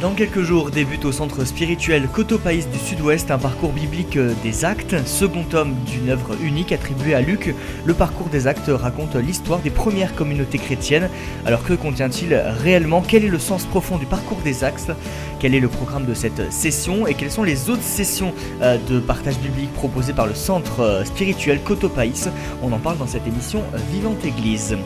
Dans 0.00 0.14
quelques 0.14 0.40
jours 0.40 0.70
débute 0.70 1.04
au 1.04 1.12
centre 1.12 1.44
spirituel 1.44 2.08
Cotopaïs 2.10 2.66
du 2.70 2.78
Sud-Ouest 2.78 3.30
un 3.30 3.36
parcours 3.36 3.72
biblique 3.72 4.16
des 4.42 4.64
actes, 4.64 4.96
second 5.06 5.42
tome 5.42 5.74
d'une 5.84 6.08
œuvre 6.08 6.36
unique 6.42 6.72
attribuée 6.72 7.12
à 7.12 7.20
Luc. 7.20 7.54
Le 7.84 7.92
parcours 7.92 8.28
des 8.28 8.46
actes 8.46 8.70
raconte 8.72 9.14
l'histoire 9.16 9.58
des 9.58 9.68
premières 9.68 10.14
communautés 10.14 10.56
chrétiennes. 10.56 11.10
Alors 11.44 11.62
que 11.64 11.74
contient-il 11.74 12.34
réellement? 12.34 13.02
Quel 13.06 13.26
est 13.26 13.28
le 13.28 13.38
sens 13.38 13.66
profond 13.66 13.98
du 13.98 14.06
parcours 14.06 14.40
des 14.42 14.64
actes? 14.64 14.90
Quel 15.38 15.54
est 15.54 15.60
le 15.60 15.68
programme 15.68 16.06
de 16.06 16.14
cette 16.14 16.50
session? 16.50 17.06
Et 17.06 17.12
quelles 17.12 17.30
sont 17.30 17.44
les 17.44 17.68
autres 17.68 17.82
sessions 17.82 18.32
euh, 18.62 18.78
de 18.88 19.00
partage 19.00 19.38
biblique 19.38 19.72
proposées 19.74 20.14
par 20.14 20.26
le 20.26 20.34
centre 20.34 20.80
euh, 20.80 21.04
spirituel 21.04 21.60
Cotopaïs 21.62 22.30
On 22.62 22.72
en 22.72 22.78
parle 22.78 22.96
dans 22.96 23.06
cette 23.06 23.26
émission 23.26 23.62
Vivante 23.92 24.24
Église. 24.24 24.78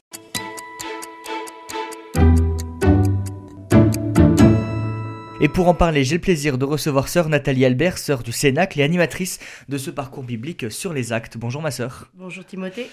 Et 5.45 5.49
pour 5.49 5.69
en 5.69 5.75
parler, 5.75 6.05
j'ai 6.05 6.15
le 6.15 6.23
plaisir 6.23 6.57
de 6.57 6.65
recevoir 6.65 7.07
sœur 7.07 7.29
Nathalie 7.29 7.67
Albert, 7.67 7.99
sœur 7.99 8.23
du 8.23 8.33
Cénacle 8.33 8.81
et 8.81 8.83
animatrice 8.83 9.41
de 9.69 9.77
ce 9.77 9.91
parcours 9.91 10.23
biblique 10.23 10.73
sur 10.73 10.95
les 10.95 11.13
actes. 11.13 11.37
Bonjour 11.37 11.61
ma 11.61 11.71
sœur. 11.71 12.11
Bonjour 12.15 12.47
Timothée. 12.47 12.87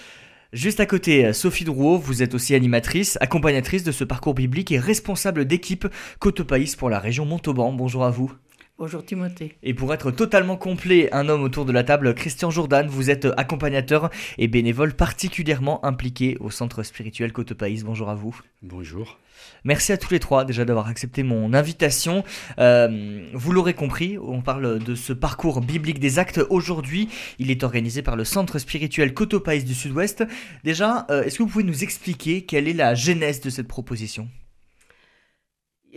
Juste 0.52 0.78
à 0.78 0.84
côté, 0.84 1.32
Sophie 1.32 1.64
Drouot, 1.64 1.96
vous 1.96 2.22
êtes 2.22 2.34
aussi 2.34 2.54
animatrice, 2.54 3.16
accompagnatrice 3.22 3.84
de 3.84 3.90
ce 3.90 4.04
parcours 4.04 4.34
biblique 4.34 4.70
et 4.70 4.78
responsable 4.78 5.46
d'équipe 5.46 5.86
Cotopaïs 6.18 6.76
pour 6.76 6.90
la 6.90 6.98
région 6.98 7.24
Montauban. 7.24 7.72
Bonjour 7.72 8.04
à 8.04 8.10
vous. 8.10 8.30
Bonjour 8.82 9.04
Timothée. 9.04 9.54
Et 9.62 9.74
pour 9.74 9.94
être 9.94 10.10
totalement 10.10 10.56
complet, 10.56 11.08
un 11.12 11.28
homme 11.28 11.44
autour 11.44 11.64
de 11.64 11.70
la 11.70 11.84
table, 11.84 12.16
Christian 12.16 12.50
Jourdan, 12.50 12.84
vous 12.88 13.10
êtes 13.10 13.28
accompagnateur 13.36 14.10
et 14.38 14.48
bénévole 14.48 14.94
particulièrement 14.94 15.84
impliqué 15.84 16.36
au 16.40 16.50
centre 16.50 16.82
spirituel 16.82 17.32
Cotopaïs. 17.32 17.84
Bonjour 17.84 18.10
à 18.10 18.16
vous. 18.16 18.36
Bonjour. 18.60 19.20
Merci 19.62 19.92
à 19.92 19.98
tous 19.98 20.10
les 20.10 20.18
trois 20.18 20.44
déjà 20.44 20.64
d'avoir 20.64 20.88
accepté 20.88 21.22
mon 21.22 21.54
invitation. 21.54 22.24
Euh, 22.58 23.24
vous 23.32 23.52
l'aurez 23.52 23.74
compris, 23.74 24.18
on 24.18 24.42
parle 24.42 24.80
de 24.80 24.96
ce 24.96 25.12
parcours 25.12 25.60
biblique 25.60 26.00
des 26.00 26.18
actes 26.18 26.40
aujourd'hui. 26.50 27.08
Il 27.38 27.52
est 27.52 27.62
organisé 27.62 28.02
par 28.02 28.16
le 28.16 28.24
centre 28.24 28.58
spirituel 28.58 29.14
Cotopaïs 29.14 29.64
du 29.64 29.74
Sud-Ouest. 29.74 30.24
Déjà, 30.64 31.06
euh, 31.08 31.22
est-ce 31.22 31.38
que 31.38 31.44
vous 31.44 31.48
pouvez 31.48 31.62
nous 31.62 31.84
expliquer 31.84 32.46
quelle 32.46 32.66
est 32.66 32.72
la 32.72 32.96
genèse 32.96 33.40
de 33.42 33.48
cette 33.48 33.68
proposition? 33.68 34.28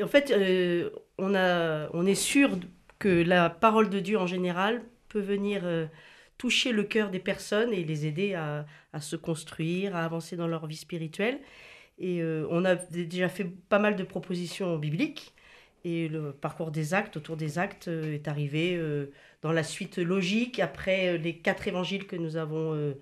En 0.03 0.07
fait, 0.07 0.31
euh, 0.31 0.89
on, 1.17 1.33
a, 1.35 1.87
on 1.93 2.05
est 2.05 2.15
sûr 2.15 2.59
que 2.99 3.09
la 3.09 3.49
parole 3.49 3.89
de 3.89 3.99
Dieu 3.99 4.17
en 4.17 4.27
général 4.27 4.83
peut 5.09 5.19
venir 5.19 5.63
toucher 6.37 6.71
le 6.71 6.83
cœur 6.83 7.09
des 7.09 7.19
personnes 7.19 7.73
et 7.73 7.83
les 7.83 8.05
aider 8.05 8.33
à, 8.33 8.65
à 8.93 9.01
se 9.01 9.15
construire, 9.15 9.95
à 9.95 10.03
avancer 10.03 10.35
dans 10.35 10.47
leur 10.47 10.67
vie 10.67 10.75
spirituelle. 10.75 11.39
Et 11.97 12.21
euh, 12.21 12.47
on 12.49 12.65
a 12.65 12.75
déjà 12.75 13.29
fait 13.29 13.45
pas 13.45 13.79
mal 13.79 13.95
de 13.95 14.03
propositions 14.03 14.77
bibliques. 14.77 15.33
Et 15.83 16.07
le 16.07 16.31
parcours 16.31 16.71
des 16.71 16.93
actes, 16.93 17.15
autour 17.15 17.37
des 17.37 17.59
actes, 17.59 17.87
euh, 17.87 18.13
est 18.13 18.27
arrivé 18.27 18.75
euh, 18.75 19.11
dans 19.41 19.51
la 19.51 19.63
suite 19.63 19.97
logique, 19.97 20.59
après 20.59 21.17
les 21.17 21.37
quatre 21.37 21.67
évangiles 21.67 22.07
que 22.07 22.15
nous 22.15 22.37
avons 22.37 22.95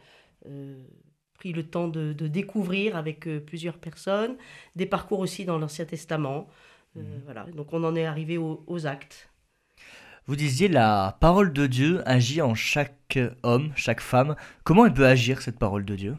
pris 1.35 1.53
le 1.53 1.63
temps 1.63 1.87
de, 1.87 2.11
découvrir 2.27 2.97
avec 2.97 3.27
plusieurs 3.45 3.77
personnes, 3.77 4.35
des 4.75 4.85
parcours 4.85 5.19
aussi 5.19 5.45
dans 5.45 5.57
l'Ancien 5.57 5.85
Testament. 5.85 6.47
Mhm. 6.95 7.21
Voilà, 7.23 7.45
donc 7.55 7.71
on 7.71 7.83
en 7.85 7.95
est 7.95 8.05
arrivé 8.05 8.37
aux 8.37 8.85
actes. 8.85 9.29
Vous 10.25 10.37
disiez 10.37 10.69
la 10.69 11.17
parole 11.19 11.51
de 11.51 11.67
Dieu 11.67 12.01
agit 12.05 12.41
en 12.41 12.55
chaque 12.55 13.19
homme, 13.43 13.73
chaque 13.75 13.99
femme. 13.99 14.35
Comment 14.63 14.85
elle 14.85 14.93
peut 14.93 15.05
agir 15.05 15.41
cette 15.41 15.59
parole 15.59 15.83
de 15.83 15.95
Dieu? 15.95 16.15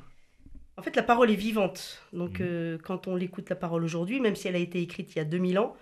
En 0.77 0.83
fait, 0.83 0.95
la 0.95 1.02
parole 1.02 1.30
est 1.30 1.36
vivante. 1.36 2.02
Donc, 2.12 2.39
mhm. 2.39 2.46
euh, 2.46 2.79
quand 2.79 3.06
on 3.08 3.17
l'écoute, 3.17 3.48
la 3.48 3.56
parole 3.56 3.83
aujourd'hui, 3.83 4.20
même 4.20 4.36
si 4.36 4.46
elle 4.46 4.56
a 4.56 4.58
été 4.61 4.83
écrite 4.83 5.14
il 5.14 5.18
y 5.18 5.20
a 5.23 5.24
2000 5.24 5.58
ans, 5.58 5.74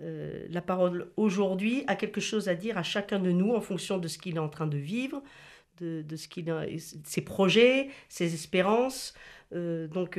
euh, 0.00 0.44
la 0.50 0.60
parole 0.60 1.12
aujourd'hui 1.16 1.84
a 1.86 1.96
quelque 1.96 2.20
chose 2.20 2.48
à 2.48 2.54
dire 2.54 2.76
à 2.76 2.82
chacun 2.82 3.18
de 3.18 3.30
nous 3.30 3.54
en 3.54 3.62
fonction 3.62 3.96
de 3.96 4.06
ce 4.08 4.18
qu'il 4.18 4.36
est 4.36 4.40
en 4.40 4.50
train 4.50 4.66
de 4.66 4.78
vivre, 4.78 5.22
de, 5.80 6.04
ce 6.14 6.28
qu'il 6.28 6.50
a, 6.50 6.66
ses 6.78 7.22
projets, 7.22 7.88
ses 8.10 8.34
espérances. 8.34 9.14
Euh, 9.54 9.88
donc, 9.88 10.18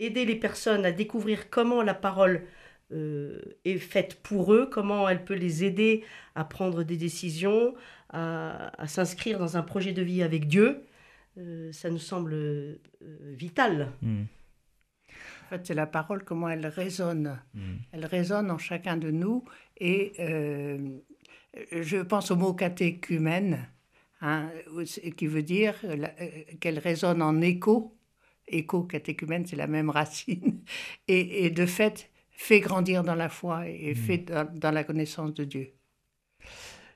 aider 0.00 0.24
les 0.24 0.36
personnes 0.36 0.84
à 0.84 0.90
découvrir 0.90 1.48
comment 1.48 1.82
la 1.82 1.94
parole 1.94 2.42
est 2.92 3.78
faite 3.78 4.22
pour 4.22 4.52
eux, 4.52 4.68
comment 4.70 5.08
elle 5.08 5.24
peut 5.24 5.34
les 5.34 5.64
aider 5.64 6.04
à 6.34 6.44
prendre 6.44 6.82
des 6.82 6.96
décisions, 6.96 7.74
à 8.10 8.86
s'inscrire 8.86 9.38
dans 9.38 9.56
un 9.56 9.62
projet 9.62 9.92
de 9.92 10.02
vie 10.02 10.22
avec 10.22 10.46
Dieu. 10.46 10.82
Euh, 11.38 11.72
ça 11.72 11.90
nous 11.90 11.98
semble 11.98 12.34
euh, 12.34 12.78
vital. 13.22 13.92
Hmm. 14.02 14.24
En 15.44 15.48
fait, 15.48 15.66
c'est 15.66 15.74
la 15.74 15.86
parole, 15.86 16.24
comment 16.24 16.48
elle 16.48 16.66
résonne. 16.66 17.40
Hmm. 17.54 17.76
Elle 17.92 18.06
résonne 18.06 18.50
en 18.50 18.58
chacun 18.58 18.96
de 18.96 19.10
nous. 19.10 19.44
Et 19.78 20.12
euh, 20.20 20.98
je 21.72 21.98
pense 21.98 22.30
au 22.30 22.36
mot 22.36 22.52
catéchumène, 22.52 23.66
hein, 24.20 24.50
qui 25.16 25.26
veut 25.26 25.42
dire 25.42 25.74
qu'elle 26.60 26.78
résonne 26.78 27.22
en 27.22 27.40
écho. 27.40 27.96
Écho, 28.48 28.82
catéchumène, 28.82 29.46
c'est 29.46 29.56
la 29.56 29.66
même 29.66 29.88
racine. 29.88 30.62
Et, 31.08 31.48
de 31.50 31.64
fait, 31.64 32.10
fait 32.42 32.60
grandir 32.60 33.04
dans 33.04 33.14
la 33.14 33.28
foi 33.28 33.68
et 33.68 33.92
hmm. 33.92 33.96
fait 33.96 34.32
dans 34.54 34.70
la 34.70 34.84
connaissance 34.84 35.32
de 35.32 35.44
Dieu. 35.44 35.72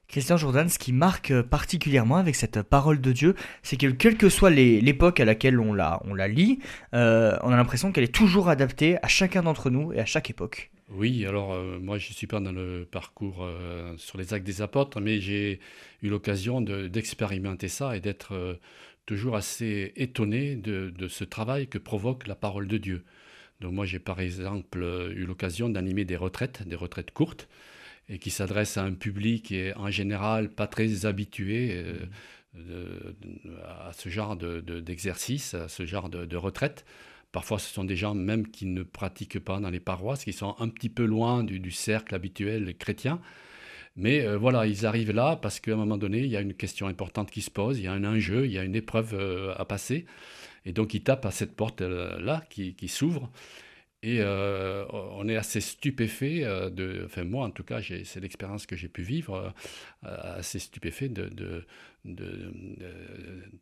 Christian 0.08 0.36
Jourdan, 0.36 0.68
ce 0.68 0.78
qui 0.78 0.92
marque 0.92 1.40
particulièrement 1.42 2.16
avec 2.16 2.36
cette 2.36 2.62
parole 2.62 3.00
de 3.00 3.12
Dieu, 3.12 3.34
c'est 3.62 3.76
que 3.76 3.88
quelle 3.88 4.16
que 4.16 4.28
soit 4.28 4.50
l'époque 4.50 5.18
à 5.18 5.24
laquelle 5.24 5.58
on 5.58 5.72
la, 5.72 6.00
on 6.04 6.14
la 6.14 6.28
lit, 6.28 6.60
euh, 6.94 7.36
on 7.42 7.50
a 7.50 7.56
l'impression 7.56 7.90
qu'elle 7.90 8.04
est 8.04 8.14
toujours 8.14 8.48
adaptée 8.48 8.98
à 9.02 9.08
chacun 9.08 9.42
d'entre 9.42 9.68
nous 9.70 9.92
et 9.92 9.98
à 9.98 10.04
chaque 10.04 10.30
époque. 10.30 10.70
Oui, 10.90 11.26
alors 11.26 11.52
euh, 11.52 11.80
moi 11.80 11.98
je 11.98 12.10
ne 12.10 12.14
suis 12.14 12.28
pas 12.28 12.38
dans 12.38 12.52
le 12.52 12.86
parcours 12.88 13.42
euh, 13.42 13.94
sur 13.96 14.18
les 14.18 14.32
actes 14.32 14.46
des 14.46 14.62
apôtres, 14.62 15.00
mais 15.00 15.20
j'ai 15.20 15.58
eu 16.02 16.08
l'occasion 16.08 16.60
d'expérimenter 16.60 17.68
ça 17.68 17.96
et 17.96 18.00
d'être 18.00 18.58
toujours 19.06 19.34
assez 19.34 19.92
étonné 19.96 20.54
de, 20.54 20.92
de, 20.96 21.08
ce 21.08 21.24
travail 21.24 21.66
que 21.66 21.78
provoque 21.78 22.28
la 22.28 22.36
parole 22.36 22.68
de 22.68 22.78
Dieu. 22.78 23.04
Donc 23.61 23.72
moi 23.72 23.87
j'ai 23.87 23.99
par 23.99 24.21
exemple 24.21 24.83
eu 25.15 25.25
l'occasion 25.25 25.69
d'animer 25.69 26.05
des 26.05 26.17
retraites, 26.17 26.67
des 26.67 26.77
retraites 26.77 27.11
courtes 27.11 27.49
et 28.09 28.19
qui 28.19 28.31
s'adresse 28.31 28.77
à 28.77 28.84
un 28.84 28.93
public 28.93 29.47
qui 29.47 29.56
est 29.56 29.75
en 29.75 29.91
général 29.91 30.50
pas 30.50 30.67
très 30.67 31.06
habitué 31.06 31.84
euh, 32.71 33.12
à 33.65 33.93
ce 33.93 34.09
genre 34.09 34.37
d'exercice, 34.37 35.55
à 35.55 35.69
ce 35.69 35.84
genre 35.84 36.09
de, 36.09 36.37
retraite. 36.37 36.84
Parfois, 37.33 37.59
ce 37.59 37.72
sont 37.72 37.84
des 37.84 37.97
gens 37.97 38.15
même 38.15 38.49
qui 38.49 38.67
ne 38.67 38.83
pratiquent 38.83 39.41
pas 39.41 39.61
dans 39.61 39.71
les 39.71 39.81
paroisses, 39.81 40.25
qui 40.25 40.33
sont 40.33 40.55
un 40.59 40.69
petit 40.69 40.88
peu 40.88 41.05
loin 41.05 41.44
du, 41.44 41.71
cercle 41.71 42.15
habituel 42.15 42.75
chrétien. 42.77 43.21
Mais 43.97 44.25
euh, 44.27 44.37
voilà, 44.38 44.67
ils 44.67 44.87
arrivent 44.87 45.12
là 45.12 45.37
parce 45.37 45.59
qu'à 45.61 45.73
un 45.73 45.77
moment 45.77 45.99
donné, 45.99 46.21
il 46.21 46.28
y 46.28 46.37
a 46.37 46.41
une 46.41 46.55
question 46.55 46.87
importante 46.87 47.31
qui 47.31 47.43
se 47.43 47.50
pose, 47.50 47.78
il 47.78 47.84
y 47.84 47.88
a 47.88 47.93
un 47.93 48.05
enjeu, 48.05 48.47
il 48.47 48.53
y 48.53 48.59
a 48.59 48.65
une 48.65 48.75
épreuve 48.77 49.15
euh, 49.15 49.55
à 49.56 49.65
passer. 49.65 50.06
Et 50.66 50.72
donc, 50.72 50.93
ils 50.93 51.03
tapent 51.03 51.25
à 51.25 51.31
cette 51.31 51.56
porte-là 51.56 52.44
qui, 52.50 52.75
qui 52.75 52.88
s'ouvre. 52.88 53.31
Et 54.03 54.19
euh, 54.21 54.84
on 54.93 55.27
est 55.28 55.37
assez 55.37 55.60
stupéfait, 55.60 56.44
euh, 56.44 56.71
de, 56.71 57.03
enfin 57.06 57.25
moi 57.25 57.47
en 57.47 57.50
tout 57.50 57.65
cas, 57.65 57.81
c'est 57.82 58.21
l'expérience 58.21 58.66
que 58.66 58.76
j'ai 58.76 58.88
pu 58.88 59.03
vivre, 59.03 59.53
euh, 60.05 60.16
assez 60.38 60.59
stupéfait 60.59 61.09
de, 61.09 61.28
de, 61.28 61.65
de, 62.05 62.53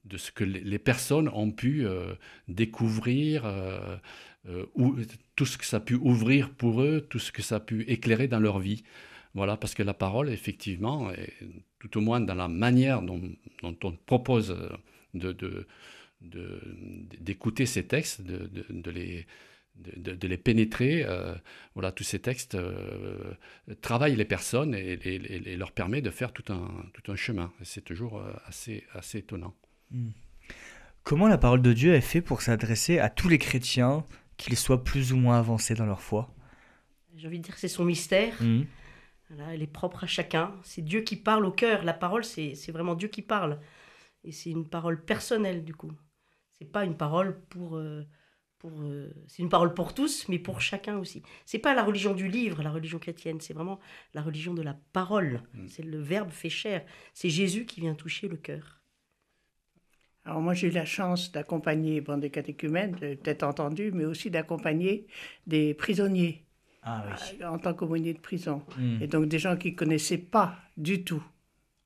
de, 0.04 0.16
ce 0.18 0.32
que 0.32 0.44
les 0.44 0.78
personnes 0.78 1.28
ont 1.28 1.50
pu 1.50 1.86
découvrir, 2.48 3.44
ou, 4.74 4.96
tout 5.36 5.46
ce 5.46 5.56
que 5.56 5.64
ça 5.64 5.78
a 5.78 5.80
pu 5.80 5.94
ouvrir 5.94 6.50
pour 6.50 6.82
eux, 6.82 7.00
tout 7.08 7.20
ce 7.20 7.32
que 7.32 7.40
ça 7.40 7.56
a 7.56 7.60
pu 7.60 7.82
éclairer 7.88 8.28
dans 8.28 8.40
leur 8.40 8.58
vie. 8.58 8.82
Voilà, 9.32 9.56
parce 9.56 9.74
que 9.74 9.82
la 9.82 9.94
parole, 9.94 10.28
effectivement, 10.28 11.10
tout 11.78 11.96
au 11.96 12.00
moins 12.02 12.20
dans 12.20 12.34
la 12.34 12.48
manière 12.48 13.00
dont, 13.00 13.22
on 13.62 13.92
propose 14.04 14.54
d'écouter 16.24 17.66
ces 17.66 17.86
textes, 17.86 18.22
de, 18.22 18.90
les 18.90 19.26
de, 19.76 20.28
les 20.28 20.36
pénétrer. 20.36 21.04
Euh, 21.04 21.34
voilà, 21.74 21.92
tous 21.92 22.04
ces 22.04 22.18
textes 22.18 22.54
euh, 22.54 23.34
travaillent 23.80 24.16
les 24.16 24.24
personnes 24.24 24.74
et, 24.74 25.56
leur 25.56 25.72
permet 25.72 26.00
de 26.00 26.10
faire 26.10 26.32
tout 26.32 26.52
un, 26.52 26.68
tout 26.92 27.10
un 27.10 27.16
chemin. 27.16 27.52
C'est 27.62 27.84
toujours 27.84 28.18
euh, 28.18 28.32
assez, 28.46 28.84
assez 28.92 29.18
étonnant. 29.18 29.54
Hmm. 29.90 30.10
Comment 31.02 31.28
la 31.28 31.38
parole 31.38 31.62
de 31.62 31.72
Dieu 31.72 31.94
est 31.94 32.00
faite 32.00 32.24
pour 32.24 32.42
s'adresser 32.42 32.98
à 32.98 33.10
tous 33.10 33.28
les 33.28 33.38
chrétiens, 33.38 34.06
qu'ils 34.36 34.56
soient 34.56 34.82
plus 34.82 35.12
ou 35.12 35.16
moins 35.16 35.38
avancés 35.38 35.74
dans 35.74 35.86
leur 35.86 36.00
foi? 36.00 36.34
J'ai 37.14 37.28
envie 37.28 37.38
de 37.38 37.44
dire 37.44 37.54
que 37.54 37.60
c'est 37.60 37.68
son 37.68 37.84
mystère. 37.84 38.34
Hmm. 38.40 38.62
elle 39.50 39.62
est 39.62 39.66
propre 39.66 40.04
à 40.04 40.06
chacun. 40.06 40.54
C'est 40.62 40.82
Dieu 40.82 41.02
qui 41.02 41.16
parle 41.16 41.44
au 41.44 41.52
cœur. 41.52 41.84
La 41.84 41.92
parole, 41.92 42.24
c'est 42.24 42.72
vraiment 42.72 42.94
Dieu 42.94 43.08
qui 43.08 43.22
parle. 43.22 43.60
Et 44.24 44.32
c'est 44.32 44.50
une 44.50 44.66
parole 44.66 45.04
personnelle, 45.04 45.64
du 45.64 45.74
coup. 45.74 45.92
C'est 46.58 46.70
pas 46.70 46.84
une 46.84 46.96
parole 46.96 47.40
pour 47.48 47.76
euh, 47.76 48.04
c'est 49.26 49.42
une 49.42 49.48
parole 49.48 49.74
pour 49.74 49.94
tous, 49.94 50.28
mais 50.28 50.38
pour 50.38 50.60
chacun 50.60 50.98
aussi. 50.98 51.22
C'est 51.44 51.58
pas 51.58 51.74
la 51.74 51.84
religion 51.84 52.14
du 52.14 52.28
livre, 52.28 52.62
la 52.62 52.70
religion 52.70 52.98
chrétienne, 52.98 53.40
c'est 53.40 53.54
vraiment 53.54 53.80
la 54.14 54.22
religion 54.22 54.54
de 54.54 54.62
la 54.62 54.76
parole. 54.92 55.42
Mm. 55.54 55.66
C'est 55.68 55.82
le 55.82 55.98
verbe 55.98 56.30
fait 56.30 56.50
chair. 56.50 56.84
C'est 57.12 57.30
Jésus 57.30 57.66
qui 57.66 57.80
vient 57.80 57.94
toucher 57.94 58.28
le 58.28 58.36
cœur. 58.36 58.80
Alors 60.24 60.40
moi 60.40 60.54
j'ai 60.54 60.68
eu 60.68 60.70
la 60.70 60.86
chance 60.86 61.32
d'accompagner 61.32 62.00
bon, 62.00 62.18
des 62.18 62.30
catéchumènes, 62.30 62.96
peut-être 62.96 63.42
entendu, 63.42 63.92
mais 63.92 64.06
aussi 64.06 64.30
d'accompagner 64.30 65.06
des 65.46 65.74
prisonniers 65.74 66.46
ah 66.82 67.04
euh, 67.40 67.46
en 67.46 67.58
tant 67.58 67.74
qu'aumônier 67.74 68.14
de 68.14 68.20
prison. 68.20 68.62
Mm. 68.78 69.02
Et 69.02 69.06
donc 69.06 69.26
des 69.26 69.38
gens 69.38 69.56
qui 69.56 69.74
connaissaient 69.74 70.18
pas 70.18 70.56
du 70.78 71.04
tout 71.04 71.22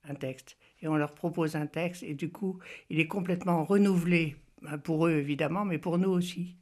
un 0.04 0.14
texte. 0.14 0.56
Et 0.80 0.86
on 0.86 0.94
leur 0.94 1.12
propose 1.12 1.56
un 1.56 1.66
texte 1.66 2.04
et 2.04 2.14
du 2.14 2.30
coup 2.30 2.60
il 2.88 3.00
est 3.00 3.08
complètement 3.08 3.64
renouvelé, 3.64 4.36
pour 4.84 5.06
eux 5.06 5.12
évidemment, 5.12 5.64
mais 5.64 5.78
pour 5.78 5.98
nous 5.98 6.10
aussi. 6.10 6.56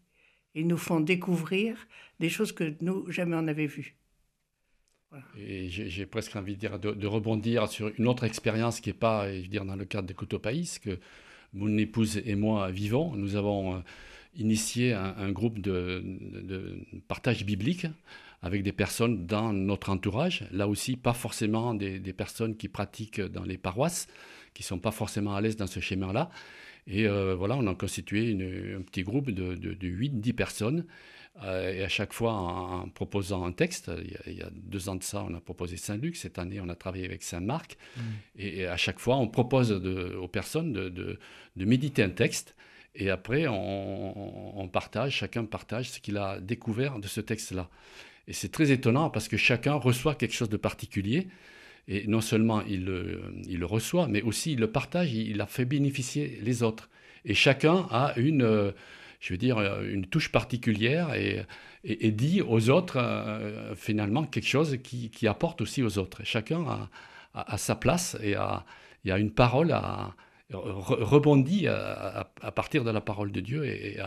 Ils 0.54 0.66
nous 0.66 0.78
font 0.78 1.00
découvrir 1.00 1.76
des 2.18 2.30
choses 2.30 2.52
que 2.52 2.74
nous, 2.80 3.10
jamais 3.10 3.36
on 3.36 3.46
avait 3.46 3.66
vues. 3.66 3.96
Et 5.38 5.68
j'ai 5.68 6.06
presque 6.06 6.34
envie 6.36 6.54
de 6.54 6.60
dire 6.60 6.78
de, 6.78 7.06
rebondir 7.06 7.68
sur 7.68 7.92
une 7.98 8.08
autre 8.08 8.24
expérience 8.24 8.80
qui 8.80 8.90
n'est 8.90 8.94
pas, 8.94 9.32
je 9.32 9.42
veux 9.42 9.48
dire, 9.48 9.64
dans 9.64 9.76
le 9.76 9.84
cadre 9.84 10.08
des 10.08 10.14
Cotopaïs, 10.14 10.78
que 10.78 10.98
mon 11.52 11.76
épouse 11.78 12.20
et 12.24 12.34
moi 12.34 12.70
vivons. 12.70 13.14
Nous 13.14 13.36
avons 13.36 13.76
euh, 13.76 13.78
initié 14.34 14.92
un, 14.92 15.30
groupe 15.30 15.60
de, 15.60 16.02
partage 17.08 17.44
biblique 17.44 17.86
avec 18.42 18.62
des 18.62 18.72
personnes 18.72 19.26
dans 19.26 19.52
notre 19.52 19.90
entourage. 19.90 20.46
Là 20.52 20.68
aussi, 20.68 20.96
pas 20.96 21.14
forcément 21.14 21.74
des, 21.74 21.98
des 21.98 22.12
personnes 22.12 22.56
qui 22.56 22.68
pratiquent 22.68 23.20
dans 23.20 23.44
les 23.44 23.58
paroisses, 23.58 24.08
qui 24.54 24.62
sont 24.62 24.78
pas 24.78 24.90
forcément 24.90 25.34
à 25.34 25.40
l'aise 25.40 25.56
dans 25.56 25.66
ce 25.66 25.80
schéma-là. 25.80 26.30
Et 26.86 27.06
euh, 27.06 27.34
voilà, 27.34 27.56
on 27.56 27.66
a 27.66 27.74
constitué 27.74 28.32
un 28.76 28.82
petit 28.82 29.02
groupe 29.02 29.30
de, 29.30 29.54
de, 29.54 29.88
8-10 29.88 30.32
personnes. 30.34 30.86
Euh, 31.42 31.72
et 31.72 31.82
à 31.82 31.88
chaque 31.88 32.12
fois, 32.12 32.32
en, 32.32 32.88
proposant 32.88 33.44
un 33.44 33.52
texte, 33.52 33.90
il 34.26 34.34
y, 34.34 34.42
a, 34.42 34.50
deux 34.52 34.88
ans 34.88 34.94
de 34.94 35.02
ça, 35.02 35.24
on 35.28 35.34
a 35.34 35.40
proposé 35.40 35.76
Saint-Luc. 35.76 36.16
Cette 36.16 36.38
année, 36.38 36.60
on 36.60 36.68
a 36.68 36.74
travaillé 36.74 37.04
avec 37.04 37.22
Saint-Marc. 37.22 37.76
Mm. 37.96 38.00
Et, 38.38 38.66
à 38.66 38.76
chaque 38.76 39.00
fois, 39.00 39.16
on 39.16 39.28
propose 39.28 39.72
aux 39.72 40.28
personnes 40.28 40.72
de, 40.72 41.18
méditer 41.56 42.02
un 42.02 42.10
texte. 42.10 42.54
Et 42.94 43.10
après, 43.10 43.46
on, 43.48 44.58
on, 44.58 44.68
partage, 44.68 45.16
chacun 45.16 45.44
partage 45.44 45.90
ce 45.90 46.00
qu'il 46.00 46.16
a 46.16 46.40
découvert 46.40 46.98
de 46.98 47.08
ce 47.08 47.20
texte-là. 47.20 47.68
Et 48.28 48.32
c'est 48.32 48.48
très 48.48 48.70
étonnant 48.70 49.10
parce 49.10 49.28
que 49.28 49.36
chacun 49.36 49.74
reçoit 49.74 50.14
quelque 50.14 50.34
chose 50.34 50.48
de 50.48 50.56
particulier. 50.56 51.28
Et 51.88 52.06
non 52.08 52.20
seulement 52.20 52.62
il 52.62 52.84
le, 52.84 53.66
reçoit, 53.66 54.08
mais 54.08 54.22
aussi 54.22 54.52
il 54.52 54.58
le 54.58 54.70
partage, 54.70 55.12
il, 55.12 55.40
a 55.40 55.46
fait 55.46 55.64
bénéficier 55.64 56.38
les 56.42 56.62
autres. 56.62 56.88
Et 57.24 57.34
chacun 57.34 57.86
a 57.90 58.12
une, 58.16 58.42
euh, 58.42 58.72
je 59.20 59.32
veux 59.32 59.38
dire, 59.38 59.58
euh, 59.58 59.88
une 59.88 60.06
touche 60.06 60.32
particulière 60.32 61.14
et, 61.14 61.44
et, 61.84 62.10
dit 62.10 62.42
aux 62.42 62.70
autres 62.70 62.96
euh, 62.98 63.74
finalement 63.76 64.24
quelque 64.24 64.48
chose 64.48 64.78
qui, 64.82 65.28
apporte 65.28 65.60
aussi 65.60 65.82
aux 65.82 65.98
autres. 65.98 66.22
chacun 66.24 66.88
a, 67.34 67.58
sa 67.58 67.76
place 67.76 68.16
et 68.20 68.34
a, 68.34 68.64
y 69.04 69.12
a 69.12 69.18
une 69.18 69.30
parole 69.30 69.70
à, 69.70 70.14
rebondit 70.50 71.68
à, 71.68 72.28
partir 72.54 72.82
de 72.82 72.90
la 72.90 73.00
parole 73.00 73.30
de 73.30 73.40
Dieu 73.40 73.64
et, 73.64 73.98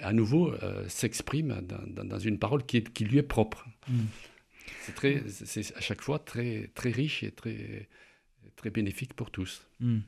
à, 0.00 0.12
nouveau 0.12 0.54
s'exprime 0.88 1.60
dans, 1.66 2.18
une 2.18 2.38
parole 2.38 2.64
qui 2.64 3.04
lui 3.04 3.18
est 3.18 3.22
propre. 3.22 3.66
Mm. 3.88 4.04
C'est 4.80 4.94
très, 4.94 5.22
c'est 5.28 5.76
à 5.76 5.80
chaque 5.80 6.00
fois 6.00 6.18
très, 6.18 6.70
très 6.74 6.90
riche 6.90 7.22
et 7.22 7.30
très, 7.30 7.88
très 8.56 8.70
bénéfique 8.70 9.14
pour 9.14 9.30
tous. 9.30 9.66
Hmm. 9.80 10.00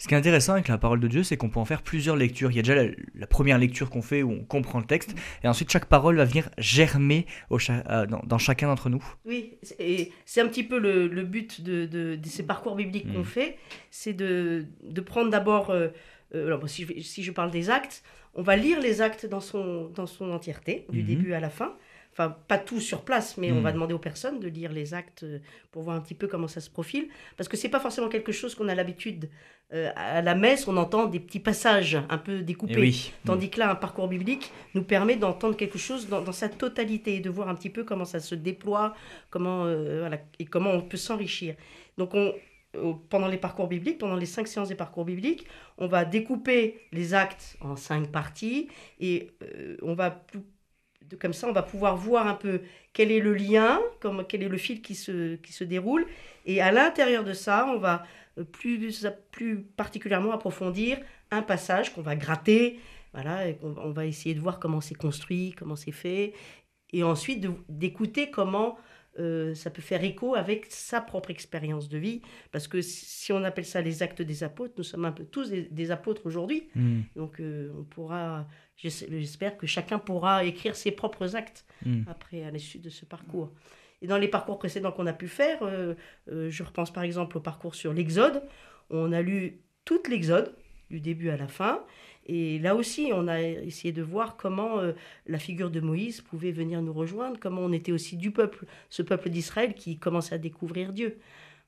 Ce 0.00 0.08
qui 0.08 0.14
est 0.14 0.16
intéressant 0.16 0.54
avec 0.54 0.68
la 0.68 0.78
parole 0.78 0.98
de 0.98 1.08
Dieu, 1.08 1.22
c'est 1.22 1.36
qu'on 1.36 1.50
peut 1.50 1.60
en 1.60 1.66
faire 1.66 1.82
plusieurs 1.82 2.16
lectures. 2.16 2.50
Il 2.50 2.56
y 2.56 2.58
a 2.58 2.62
déjà 2.62 2.90
la, 3.14 3.26
première 3.26 3.58
lecture 3.58 3.90
qu'on 3.90 4.00
fait 4.00 4.22
où 4.22 4.30
on 4.30 4.44
comprend 4.44 4.78
le 4.78 4.86
texte, 4.86 5.14
et 5.44 5.48
ensuite 5.48 5.70
chaque 5.70 5.84
parole 5.84 6.16
va 6.16 6.24
venir 6.24 6.48
germer 6.56 7.26
au 7.50 7.58
euh, 7.68 8.06
dans, 8.06 8.38
chacun 8.38 8.68
d'entre 8.68 8.88
nous. 8.88 9.04
Oui, 9.26 9.58
et 9.78 10.10
c'est 10.24 10.40
un 10.40 10.48
petit 10.48 10.62
peu 10.62 10.78
le, 10.78 11.06
le 11.06 11.22
but 11.24 11.60
de, 11.60 11.84
de, 11.84 12.18
ces 12.24 12.44
parcours 12.44 12.76
bibliques 12.76 13.12
qu'on 13.12 13.20
hmm. 13.20 13.24
fait, 13.24 13.58
c'est 13.90 14.14
de, 14.14 14.64
de, 14.82 15.00
prendre 15.02 15.28
d'abord, 15.28 15.68
euh, 15.68 15.88
euh, 16.34 16.66
si, 16.66 16.86
je, 16.86 17.02
si, 17.02 17.22
je, 17.22 17.30
parle 17.30 17.50
des 17.50 17.68
actes, 17.68 18.02
on 18.32 18.40
va 18.40 18.56
lire 18.56 18.80
les 18.80 19.02
actes 19.02 19.26
dans 19.26 19.40
son, 19.40 19.90
dans 19.94 20.06
son 20.06 20.30
entièreté, 20.30 20.86
du 20.88 21.02
hmm. 21.02 21.06
début 21.06 21.32
à 21.34 21.40
la 21.40 21.50
fin 21.50 21.76
enfin 22.12 22.36
pas 22.48 22.58
tout 22.58 22.80
sur 22.80 23.02
place, 23.02 23.36
mais 23.36 23.52
on 23.52 23.60
va 23.60 23.70
hmm. 23.70 23.74
demander 23.74 23.94
aux 23.94 23.98
personnes 23.98 24.40
de 24.40 24.48
lire 24.48 24.72
les 24.72 24.94
actes 24.94 25.22
euh, 25.22 25.38
pour 25.70 25.82
voir 25.82 25.96
un 25.96 26.00
petit 26.00 26.14
peu 26.14 26.26
comment 26.26 26.48
ça 26.48 26.60
se 26.60 26.70
profile, 26.70 27.08
parce 27.36 27.48
que 27.48 27.56
c'est 27.56 27.68
pas 27.68 27.80
forcément 27.80 28.08
quelque 28.08 28.32
chose 28.32 28.54
qu'on 28.54 28.68
a 28.68 28.74
l'habitude. 28.74 29.30
Euh, 29.72 29.90
à 29.94 30.20
la 30.20 30.34
messe, 30.34 30.66
on 30.66 30.76
entend 30.76 31.06
des 31.06 31.20
petits 31.20 31.38
passages 31.38 31.96
un 32.08 32.18
peu 32.18 32.40
découpés, 32.40 32.92
eh 32.92 33.12
tandis 33.24 33.46
hmm. 33.46 33.50
que 33.50 33.58
là, 33.60 33.70
un 33.70 33.74
parcours 33.76 34.08
biblique 34.08 34.50
nous 34.74 34.82
permet 34.82 35.16
d'entendre 35.16 35.56
quelque 35.56 35.78
chose 35.78 36.08
dans, 36.08 36.32
sa 36.32 36.48
totalité 36.48 37.16
et 37.16 37.20
de 37.20 37.30
voir 37.30 37.48
un 37.48 37.54
petit 37.54 37.70
peu 37.70 37.84
comment 37.84 38.04
ça 38.04 38.18
se 38.18 38.34
déploie, 38.34 38.94
comment 39.30 39.64
euh, 39.66 40.00
voilà, 40.00 40.18
et 40.38 40.46
comment 40.46 40.70
on 40.70 40.82
peut 40.82 40.96
s'enrichir. 40.96 41.54
Donc 41.98 42.14
on, 42.14 42.34
pendant 43.08 43.28
les 43.28 43.36
parcours 43.36 43.68
bibliques, 43.68 43.98
pendant 43.98 44.16
les 44.16 44.26
cinq 44.26 44.48
séances 44.48 44.68
des 44.68 44.74
parcours 44.74 45.04
bibliques, 45.04 45.46
on 45.78 45.86
va 45.86 46.04
découper 46.04 46.80
les 46.92 47.14
actes 47.14 47.56
en 47.60 47.76
cinq 47.76 48.10
parties 48.10 48.68
et 49.00 49.30
on 49.82 49.94
va 49.94 50.24
comme 51.18 51.32
ça, 51.32 51.48
on 51.48 51.52
va 51.52 51.62
pouvoir 51.62 51.96
voir 51.96 52.26
un 52.26 52.34
peu 52.34 52.60
quel 52.92 53.10
est 53.10 53.20
le 53.20 53.34
lien, 53.34 53.80
comme, 54.00 54.24
quel 54.28 54.42
est 54.42 54.48
le 54.48 54.58
fil 54.58 54.82
qui 54.82 54.94
se, 54.94 55.36
qui 55.36 55.52
se 55.52 55.64
déroule. 55.64 56.06
Et 56.46 56.60
à 56.60 56.72
l'intérieur 56.72 57.24
de 57.24 57.32
ça, 57.32 57.66
on 57.68 57.78
va 57.78 58.04
euh, 58.38 58.44
plus, 58.44 59.06
plus 59.30 59.62
particulièrement 59.62 60.32
approfondir 60.32 60.98
un 61.30 61.42
passage 61.42 61.94
qu'on 61.94 62.02
va 62.02 62.16
gratter. 62.16 62.78
Voilà, 63.12 63.40
on, 63.62 63.90
va 63.90 64.06
essayer 64.06 64.34
de 64.34 64.40
voir 64.40 64.60
comment 64.60 64.80
c'est 64.80 64.94
construit, 64.94 65.52
comment 65.58 65.76
c'est 65.76 65.92
fait. 65.92 66.32
Et 66.92 67.02
ensuite, 67.02 67.44
d'écouter 67.68 68.30
comment 68.30 68.78
euh, 69.20 69.54
ça 69.54 69.70
peut 69.70 69.82
faire 69.82 70.02
écho 70.02 70.34
avec 70.34 70.66
sa 70.68 71.00
propre 71.00 71.30
expérience 71.30 71.88
de 71.88 71.98
vie. 71.98 72.22
Parce 72.52 72.68
que 72.68 72.80
si 72.80 73.32
on 73.32 73.44
appelle 73.44 73.64
ça 73.64 73.80
les 73.80 74.02
actes 74.02 74.22
des 74.22 74.42
apôtres, 74.42 74.74
nous 74.78 74.84
sommes 74.84 75.04
un 75.04 75.12
peu 75.12 75.24
tous 75.24 75.50
des, 75.50 75.90
apôtres 75.90 76.26
aujourd'hui. 76.26 76.68
Hmm. 76.74 77.00
Donc 77.16 77.40
euh, 77.40 77.72
on 77.78 77.84
pourra 77.84 78.46
J'espère 78.76 79.58
que 79.58 79.66
chacun 79.66 79.98
pourra 79.98 80.44
écrire 80.44 80.74
ses 80.74 80.90
propres 80.90 81.36
actes 81.36 81.66
hmm. 81.84 82.04
après, 82.08 82.44
à 82.44 82.50
l'issue 82.50 82.78
de 82.78 82.88
ce 82.88 83.04
parcours. 83.04 83.52
Et 84.00 84.06
dans 84.06 84.16
les 84.16 84.28
parcours 84.28 84.58
précédents 84.58 84.90
qu'on 84.90 85.06
a 85.06 85.12
pu 85.12 85.28
faire, 85.28 85.58
euh, 85.62 85.94
je 86.26 86.62
repense 86.62 86.90
par 86.90 87.02
exemple 87.02 87.36
au 87.36 87.40
parcours 87.40 87.74
sur 87.74 87.92
l'Exode. 87.92 88.42
On 88.88 89.12
a 89.12 89.20
lu 89.20 89.60
toute 89.84 90.08
l'Exode, 90.08 90.56
du 90.88 91.00
début 91.00 91.28
à 91.28 91.36
la 91.36 91.46
fin. 91.46 91.84
Et 92.32 92.60
là 92.60 92.76
aussi, 92.76 93.10
on 93.12 93.26
a 93.26 93.42
essayé 93.42 93.90
de 93.90 94.02
voir 94.02 94.36
comment 94.36 94.78
euh, 94.78 94.92
la 95.26 95.40
figure 95.40 95.68
de 95.68 95.80
Moïse 95.80 96.20
pouvait 96.20 96.52
venir 96.52 96.80
nous 96.80 96.92
rejoindre, 96.92 97.40
comment 97.40 97.62
on 97.62 97.72
était 97.72 97.90
aussi 97.90 98.16
du 98.16 98.30
peuple, 98.30 98.66
ce 98.88 99.02
peuple 99.02 99.30
d'Israël 99.30 99.74
qui 99.74 99.98
commençait 99.98 100.36
à 100.36 100.38
découvrir 100.38 100.92
Dieu. 100.92 101.18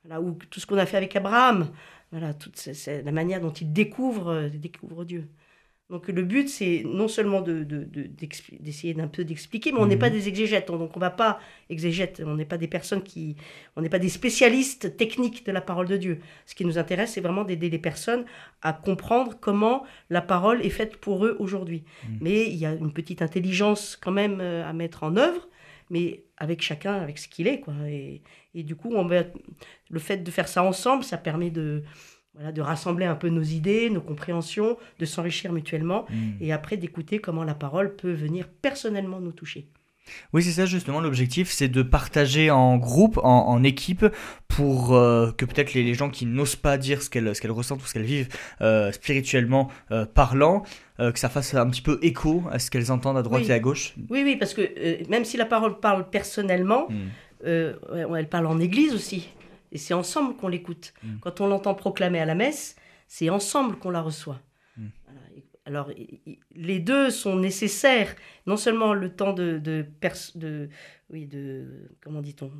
Voilà, 0.05 0.21
ou 0.21 0.39
tout 0.51 0.61
ce 0.61 0.67
qu'on 0.67 0.79
a 0.79 0.87
fait 0.87 0.99
avec 0.99 1.17
Abraham, 1.17 1.69
voilà, 2.13 2.33
toute 2.33 2.65
la 2.87 3.11
manière 3.11 3.41
dont 3.41 3.51
il 3.51 3.73
découvre, 3.73 4.51
découvre 4.55 5.05
Dieu. 5.05 5.27
Donc 5.93 6.09
le 6.09 6.23
but, 6.23 6.49
c'est 6.49 6.85
non 6.87 7.07
seulement 7.07 7.43
d'essayer 7.43 8.95
de, 8.95 8.99
d'un 8.99 9.09
peu 9.09 9.25
d'expliquer, 9.25 9.73
mais 9.73 9.79
on 9.79 9.85
n'est 9.85 9.99
pas 9.99 10.09
mhm. 10.09 10.15
des 10.15 10.29
exégètes, 10.29 10.69
donc 10.69 10.97
on 10.97 10.99
va 10.99 11.11
pas 11.11 11.39
exégète, 11.69 12.23
on 12.25 12.35
n'est 12.35 12.47
pas 12.47 12.57
des 12.57 12.67
personnes 12.67 13.03
qui, 13.03 13.37
on 13.77 13.83
n'est 13.83 13.91
pas 13.91 13.99
des 13.99 14.09
spécialistes 14.09 14.97
techniques 14.97 15.45
de 15.45 15.53
la 15.53 15.61
parole 15.61 15.87
de 15.87 15.99
Dieu. 15.99 16.21
Ce 16.47 16.55
qui 16.55 16.65
nous 16.65 16.79
intéresse, 16.79 17.13
c'est 17.13 17.21
vraiment 17.21 17.45
d'aider 17.45 17.69
les 17.69 17.79
personnes 17.79 18.25
à 18.63 18.73
comprendre 18.73 19.37
comment 19.39 19.85
la 20.09 20.23
parole 20.23 20.65
est 20.65 20.71
faite 20.71 20.97
pour 20.97 21.27
eux 21.27 21.37
aujourd'hui. 21.39 21.85
Mhm. 22.09 22.19
Mais 22.23 22.47
il 22.47 22.57
y 22.57 22.65
a 22.65 22.73
une 22.73 22.95
petite 22.95 23.21
intelligence 23.21 23.95
quand 24.01 24.13
même 24.13 24.41
euh, 24.41 24.67
à 24.67 24.73
mettre 24.73 25.03
en 25.03 25.19
œuvre, 25.19 25.47
mais 25.91 26.23
avec 26.39 26.63
chacun, 26.63 26.95
avec 26.95 27.19
ce 27.19 27.29
qu'il 27.29 27.47
est, 27.47 27.61
quoi. 27.61 27.75
Et, 27.87 28.23
et 28.55 28.63
du 28.63 28.77
coup, 28.77 28.95
on 28.95 29.05
va, 29.05 29.25
le 29.91 29.99
fait 29.99 30.25
de 30.25 30.31
faire 30.31 30.49
ça 30.49 30.63
ensemble, 30.63 31.05
ça 31.05 31.19
permet 31.19 31.51
de 31.51 31.83
voilà, 32.35 32.53
de 32.53 32.63
rassembler 32.63 33.05
un 33.05 33.15
peu 33.15 33.29
nos 33.29 33.43
idées, 33.43 33.91
nos 33.91 34.01
compréhensions, 34.01 34.79
de 34.99 35.05
s'enrichir 35.05 35.53
mutuellement 35.53 36.07
mm. 36.09 36.43
et 36.43 36.53
après 36.53 36.77
d'écouter 36.77 37.19
comment 37.19 37.45
la 37.45 37.55
parole 37.55 37.95
peut 37.95 38.13
venir 38.13 38.49
personnellement 38.49 39.21
nous 39.21 39.33
toucher. 39.33 39.69
Oui, 40.33 40.43
c'est 40.43 40.53
ça 40.53 40.67
justement 40.67 41.01
l'objectif, 41.01 41.51
c'est 41.51 41.69
de 41.69 41.83
partager 41.83 42.51
en 42.51 42.77
groupe, 42.77 43.19
en, 43.23 43.63
équipe, 43.63 44.05
pour 44.49 44.95
euh, 44.95 45.31
que 45.33 45.45
peut-être 45.45 45.75
les, 45.75 45.95
gens 45.95 46.11
qui 46.11 46.27
n'osent 46.27 46.57
pas 46.57 46.77
dire 46.77 47.03
ce 47.03 47.11
qu'elles 47.11 47.29
ressentent 47.51 47.83
ou 47.83 47.87
ce 47.87 47.95
qu'elles 47.95 48.03
vivent 48.03 48.29
euh, 48.61 48.91
spirituellement 48.93 49.71
euh, 49.91 50.05
parlant, 50.07 50.65
que 50.99 51.19
ça 51.19 51.29
fasse 51.29 51.55
un 51.55 51.69
petit 51.69 51.83
peu 51.83 51.99
écho 52.03 52.45
à 52.53 52.61
ce 52.61 52.71
qu'elles 52.71 52.93
entendent 52.93 53.17
à 53.17 53.23
droite 53.23 53.49
et 53.49 53.53
à 53.53 53.59
gauche. 53.59 53.95
Oui, 54.09 54.23
oui, 54.25 54.37
parce 54.37 54.55
que 54.55 55.09
même 55.09 55.25
si 55.25 55.37
la 55.37 55.47
parole 55.47 55.81
parle 55.81 56.09
personnellement, 56.09 56.87
mm. 56.89 57.45
elle 57.45 58.29
parle 58.29 58.47
en 58.47 58.61
église 58.61 58.95
aussi. 58.95 59.29
Et 59.73 59.79
c'est 59.79 59.95
ensemble 59.95 60.37
qu'on 60.37 60.49
l'écoute. 60.49 60.95
Mm. 61.03 61.19
Quand 61.21 61.41
on 61.41 61.47
l'entend 61.49 61.75
proclamer 61.75 62.21
à 62.21 62.25
la 62.27 62.35
messe, 62.35 62.77
c'est 63.09 63.31
ensemble 63.31 63.77
qu'on 63.79 63.91
la 63.91 64.03
reçoit. 64.03 64.41
Mm. 64.77 64.87
Alors, 65.65 65.91
les 66.55 66.81
deux 66.81 67.11
sont 67.11 67.37
nécessaires. 67.37 68.15
Non 68.47 68.57
seulement 68.57 68.95
le 68.95 69.15
temps 69.15 69.33
de, 69.33 69.59
de, 69.59 69.87
oui, 71.11 71.27
de 71.27 71.89
comment 72.03 72.21
dit-on, 72.21 72.51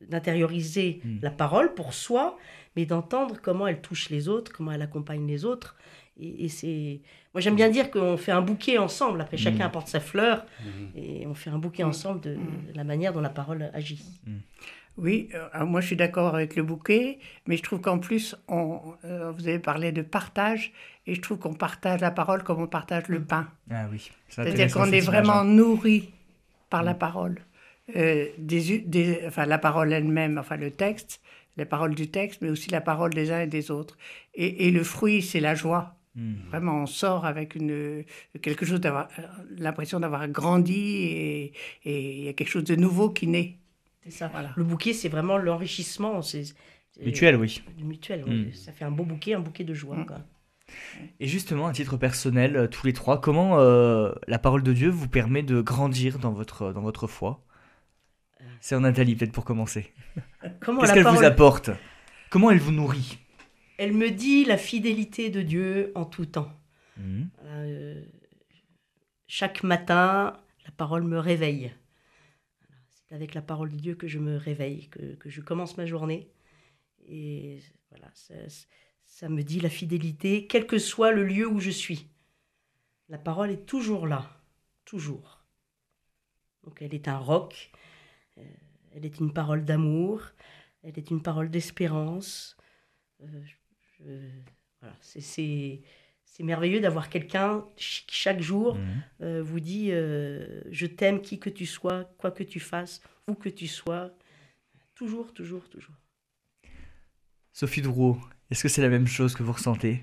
d'intérioriser 0.00 1.00
Mm. 1.04 1.18
la 1.22 1.30
parole 1.30 1.74
pour 1.74 1.94
soi, 1.94 2.36
mais 2.74 2.86
d'entendre 2.86 3.36
comment 3.40 3.66
elle 3.66 3.80
touche 3.80 4.10
les 4.10 4.28
autres, 4.28 4.52
comment 4.52 4.72
elle 4.72 4.82
accompagne 4.82 5.26
les 5.26 5.44
autres. 5.44 5.76
Et, 6.16 6.44
et 6.44 6.48
c'est, 6.48 7.02
moi 7.38 7.42
j'aime 7.42 7.54
bien 7.54 7.68
dire 7.70 7.92
qu'on 7.92 8.16
fait 8.16 8.32
un 8.32 8.42
bouquet 8.42 8.78
ensemble. 8.78 9.20
Après, 9.20 9.36
chacun 9.36 9.58
Mm. 9.64 9.68
apporte 9.68 9.86
sa 9.86 10.00
fleur 10.00 10.44
Mhm. 10.64 10.88
et 10.96 11.24
on 11.28 11.34
fait 11.34 11.50
un 11.50 11.58
bouquet 11.58 11.84
Mm. 11.84 11.88
ensemble 11.88 12.20
de, 12.20 12.34
de 12.34 12.74
la 12.74 12.82
manière 12.82 13.12
dont 13.12 13.20
la 13.20 13.28
parole 13.28 13.70
agit. 13.74 14.04
Oui, 14.96 15.28
euh, 15.34 15.46
alors 15.52 15.68
moi 15.68 15.80
je 15.80 15.86
suis 15.86 15.94
d'accord 15.94 16.34
avec 16.34 16.56
le 16.56 16.64
bouquet, 16.64 17.20
mais 17.46 17.56
je 17.56 17.62
trouve 17.62 17.80
qu'en 17.80 18.00
plus, 18.00 18.34
on, 18.48 18.80
euh, 19.04 19.30
vous 19.30 19.46
avez 19.46 19.60
parlé 19.60 19.92
de 19.92 20.02
partage, 20.02 20.72
et 21.06 21.14
je 21.14 21.20
trouve 21.20 21.38
qu'on 21.38 21.54
partage 21.54 22.00
la 22.00 22.10
parole 22.10 22.42
comme 22.42 22.60
on 22.60 22.66
partage 22.66 23.06
le 23.06 23.20
pain. 23.22 23.46
Ah 23.70 23.86
oui. 23.92 24.10
C'est-à-dire 24.28 24.72
qu'on 24.72 24.90
est 24.90 24.98
vraiment 24.98 25.44
nourri 25.44 26.10
par 26.70 26.82
la 26.82 26.94
parole. 26.94 27.36
Euh, 27.94 28.26
des, 28.38 28.72
u- 28.74 28.80
des- 28.80 29.20
enfin, 29.28 29.46
la 29.46 29.58
parole 29.58 29.92
elle-même, 29.92 30.36
enfin 30.38 30.56
le 30.56 30.72
texte, 30.72 31.20
les 31.56 31.64
paroles 31.64 31.94
du 31.94 32.10
texte, 32.10 32.42
mais 32.42 32.50
aussi 32.50 32.68
la 32.70 32.80
parole 32.80 33.14
des 33.14 33.30
uns 33.30 33.42
et 33.42 33.46
des 33.46 33.70
autres. 33.70 33.96
Et, 34.34 34.66
et 34.66 34.70
le 34.72 34.82
fruit, 34.82 35.22
c'est 35.22 35.40
la 35.40 35.54
joie. 35.54 35.94
Mm. 36.14 36.34
Vraiment, 36.48 36.82
on 36.82 36.86
sort 36.86 37.24
avec 37.24 37.54
une, 37.54 38.04
quelque 38.42 38.64
chose 38.66 38.80
d'avoir 38.80 39.08
l'impression 39.56 40.00
d'avoir 40.00 40.28
grandi 40.28 40.74
et 40.74 41.52
il 41.84 42.24
y 42.24 42.28
a 42.28 42.32
quelque 42.32 42.50
chose 42.50 42.64
de 42.64 42.76
nouveau 42.76 43.10
qui 43.10 43.26
naît. 43.26 43.56
C'est 44.04 44.10
ça. 44.10 44.28
Voilà. 44.28 44.52
Le 44.56 44.64
bouquet, 44.64 44.92
c'est 44.92 45.08
vraiment 45.08 45.38
l'enrichissement. 45.38 46.22
C'est, 46.22 46.54
Mutuel, 47.00 47.36
oui. 47.36 47.62
Mutuel, 47.78 48.24
oui. 48.26 48.46
Mm. 48.46 48.52
Ça 48.54 48.72
fait 48.72 48.84
un 48.84 48.90
beau 48.90 49.04
bouquet, 49.04 49.34
un 49.34 49.40
bouquet 49.40 49.64
de 49.64 49.74
joie. 49.74 50.04
Quoi. 50.06 50.18
Et 51.20 51.26
justement, 51.26 51.66
à 51.66 51.72
titre 51.72 51.96
personnel, 51.96 52.56
euh, 52.56 52.66
tous 52.66 52.86
les 52.86 52.92
trois, 52.92 53.20
comment 53.20 53.58
euh, 53.60 54.12
la 54.26 54.38
parole 54.38 54.62
de 54.62 54.72
Dieu 54.72 54.90
vous 54.90 55.08
permet 55.08 55.42
de 55.42 55.60
grandir 55.60 56.18
dans 56.18 56.32
votre, 56.32 56.72
dans 56.72 56.82
votre 56.82 57.06
foi? 57.06 57.44
C'est 58.60 58.74
en 58.74 58.80
Nathalie, 58.80 59.14
peut-être 59.14 59.32
pour 59.32 59.44
commencer. 59.44 59.92
Comment 60.60 60.80
Qu'est-ce 60.80 60.94
qu'elle 60.94 61.04
parole, 61.04 61.18
vous 61.18 61.24
apporte? 61.24 61.70
Comment 62.30 62.50
elle 62.50 62.58
vous 62.58 62.72
nourrit? 62.72 63.18
Elle 63.78 63.92
me 63.92 64.10
dit 64.10 64.44
la 64.44 64.58
fidélité 64.58 65.30
de 65.30 65.40
Dieu 65.42 65.92
en 65.94 66.04
tout 66.04 66.26
temps. 66.26 66.52
Mhm. 66.96 67.30
Euh, 67.44 68.04
chaque 69.26 69.62
matin, 69.62 70.34
la 70.64 70.70
parole 70.72 71.04
me 71.04 71.18
réveille. 71.18 71.72
C'est 72.90 73.14
avec 73.14 73.34
la 73.34 73.42
parole 73.42 73.70
de 73.70 73.76
Dieu 73.76 73.94
que 73.94 74.08
je 74.08 74.18
me 74.18 74.36
réveille, 74.36 74.88
que, 74.88 75.14
que 75.14 75.30
je 75.30 75.40
commence 75.40 75.76
ma 75.76 75.86
journée. 75.86 76.30
Et 77.06 77.60
voilà, 77.90 78.10
ça, 78.14 78.34
ça 79.04 79.28
me 79.28 79.42
dit 79.42 79.60
la 79.60 79.70
fidélité, 79.70 80.46
quel 80.46 80.66
que 80.66 80.78
soit 80.78 81.12
le 81.12 81.24
lieu 81.24 81.46
où 81.48 81.60
je 81.60 81.70
suis. 81.70 82.08
La 83.08 83.16
parole 83.18 83.50
est 83.50 83.64
toujours 83.64 84.06
là, 84.06 84.28
toujours. 84.84 85.42
Donc 86.64 86.82
elle 86.82 86.92
est 86.94 87.08
un 87.08 87.16
roc, 87.16 87.70
euh, 88.36 88.42
elle 88.92 89.06
est 89.06 89.20
une 89.20 89.32
parole 89.32 89.64
d'amour, 89.64 90.22
elle 90.82 90.98
est 90.98 91.10
une 91.10 91.22
parole 91.22 91.48
d'espérance. 91.48 92.56
Euh, 93.22 93.26
je- 93.44 93.54
voilà, 94.00 94.96
c'est- 95.00 95.20
c'est 95.20 95.82
c'est 96.24 96.42
merveilleux 96.44 96.80
d'avoir 96.80 97.08
quelqu'un 97.08 97.64
qui 97.76 98.04
chaque 98.10 98.40
jour 98.40 98.76
Mhm. 98.76 99.02
euh, 99.22 99.42
vous 99.42 99.60
dit 99.60 99.90
euh, 99.92 100.62
je 100.70 100.86
t'aime 100.86 101.20
qui 101.22 101.38
que 101.40 101.50
tu 101.50 101.66
sois, 101.66 102.04
quoi 102.18 102.30
que 102.30 102.44
tu 102.44 102.60
fasses, 102.60 103.00
où 103.26 103.34
que 103.34 103.48
tu 103.48 103.66
sois. 103.66 104.12
Toujours, 104.94 105.32
toujours, 105.34 105.68
toujours. 105.68 105.94
Sophie 107.52 107.82
Drouot, 107.82 108.18
est-ce 108.50 108.62
que 108.62 108.68
c'est 108.68 108.80
la 108.82 108.88
même 108.88 109.06
chose 109.06 109.34
que 109.34 109.42
vous 109.42 109.52
ressentez? 109.52 110.02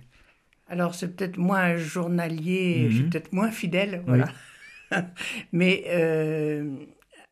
Alors, 0.67 0.95
c'est 0.95 1.15
peut-être 1.15 1.37
moins 1.37 1.75
journalier, 1.77 2.89
je 2.89 2.95
suis 2.95 3.03
Mhm. 3.03 3.09
peut-être 3.09 3.33
moins 3.33 3.51
fidèle, 3.51 4.01
voilà. 4.05 4.27
Mais 5.51 5.83
euh, 5.87 6.77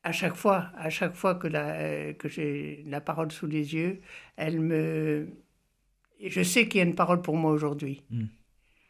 à 0.04 0.12
chaque 0.12 0.36
fois, 0.36 0.72
à 0.76 0.90
chaque 0.90 1.16
fois 1.16 1.36
que, 1.36 1.48
la, 1.48 2.14
que 2.14 2.30
j'ai 2.30 2.84
la 2.88 3.02
parole 3.02 3.32
sous 3.32 3.48
les 3.48 3.74
yeux, 3.74 4.02
elle 4.36 4.60
me... 4.60 5.28
et 6.24 6.30
Je 6.32 6.42
sais 6.42 6.68
qu'il 6.68 6.80
y 6.80 6.82
a 6.82 6.88
une 6.88 6.96
parole 6.96 7.22
pour 7.22 7.36
moi 7.38 7.52
aujourd'hui. 7.52 8.02
Mhm. 8.10 8.30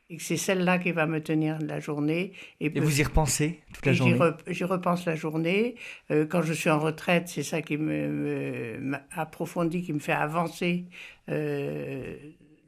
Et 0.10 0.18
que 0.18 0.24
c'est 0.24 0.38
celle-là 0.38 0.78
qui 0.78 0.92
va 0.92 1.06
me 1.08 1.22
tenir 1.24 1.58
la 1.60 1.80
journée. 1.80 2.34
Et 2.60 2.70
vous 2.70 3.00
y 3.02 3.04
repensez 3.04 3.62
toute 3.74 3.86
la 3.86 3.92
et 3.94 3.96
j'y 3.96 4.00
journée 4.00 4.16
re- 4.18 4.38
J'y 4.48 4.64
repense 4.66 5.06
la 5.06 5.16
journée. 5.16 5.76
Euh, 6.12 6.26
quand 6.28 6.42
je 6.44 6.54
suis 6.54 6.70
en 6.70 6.78
retraite, 6.80 7.28
c'est 7.30 7.42
ça 7.42 7.62
qui 7.62 7.78
me, 7.78 8.08
me- 8.10 8.78
m'approfondit, 8.80 9.82
qui 9.82 9.94
me 9.94 10.00
fait 10.00 10.12
avancer 10.12 10.86
euh, 11.30 12.16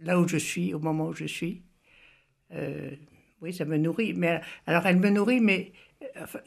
là 0.01 0.19
où 0.19 0.27
je 0.27 0.37
suis, 0.37 0.73
au 0.73 0.79
moment 0.79 1.07
où 1.07 1.13
je 1.13 1.25
suis. 1.25 1.61
Euh, 2.53 2.91
oui, 3.41 3.53
ça 3.53 3.65
me 3.65 3.77
nourrit. 3.77 4.13
Mais 4.13 4.41
alors, 4.65 4.85
elle 4.87 4.97
me 4.97 5.09
nourrit, 5.09 5.41
mais 5.41 5.73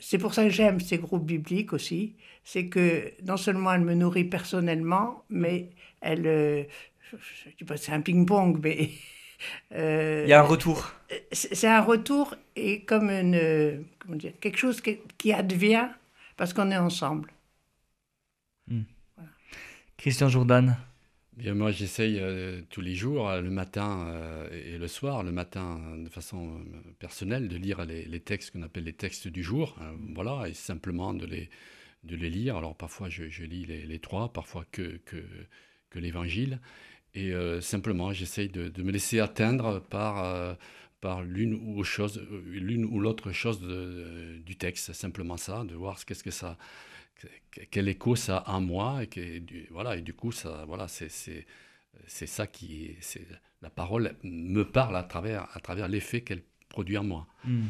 c'est 0.01 0.19
pour 0.19 0.35
ça 0.35 0.45
que 0.45 0.51
j'aime 0.51 0.81
ces 0.81 0.99
groupes 0.99 1.27
bibliques 1.27 1.73
aussi. 1.75 2.17
C'est 2.45 2.69
que 2.69 3.13
non 3.25 3.37
seulement 3.37 3.73
elle 3.73 3.83
me 3.83 3.95
nourrit 3.95 4.25
personnellement, 4.25 5.25
mais 5.29 5.71
elle. 6.01 6.67
Euh, 7.15 7.19
je 7.47 7.57
dis 7.57 7.65
pas 7.65 7.77
c'est 7.77 7.93
un 7.93 8.01
ping-pong, 8.01 8.59
mais. 8.63 8.91
euh, 9.75 10.25
Il 10.27 10.31
y 10.31 10.33
a 10.33 10.41
un 10.41 10.45
retour. 10.47 10.93
c'est 11.33 11.69
un 11.69 11.81
retour 11.81 12.35
et 12.57 12.83
comme 12.83 13.11
une, 13.11 13.85
comment 13.99 14.17
dire, 14.17 14.33
quelque 14.41 14.59
chose 14.59 14.81
qui, 14.81 14.99
qui 15.17 15.33
advient 15.33 15.89
parce 16.37 16.53
qu'on 16.53 16.71
est 16.71 16.77
ensemble. 16.77 17.31
Christian 19.97 20.29
Jourdan. 20.29 20.77
Bien, 21.37 21.55
moi, 21.55 21.71
j'essaye 21.71 22.19
euh, 22.21 22.63
tous 22.71 22.81
les 22.81 22.95
jours, 22.97 23.29
euh, 23.29 23.41
le 23.41 23.51
matin 23.51 24.07
euh, 24.09 24.49
et 24.51 24.77
le 24.77 24.89
soir, 24.89 25.23
le 25.23 25.31
matin 25.31 25.81
de 25.97 26.09
façon 26.09 26.59
euh, 26.59 26.93
personnelle, 26.99 27.49
de 27.49 27.57
lire 27.57 27.85
les, 27.85 28.05
les 28.07 28.21
textes 28.21 28.51
qu'on 28.53 28.63
appelle 28.63 28.85
les 28.85 28.93
textes 28.93 29.29
du 29.29 29.43
jour, 29.43 29.77
euh, 29.81 29.93
voilà, 30.15 30.49
et 30.49 30.55
simplement 30.55 31.15
de 31.15 31.27
les, 31.27 31.49
de 32.03 32.17
les 32.17 32.31
lire. 32.31 32.57
Alors 32.57 32.77
parfois, 32.77 33.09
je, 33.09 33.29
je 33.29 33.45
lis 33.45 33.67
les, 33.67 33.87
les 33.87 33.99
trois, 34.01 34.33
parfois 34.33 34.65
que, 34.73 34.99
que, 35.05 35.25
que 35.91 35.99
l'évangile, 36.01 36.59
et 37.15 37.33
euh, 37.33 37.61
simplement, 37.61 38.13
j'essaye 38.13 38.49
de, 38.49 38.69
de 38.69 38.83
me 38.83 38.91
laisser 38.93 39.21
atteindre 39.21 39.81
par, 39.81 40.25
euh, 40.25 40.55
par 41.01 41.23
l'une 41.23 41.55
ou, 41.55 41.83
chose, 41.85 42.19
euh, 42.31 42.43
l'une 42.47 42.85
ou 42.85 43.01
l'autre 43.01 43.33
chose 43.33 43.61
de- 43.61 44.39
du 44.45 44.57
texte, 44.57 44.93
simplement 44.93 45.37
ça, 45.37 45.65
de 45.65 45.75
voir 45.75 45.99
ce 45.99 46.05
qu'est-ce 46.07 46.25
que 46.25 46.31
ça 46.31 46.57
que- 47.51 47.61
quel 47.71 47.89
écho 47.89 48.15
ça 48.15 48.39
a 48.39 48.53
en 48.53 48.61
moi 48.61 49.03
et 49.03 49.07
que 49.09 49.39
du- 49.39 49.67
voilà 49.71 49.97
et 49.97 50.03
du 50.03 50.13
coup 50.15 50.31
ça 50.33 50.65
voilà 50.69 50.87
c'est 50.87 51.09
c'est 51.11 51.47
c'est 52.07 52.27
ça 52.29 52.47
qui 52.47 52.95
c'est 53.01 53.27
la 53.61 53.71
parole 53.71 54.15
me 54.23 54.63
parle 54.63 54.97
à 54.97 55.03
travers 55.03 55.49
à 55.57 55.61
travers 55.61 55.89
l'effet 55.89 56.21
qu'elle 56.21 56.43
produit 56.69 56.97
en 56.97 57.03
moi 57.05 57.27
Mhm. 57.45 57.69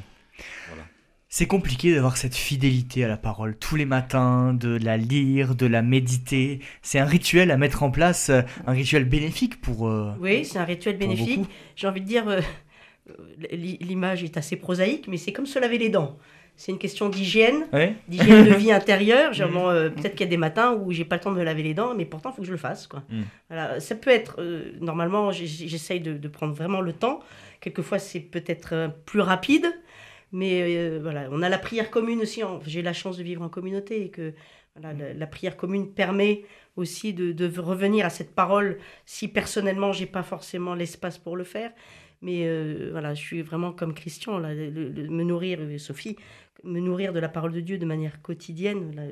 voilà 0.68 0.86
C'est 1.30 1.46
compliqué 1.46 1.94
d'avoir 1.94 2.16
cette 2.16 2.34
fidélité 2.34 3.04
à 3.04 3.08
la 3.08 3.18
parole 3.18 3.54
tous 3.58 3.76
les 3.76 3.84
matins, 3.84 4.54
de 4.54 4.78
la 4.82 4.96
lire, 4.96 5.54
de 5.54 5.66
la 5.66 5.82
méditer. 5.82 6.60
C'est 6.80 6.98
un 6.98 7.04
rituel 7.04 7.50
à 7.50 7.58
mettre 7.58 7.82
en 7.82 7.90
place, 7.90 8.30
euh, 8.30 8.40
un 8.66 8.72
rituel 8.72 9.04
bénéfique 9.04 9.60
pour. 9.60 9.88
euh, 9.88 10.12
Oui, 10.20 10.44
c'est 10.46 10.58
un 10.58 10.64
rituel 10.64 10.96
bénéfique. 10.96 11.40
J'ai 11.76 11.86
envie 11.86 12.00
de 12.00 12.06
dire, 12.06 12.26
euh, 12.28 12.40
l'image 13.52 14.24
est 14.24 14.36
assez 14.38 14.56
prosaïque, 14.56 15.06
mais 15.08 15.18
c'est 15.18 15.32
comme 15.32 15.46
se 15.46 15.58
laver 15.58 15.76
les 15.78 15.90
dents. 15.90 16.16
C'est 16.56 16.72
une 16.72 16.78
question 16.78 17.08
d'hygiène, 17.08 17.66
d'hygiène 18.08 18.46
de 18.46 18.54
vie 18.54 18.72
intérieure. 18.80 19.32
Genre, 19.32 19.50
Mm. 19.50 19.56
euh, 19.56 19.90
Peut-être 19.90 20.12
qu'il 20.12 20.22
y 20.22 20.28
a 20.28 20.30
des 20.30 20.36
matins 20.38 20.72
où 20.72 20.90
j'ai 20.92 21.04
pas 21.04 21.16
le 21.16 21.20
temps 21.20 21.30
de 21.30 21.36
me 21.38 21.44
laver 21.44 21.62
les 21.62 21.74
dents, 21.74 21.94
mais 21.94 22.04
pourtant, 22.04 22.30
il 22.30 22.36
faut 22.36 22.42
que 22.42 22.46
je 22.48 22.52
le 22.52 22.58
fasse. 22.58 22.86
Quoi. 22.88 23.04
Mm. 23.10 23.20
Voilà, 23.50 23.80
ça 23.80 23.94
peut 23.94 24.10
être, 24.10 24.40
normalement, 24.80 25.30
j'essaye 25.30 26.00
de, 26.00 26.14
de 26.14 26.28
prendre 26.28 26.54
vraiment 26.54 26.80
le 26.80 26.92
temps. 26.94 27.20
Quelquefois, 27.60 27.98
c'est 27.98 28.20
peut-être 28.20 28.90
plus 29.04 29.20
rapide, 29.20 29.66
mais 30.32 30.76
euh, 30.76 30.98
voilà, 31.02 31.28
on 31.32 31.42
a 31.42 31.48
la 31.48 31.58
prière 31.58 31.90
commune 31.90 32.20
aussi. 32.20 32.42
J'ai 32.66 32.82
la 32.82 32.92
chance 32.92 33.16
de 33.16 33.22
vivre 33.22 33.42
en 33.42 33.48
communauté 33.48 34.04
et 34.04 34.10
que 34.10 34.34
voilà, 34.76 34.92
la, 34.94 35.14
la 35.14 35.26
prière 35.26 35.56
commune 35.56 35.92
permet 35.92 36.44
aussi 36.76 37.12
de, 37.14 37.32
de 37.32 37.58
revenir 37.58 38.06
à 38.06 38.10
cette 38.10 38.34
parole 38.34 38.78
si 39.04 39.28
personnellement, 39.28 39.92
j'ai 39.92 40.06
pas 40.06 40.22
forcément 40.22 40.74
l'espace 40.74 41.18
pour 41.18 41.36
le 41.36 41.44
faire. 41.44 41.72
Mais 42.20 42.42
euh, 42.46 42.88
voilà, 42.90 43.14
je 43.14 43.20
suis 43.20 43.42
vraiment 43.42 43.72
comme 43.72 43.94
Christian, 43.94 44.38
là, 44.38 44.52
le- 44.54 44.70
le- 44.70 45.08
me 45.08 45.22
nourrir, 45.24 45.58
euh, 45.60 45.78
Sophie, 45.78 46.16
me 46.64 46.80
nourrir 46.80 47.12
de 47.12 47.20
la 47.20 47.28
parole 47.28 47.52
de 47.52 47.60
Dieu 47.60 47.78
de 47.78 47.86
manière 47.86 48.20
quotidienne, 48.22 48.94
là, 48.96 49.02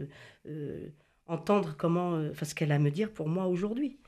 euh, 0.49 0.89
entendre 1.29 1.75
comment, 1.79 2.21
enfin, 2.31 2.45
ce 2.45 2.55
qu'elle 2.55 2.73
a 2.73 2.77
à 2.77 2.79
me 2.81 2.91
dire 2.91 3.11
pour 3.13 3.29
moi 3.29 3.47
aujourd'hui. 3.47 3.99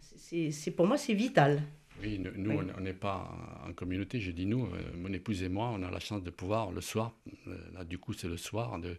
C'est, 0.00 0.50
c'est- 0.52 0.70
pour 0.70 0.86
moi, 0.86 0.96
c'est 0.96 1.14
vital. 1.14 1.62
Oui 2.02 2.18
nous 2.18 2.50
Oui. 2.58 2.66
on 2.76 2.80
n'est 2.80 2.92
pas 2.92 3.30
en 3.66 3.72
communauté 3.72 4.20
je 4.20 4.30
dis 4.30 4.46
nous 4.46 4.66
euh, 4.66 4.96
mon 4.96 5.12
épouse 5.12 5.42
et 5.42 5.48
moi 5.48 5.70
on 5.74 5.82
a 5.82 5.90
la 5.90 6.00
chance 6.00 6.22
de 6.22 6.30
pouvoir 6.30 6.70
le 6.70 6.80
soir 6.80 7.12
euh, 7.46 7.56
là 7.74 7.84
du 7.84 7.98
coup 7.98 8.12
c'est 8.12 8.28
le 8.28 8.36
soir 8.36 8.78
de 8.78 8.96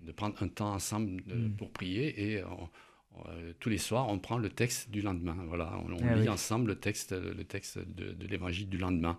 de 0.00 0.10
prendre 0.10 0.42
un 0.42 0.48
temps 0.48 0.72
ensemble 0.74 1.22
de- 1.26 1.34
Mm. 1.36 1.52
pour 1.56 1.70
prier 1.70 2.06
et 2.32 2.42
on- 2.44 2.68
on, 3.14 3.28
euh, 3.28 3.52
tous 3.60 3.68
les 3.68 3.78
soirs, 3.78 4.08
on 4.08 4.18
prend 4.18 4.38
le 4.38 4.48
texte 4.48 4.90
du 4.90 5.00
lendemain. 5.02 5.36
Voilà, 5.46 5.78
on, 5.86 5.92
on 5.92 5.98
Ah 6.08 6.14
lit 6.16 6.22
oui. 6.22 6.28
ensemble 6.30 6.68
le 6.68 6.76
texte, 6.76 7.12
le 7.12 7.44
texte 7.44 7.78
de, 7.78 8.12
de 8.12 8.26
l'évangile 8.26 8.68
du 8.70 8.78
lendemain. 8.78 9.16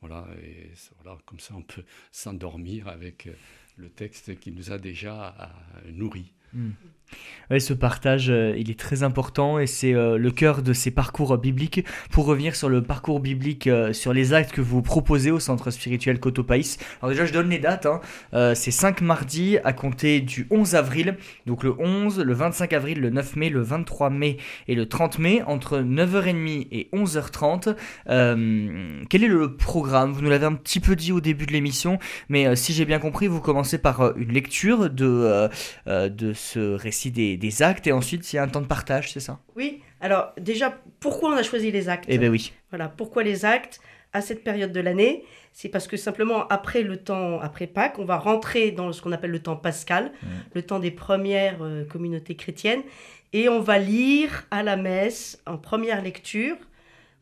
Voilà, 0.00 0.26
et 0.42 0.70
voilà, 1.02 1.18
comme 1.26 1.40
ça, 1.40 1.54
on 1.56 1.62
peut 1.62 1.82
s'endormir 2.12 2.86
avec 2.88 3.28
le 3.76 3.88
texte 3.90 4.38
qui 4.38 4.52
nous 4.52 4.70
a 4.72 4.78
déjà 4.78 5.34
nourris. 5.90 6.32
Hmm 7.14 7.34
ce 7.58 7.72
partage, 7.72 8.30
euh, 8.30 8.54
il 8.56 8.70
est 8.70 8.78
très 8.78 9.02
important 9.02 9.58
et 9.58 9.66
c'est 9.66 9.94
euh, 9.94 10.16
le 10.18 10.30
cœur 10.30 10.62
de 10.62 10.72
ces 10.72 10.90
parcours 10.90 11.36
bibliques. 11.38 11.84
Pour 12.10 12.26
revenir 12.26 12.56
sur 12.56 12.68
le 12.68 12.82
parcours 12.82 13.20
biblique, 13.20 13.66
euh, 13.66 13.92
sur 13.92 14.12
les 14.12 14.32
actes 14.32 14.52
que 14.52 14.60
vous 14.60 14.82
proposez 14.82 15.30
au 15.30 15.40
centre 15.40 15.70
spirituel 15.70 16.20
Cotopaïs. 16.20 16.78
Alors 17.00 17.10
déjà, 17.10 17.26
je 17.26 17.32
donne 17.32 17.50
les 17.50 17.58
dates. 17.58 17.86
Hein. 17.86 18.00
c'est 18.54 18.70
5 18.70 19.00
mardis 19.00 19.58
à 19.64 19.72
compter 19.72 20.20
du 20.20 20.46
11 20.50 20.74
avril. 20.74 21.16
Donc 21.46 21.62
le 21.62 21.74
11, 21.78 22.20
le 22.20 22.32
25 22.32 22.72
avril, 22.72 23.00
le 23.00 23.10
9 23.10 23.36
mai, 23.36 23.50
le 23.50 23.62
23 23.62 24.10
mai 24.10 24.36
et 24.68 24.74
le 24.74 24.86
30 24.86 25.18
mai, 25.18 25.42
entre 25.46 25.78
9h30 25.78 26.68
et 26.70 26.88
11h30. 26.92 27.74
quel 29.08 29.24
est 29.24 29.28
le 29.28 29.56
programme? 29.56 30.12
Vous 30.12 30.22
nous 30.22 30.30
l'avez 30.30 30.46
un 30.46 30.54
petit 30.54 30.80
peu 30.80 30.96
dit 30.96 31.12
au 31.12 31.20
début 31.20 31.46
de 31.46 31.52
l'émission, 31.52 31.98
mais 32.28 32.56
si 32.56 32.72
j'ai 32.72 32.84
bien 32.84 32.98
compris, 32.98 33.26
vous 33.26 33.40
commencez 33.40 33.78
par 33.78 34.16
une 34.16 34.32
lecture 34.32 34.90
de 34.90 35.48
ce 35.86 36.74
récit 36.74 37.03
des 37.10 37.36
des, 37.36 37.62
actes 37.62 37.86
et 37.86 37.92
ensuite 37.92 38.32
il 38.32 38.36
y 38.36 38.38
a 38.38 38.42
un 38.42 38.48
temps 38.48 38.60
de 38.60 38.66
partage, 38.66 39.12
c'est 39.12 39.20
ça? 39.20 39.40
Oui. 39.56 39.82
Alors 40.00 40.32
déjà, 40.38 40.78
pourquoi 41.00 41.30
on 41.30 41.36
a 41.36 41.42
choisi 41.42 41.70
les 41.70 41.88
actes? 41.88 42.06
Eh 42.08 42.18
bien 42.18 42.30
oui. 42.30 42.52
Voilà, 42.70 42.88
pourquoi 42.88 43.22
les 43.22 43.44
actes 43.44 43.80
à 44.12 44.20
cette 44.20 44.44
période 44.44 44.72
de 44.72 44.80
l'année? 44.80 45.24
C'est 45.52 45.68
parce 45.68 45.86
que 45.86 45.96
simplement 45.96 46.48
après 46.48 46.82
le 46.82 46.96
temps, 46.96 47.40
après 47.40 47.66
Pâques, 47.66 47.98
on 47.98 48.04
va 48.04 48.18
rentrer 48.18 48.72
dans 48.72 48.92
ce 48.92 49.00
qu'on 49.00 49.12
appelle 49.12 49.30
le 49.30 49.38
temps 49.38 49.56
pascal, 49.56 50.06
mmh. 50.06 50.26
le 50.54 50.62
temps 50.62 50.80
des 50.80 50.90
premières 50.90 51.62
euh, 51.62 51.84
communautés 51.84 52.34
chrétiennes, 52.34 52.82
et 53.32 53.48
on 53.48 53.60
va 53.60 53.78
lire 53.78 54.44
à 54.50 54.62
la 54.62 54.76
messe 54.76 55.40
en 55.46 55.58
première 55.58 56.02
lecture. 56.02 56.56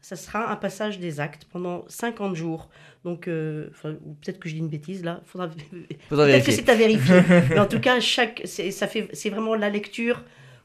Ça 0.01 0.17
sera 0.17 0.51
un 0.51 0.57
passage 0.57 0.99
des 0.99 1.21
actes 1.21 1.45
pendant 1.51 1.85
50 1.89 2.35
jours. 2.35 2.69
Donc, 3.05 3.27
euh, 3.27 3.69
peut-être 3.83 4.39
que 4.39 4.49
je 4.49 4.55
dis 4.55 4.61
une 4.61 4.69
bêtise 4.69 5.05
là. 5.05 5.21
Faudra, 5.25 5.49
peut-être 6.09 6.47
que 6.47 6.53
c'est 6.53 6.69
à 6.69 6.75
vérifier. 6.75 7.21
Mais 7.51 7.59
en 7.59 7.67
tout 7.67 7.81
cas, 7.81 7.99
chaque, 8.01 8.43
ça 8.47 8.87
fait, 8.87 9.09
c'est 9.13 9.31
vraiment 9.31 9.55
la 9.55 9.71
lecture 9.71 10.23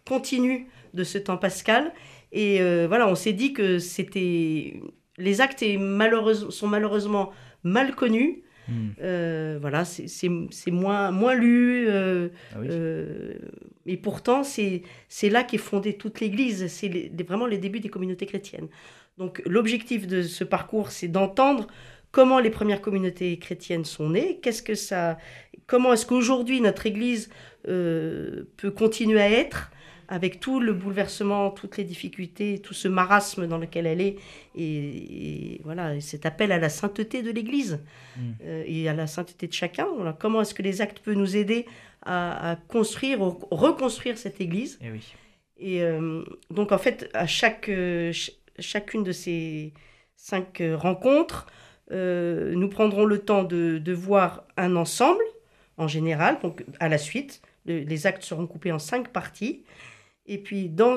continue 0.08 0.68
de 0.94 1.04
ce 1.04 1.18
temps 1.18 1.38
pascal. 1.38 1.92
Et 2.32 2.62
euh, 2.62 2.86
voilà, 2.88 3.08
on 3.08 3.16
s'est 3.16 3.34
dit 3.34 3.54
que 3.54 3.80
c'était 3.80 4.80
les 5.18 5.42
actes 5.42 5.64
est 5.64 5.80
sont 6.50 6.68
malheureusement 6.68 7.32
mal 7.64 7.96
connus. 7.96 8.44
Hmm. 8.68 8.90
Euh, 9.02 9.58
voilà, 9.60 9.86
c'est 9.86 10.30
moins, 10.70 11.10
moins 11.10 11.34
lu. 11.34 11.90
Ah 11.90 12.60
et 13.88 13.98
pourtant, 13.98 14.44
c'est 14.44 14.84
là 15.30 15.44
qu'est 15.44 15.58
fondée 15.58 15.94
toute 15.94 16.20
l'Église. 16.20 16.68
C'est 16.68 17.10
vraiment 17.28 17.48
les 17.48 17.58
débuts 17.58 17.80
des 17.80 17.90
communautés 17.90 18.28
chrétiennes. 18.28 18.68
Donc 19.18 19.42
l'objectif 19.46 20.06
de 20.06 20.22
ce 20.22 20.44
parcours, 20.44 20.92
c'est 20.92 21.08
d'entendre 21.08 21.68
comment 22.18 22.40
les 22.40 22.50
premières 22.50 22.82
communautés 22.82 23.38
chrétiennes 23.38 23.86
sont 23.86 24.10
nées, 24.10 24.40
qu'est-ce 24.42 24.64
que 24.64 24.74
ça, 24.74 25.20
comment 25.68 25.94
est-ce 25.94 26.08
qu'aujourd'hui 26.08 26.62
notre 26.62 26.88
Église 26.88 27.30
euh, 27.68 28.46
peut 28.58 28.72
continuer 28.72 29.22
à 29.22 29.30
être 29.30 29.72
avec 30.08 30.40
tout 30.40 30.60
le 30.60 30.74
bouleversement, 30.74 31.52
toutes 31.52 31.78
les 31.78 31.84
difficultés, 31.84 32.58
tout 32.58 32.74
ce 32.74 32.88
marasme 32.88 33.46
dans 33.46 33.60
lequel 33.60 33.86
elle 33.86 34.02
est, 34.02 34.16
et, 34.56 35.62
voilà, 35.64 36.02
cet 36.02 36.26
appel 36.26 36.52
à 36.52 36.58
la 36.58 36.70
sainteté 36.70 37.22
de 37.22 37.30
l'Église 37.30 37.82
mm. 38.16 38.22
euh, 38.46 38.64
et 38.66 38.90
à 38.90 38.96
la 38.96 39.06
sainteté 39.06 39.46
de 39.46 39.54
chacun. 39.54 39.86
comment 40.20 40.42
est-ce 40.42 40.56
que 40.56 40.64
les 40.64 40.82
actes 40.82 40.98
peuvent 40.98 41.14
nous 41.14 41.38
aider 41.38 41.68
à, 42.02 42.58
construire, 42.68 43.20
reconstruire 43.52 44.18
cette 44.18 44.42
Église 44.42 44.80
Et, 44.82 44.88
eh 44.88 44.92
oui. 44.92 45.14
et 45.60 45.84
euh, 45.84 46.24
donc 46.50 46.72
en 46.72 46.80
fait, 46.80 47.12
à 47.14 47.28
chaque, 47.28 47.70
chacune 48.58 49.04
de 49.04 49.12
ces 49.12 49.72
cinq 50.16 50.64
rencontres, 50.78 51.46
euh, 51.92 52.54
nous 52.56 52.70
prendrons 52.70 53.06
le 53.06 53.20
temps 53.20 53.44
de, 53.44 53.94
voir 53.94 54.44
un 54.58 54.76
ensemble, 54.76 55.24
en 55.78 55.88
général, 55.88 56.38
donc 56.42 56.66
à 56.80 56.90
la 56.90 56.98
suite. 56.98 57.42
les 57.66 58.08
actes 58.08 58.24
seront 58.24 58.48
coupés 58.48 58.72
en 58.72 58.80
cinq 58.80 59.10
parties. 59.10 59.64
Et 60.26 60.38
puis, 60.38 60.70
dans 60.70 60.96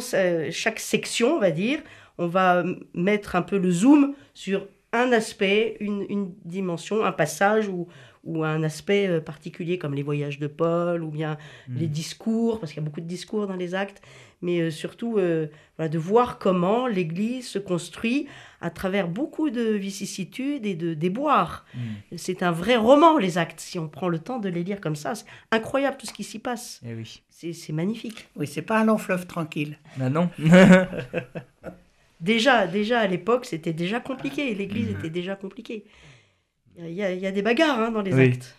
chaque 0.51 0.81
section, 0.81 1.37
on 1.37 1.39
va 1.39 1.51
dire, 1.51 1.81
on 2.19 2.27
va 2.27 2.65
mettre 2.95 3.37
un 3.37 3.43
peu 3.43 3.59
le 3.59 3.71
zoom 3.71 4.15
sur 4.35 4.67
un 4.93 5.13
aspect, 5.13 5.77
une, 5.81 6.33
dimension, 6.45 7.05
un 7.05 7.13
passage 7.13 7.69
ou, 7.69 7.89
ou 8.25 8.45
un 8.45 8.63
aspect 8.63 9.09
euh, 9.09 9.21
particulier 9.21 9.79
comme 9.79 9.95
les 9.95 10.03
voyages 10.03 10.39
de 10.39 10.47
Paul 10.47 11.03
ou 11.03 11.11
bien 11.11 11.39
mmh. 11.69 11.77
les 11.77 11.87
discours, 11.87 12.61
parce 12.61 12.73
qu'il 12.73 12.83
y 12.83 12.85
a 12.85 12.87
beaucoup 12.87 13.01
de 13.01 13.07
discours 13.07 13.47
dans 13.47 13.57
les 13.57 13.75
actes, 13.75 14.03
mais 14.43 14.61
euh, 14.61 14.71
surtout 14.71 15.19
de 15.19 15.99
voir 15.99 16.39
comment 16.39 16.87
l'Église 16.87 17.49
se 17.49 17.59
construit 17.59 18.27
à 18.61 18.71
travers 18.71 19.09
beaucoup 19.09 19.51
de 19.51 19.63
vicissitudes 19.63 20.67
et 20.67 20.75
de 20.75 20.95
déboires. 20.95 21.65
Mm. 21.75 22.17
C'est 22.17 22.43
un 22.43 22.51
vrai 22.51 22.77
roman, 22.77 23.19
les 23.19 23.39
actes, 23.39 23.61
si 23.61 23.79
on 23.79 23.89
prend 23.89 24.09
le 24.09 24.19
temps 24.19 24.39
de 24.39 24.49
les 24.49 24.63
lire 24.63 24.81
comme 24.81 24.97
ça. 24.97 25.15
C'est 25.15 25.27
incroyable 25.51 25.97
tout 25.99 26.07
ce 26.07 26.13
qui 26.13 26.25
s'y 26.25 26.39
passe. 26.39 26.81
Eh 26.87 26.95
oui. 26.95 27.23
C'est 27.31 27.73
magnifique. 27.73 28.29
Oui, 28.37 28.47
c'est 28.47 28.63
pas 28.63 28.81
un 28.81 28.85
long 28.85 28.99
fleuve 28.99 29.27
tranquille. 29.27 29.79
Ah 29.99 30.11
non. 30.11 30.29
déjà, 32.21 32.67
déjà 32.67 33.01
à 33.01 33.07
l'époque, 33.07 33.47
c'était 33.47 33.73
déjà 33.73 34.01
compliqué. 34.01 34.55
L'Église 34.55 34.89
mm. 34.89 34.99
était 34.99 35.11
déjà 35.11 35.37
compliquée. 35.37 35.85
Il 36.79 36.93
y, 36.93 37.03
a, 37.03 37.31
des 37.33 37.43
bagarres 37.43 37.79
hein, 37.79 37.91
dans 37.91 38.01
les 38.01 38.19
actes. 38.19 38.57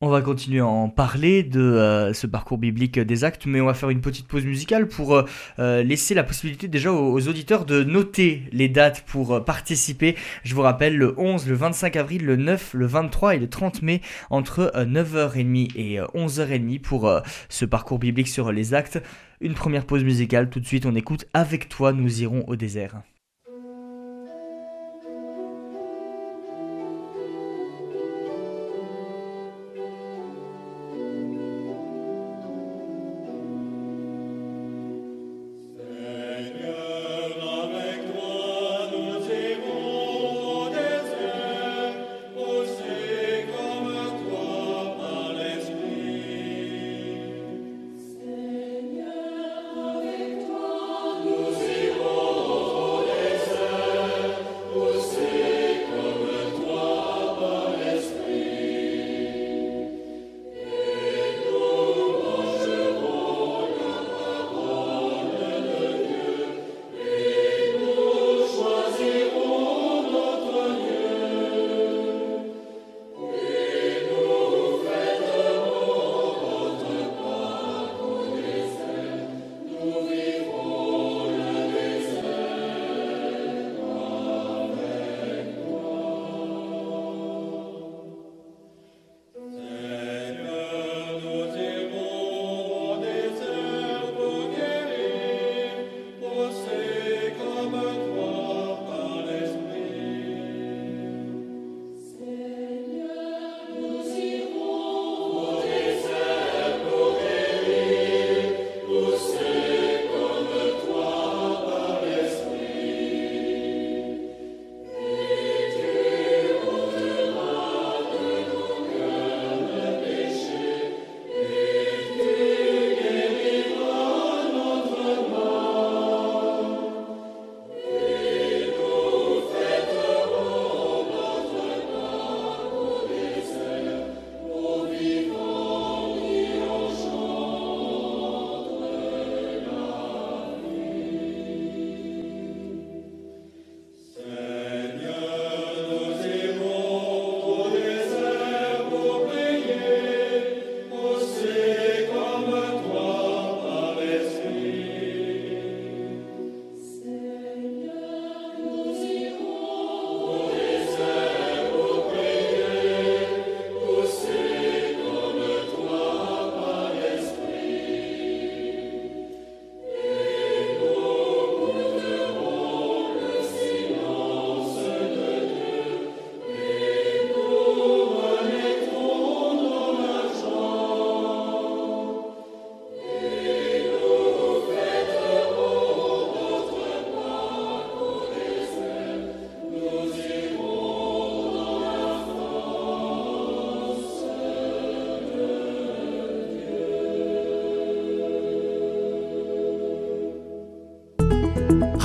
On 0.00 0.10
va 0.10 0.22
continuer 0.22 0.60
à 0.60 0.66
en 0.66 0.88
parler 0.88 1.42
de 1.42 1.58
euh, 1.58 2.12
ce 2.12 2.28
parcours 2.28 2.56
biblique 2.56 3.00
des 3.00 3.24
actes, 3.24 3.46
mais 3.46 3.60
on 3.60 3.66
va 3.66 3.74
faire 3.74 3.90
une 3.90 4.00
petite 4.00 4.28
pause 4.28 4.44
musicale 4.44 4.86
pour 4.86 5.16
euh, 5.16 5.24
euh, 5.58 5.82
laisser 5.82 6.14
la 6.14 6.22
possibilité 6.22 6.68
déjà 6.68 6.92
aux, 6.92 7.26
auditeurs 7.26 7.64
de 7.64 7.82
noter 7.82 8.44
les 8.52 8.68
dates 8.68 9.02
pour 9.08 9.44
participer. 9.44 10.14
Je 10.44 10.54
vous 10.54 10.62
rappelle 10.62 10.96
le 10.96 11.18
11, 11.18 11.48
le 11.48 11.56
25 11.56 11.96
avril, 11.96 12.24
le 12.24 12.36
9, 12.36 12.74
le 12.74 12.86
23 12.86 13.34
et 13.34 13.38
le 13.40 13.50
30 13.50 13.82
mai 13.82 14.00
entre 14.30 14.72
9h30 14.76 15.72
et 15.74 15.98
11h30 16.14 16.80
pour 16.80 17.12
ce 17.48 17.64
parcours 17.64 17.98
biblique 17.98 18.28
sur 18.28 18.52
les 18.52 18.74
actes. 18.74 19.02
Une 19.40 19.54
première 19.54 19.84
pause 19.84 20.04
musicale, 20.04 20.48
tout 20.48 20.60
de 20.60 20.66
suite 20.66 20.86
on 20.86 20.94
écoute 20.94 21.26
Avec 21.34 21.68
toi 21.68 21.92
nous 21.92 22.22
irons 22.22 22.44
au 22.46 22.54
désert. 22.54 23.02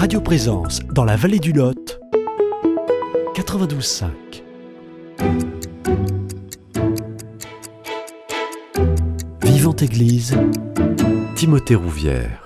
Radio 0.03 0.19
Présence 0.19 0.81
dans 0.91 1.05
la 1.05 1.15
vallée 1.15 1.39
du 1.39 1.53
Lot. 1.53 1.97
92.5. 3.35 4.09
Vivante 9.43 9.81
Église, 9.81 10.35
Timothée 11.37 11.75
Rouvière. 11.75 12.42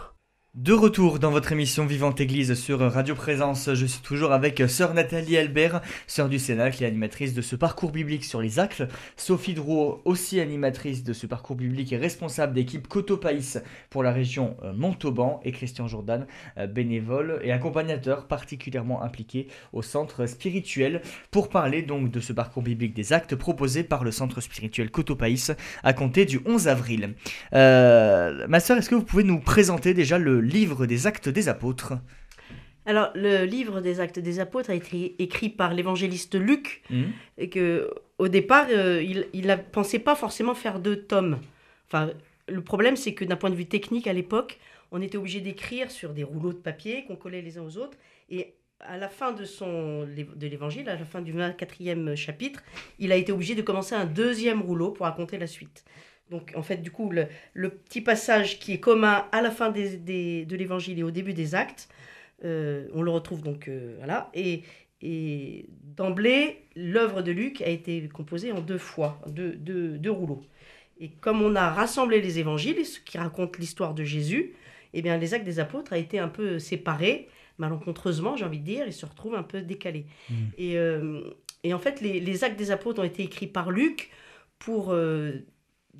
De 0.67 0.73
retour 0.73 1.17
dans 1.19 1.31
votre 1.31 1.53
émission 1.53 1.85
Vivante 1.85 2.19
Église 2.19 2.53
sur 2.55 2.81
Radio 2.81 3.15
Présence, 3.15 3.73
je 3.73 3.85
suis 3.85 4.01
toujours 4.01 4.33
avec 4.33 4.61
sœur 4.67 4.93
Nathalie 4.93 5.37
Albert, 5.37 5.79
sœur 6.07 6.27
du 6.27 6.39
Cénacle 6.39 6.83
et 6.83 6.85
animatrice 6.85 7.33
de 7.33 7.41
ce 7.41 7.55
parcours 7.55 7.93
biblique 7.93 8.25
sur 8.25 8.41
les 8.41 8.59
actes. 8.59 8.83
Sophie 9.15 9.53
Drouot, 9.53 10.01
aussi 10.03 10.41
animatrice 10.41 11.05
de 11.05 11.13
ce 11.13 11.25
parcours 11.25 11.55
biblique 11.55 11.93
et 11.93 11.97
responsable 11.97 12.53
d'équipe 12.53 12.89
Cotopaïs 12.89 13.59
pour 13.89 14.03
la 14.03 14.11
région 14.11 14.57
euh, 14.65 14.73
Montauban. 14.73 15.39
Et 15.45 15.53
Christian 15.53 15.87
Jordan, 15.87 16.27
euh, 16.57 16.67
bénévole 16.67 17.39
et 17.43 17.53
accompagnateur 17.53 18.27
particulièrement 18.27 19.01
impliqué 19.01 19.47
au 19.71 19.81
centre 19.81 20.25
spirituel 20.25 21.01
pour 21.31 21.47
parler 21.47 21.81
donc 21.81 22.11
de 22.11 22.19
ce 22.19 22.33
parcours 22.33 22.63
biblique 22.63 22.93
des 22.93 23.13
actes 23.13 23.35
proposé 23.35 23.85
par 23.85 24.03
le 24.03 24.11
centre 24.11 24.41
spirituel 24.41 24.91
Cotopaïs 24.91 25.53
à 25.85 25.93
compter 25.93 26.25
du 26.25 26.41
11 26.45 26.67
avril. 26.67 27.13
Euh, 27.53 28.45
ma 28.49 28.59
sœur, 28.59 28.77
est-ce 28.77 28.89
que 28.89 28.95
vous 28.95 29.05
pouvez 29.05 29.23
nous 29.23 29.39
présenter 29.39 29.93
déjà 29.93 30.17
le 30.17 30.41
livre 30.41 30.56
livre 30.59 30.85
des 30.85 31.07
actes 31.07 31.29
des 31.29 31.47
apôtres 31.49 31.93
alors, 32.89 33.09
le 33.15 33.43
livre 33.43 33.81
des 33.81 33.99
Actes 33.99 34.17
des 34.17 34.39
Apôtres 34.39 34.69
a 34.69 34.73
été 34.73 35.21
écrit 35.21 35.49
par 35.49 35.73
l'évangéliste 35.73 36.35
Luc, 36.35 36.83
mmh. 36.89 37.03
et 37.37 37.49
que 37.49 37.93
au 38.17 38.29
départ, 38.29 38.67
euh, 38.69 39.03
il 39.03 39.45
ne 39.45 39.55
pensait 39.57 39.99
pas 39.99 40.15
forcément 40.15 40.55
faire 40.55 40.79
deux 40.79 40.95
tomes. 40.95 41.37
Enfin, 41.87 42.11
le 42.47 42.61
problème, 42.61 42.95
c'est 42.95 43.13
que 43.13 43.25
d'un 43.25 43.35
point 43.35 43.49
de 43.49 43.55
vue 43.55 43.65
technique, 43.65 44.07
à 44.07 44.13
l'époque, 44.13 44.57
on 44.91 45.01
était 45.01 45.17
obligé 45.17 45.41
d'écrire 45.41 45.91
sur 45.91 46.13
des 46.13 46.23
rouleaux 46.23 46.53
de 46.53 46.59
papier 46.59 47.03
qu'on 47.05 47.17
collait 47.17 47.41
les 47.41 47.57
uns 47.57 47.63
aux 47.63 47.77
autres. 47.77 47.97
Et 48.29 48.55
à 48.79 48.97
la 48.97 49.09
fin 49.09 49.33
de, 49.33 49.43
son, 49.43 50.05
de 50.05 50.47
l'évangile, 50.47 50.87
à 50.87 50.95
la 50.95 51.03
fin 51.03 51.21
du 51.21 51.33
24e 51.33 52.15
chapitre, 52.15 52.63
il 52.99 53.11
a 53.11 53.17
été 53.17 53.33
obligé 53.33 53.53
de 53.53 53.61
commencer 53.61 53.95
un 53.95 54.05
deuxième 54.05 54.61
rouleau 54.61 54.91
pour 54.91 55.05
raconter 55.05 55.37
la 55.37 55.47
suite. 55.47 55.83
Donc, 56.29 56.53
en 56.55 56.61
fait, 56.61 56.77
du 56.77 56.91
coup, 56.91 57.11
le, 57.11 57.69
petit 57.69 58.01
passage 58.01 58.59
qui 58.59 58.73
est 58.73 58.79
commun 58.79 59.25
à 59.31 59.41
la 59.41 59.51
fin 59.51 59.69
des, 59.69 60.45
de 60.45 60.55
l'évangile 60.55 60.99
et 60.99 61.03
au 61.03 61.11
début 61.11 61.33
des 61.33 61.55
actes, 61.55 61.89
euh, 62.43 62.87
on 62.93 63.01
le 63.01 63.11
retrouve 63.11 63.41
donc, 63.41 63.67
euh, 63.67 63.95
voilà. 63.97 64.29
Et, 64.33 64.63
et 65.01 65.65
d'emblée, 65.95 66.63
l'œuvre 66.75 67.21
de 67.21 67.31
Luc 67.31 67.61
a 67.61 67.69
été 67.69 68.07
composée 68.09 68.51
en 68.51 68.61
deux 68.61 68.77
fois, 68.77 69.21
deux, 69.27 69.53
deux, 69.55 70.11
rouleaux. 70.11 70.43
Et 70.99 71.09
comme 71.09 71.41
on 71.41 71.55
a 71.55 71.69
rassemblé 71.69 72.21
les 72.21 72.39
évangiles, 72.39 72.85
ce 72.85 72.99
qui 72.99 73.17
raconte 73.17 73.57
l'histoire 73.57 73.93
de 73.93 74.03
Jésus, 74.03 74.53
eh 74.93 75.01
bien, 75.01 75.17
les 75.17 75.33
actes 75.33 75.45
des 75.45 75.59
apôtres 75.59 75.93
a 75.93 75.97
été 75.97 76.19
un 76.19 76.27
peu 76.27 76.59
séparés, 76.59 77.29
malencontreusement, 77.57 78.35
j'ai 78.35 78.45
envie 78.45 78.59
de 78.59 78.65
dire, 78.65 78.87
et 78.87 78.91
se 78.91 79.05
retrouvent 79.05 79.35
un 79.35 79.43
peu 79.43 79.61
décalés. 79.61 80.05
Mmh. 80.29 80.33
Et, 80.57 80.77
euh, 80.77 81.21
et, 81.63 81.73
en 81.73 81.79
fait, 81.79 82.01
les, 82.01 82.19
les, 82.19 82.43
actes 82.43 82.57
des 82.57 82.71
apôtres 82.71 82.99
ont 82.99 83.05
été 83.05 83.23
écrits 83.23 83.47
par 83.47 83.71
Luc 83.71 84.09
pour 84.59 84.91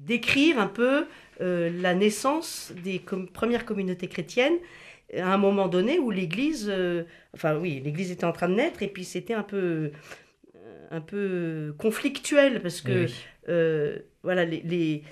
décrire 0.05 0.59
un 0.59 0.67
peu 0.67 1.05
euh, 1.41 1.69
la 1.81 1.93
naissance 1.93 2.73
des 2.83 2.99
premières 3.33 3.65
communautés 3.65 4.07
chrétiennes 4.07 4.57
à 5.15 5.33
un 5.33 5.37
moment 5.37 5.67
donné 5.67 5.99
où 5.99 6.11
l'Église, 6.11 6.67
euh, 6.69 7.03
enfin 7.33 7.57
oui, 7.57 7.81
l'Église 7.83 8.11
était 8.11 8.25
en 8.25 8.31
train 8.31 8.49
de 8.49 8.55
naître 8.55 8.83
et 8.83 8.87
puis 8.87 9.05
c'était 9.05 9.33
un 9.33 9.43
peu, 9.43 9.91
un 10.91 10.99
peu 10.99 11.73
conflictuel 11.77 12.61
parce 12.61 12.81
que 12.81 13.05
euh, 13.47 13.99
voilà 14.23 14.43
les, 14.45 15.03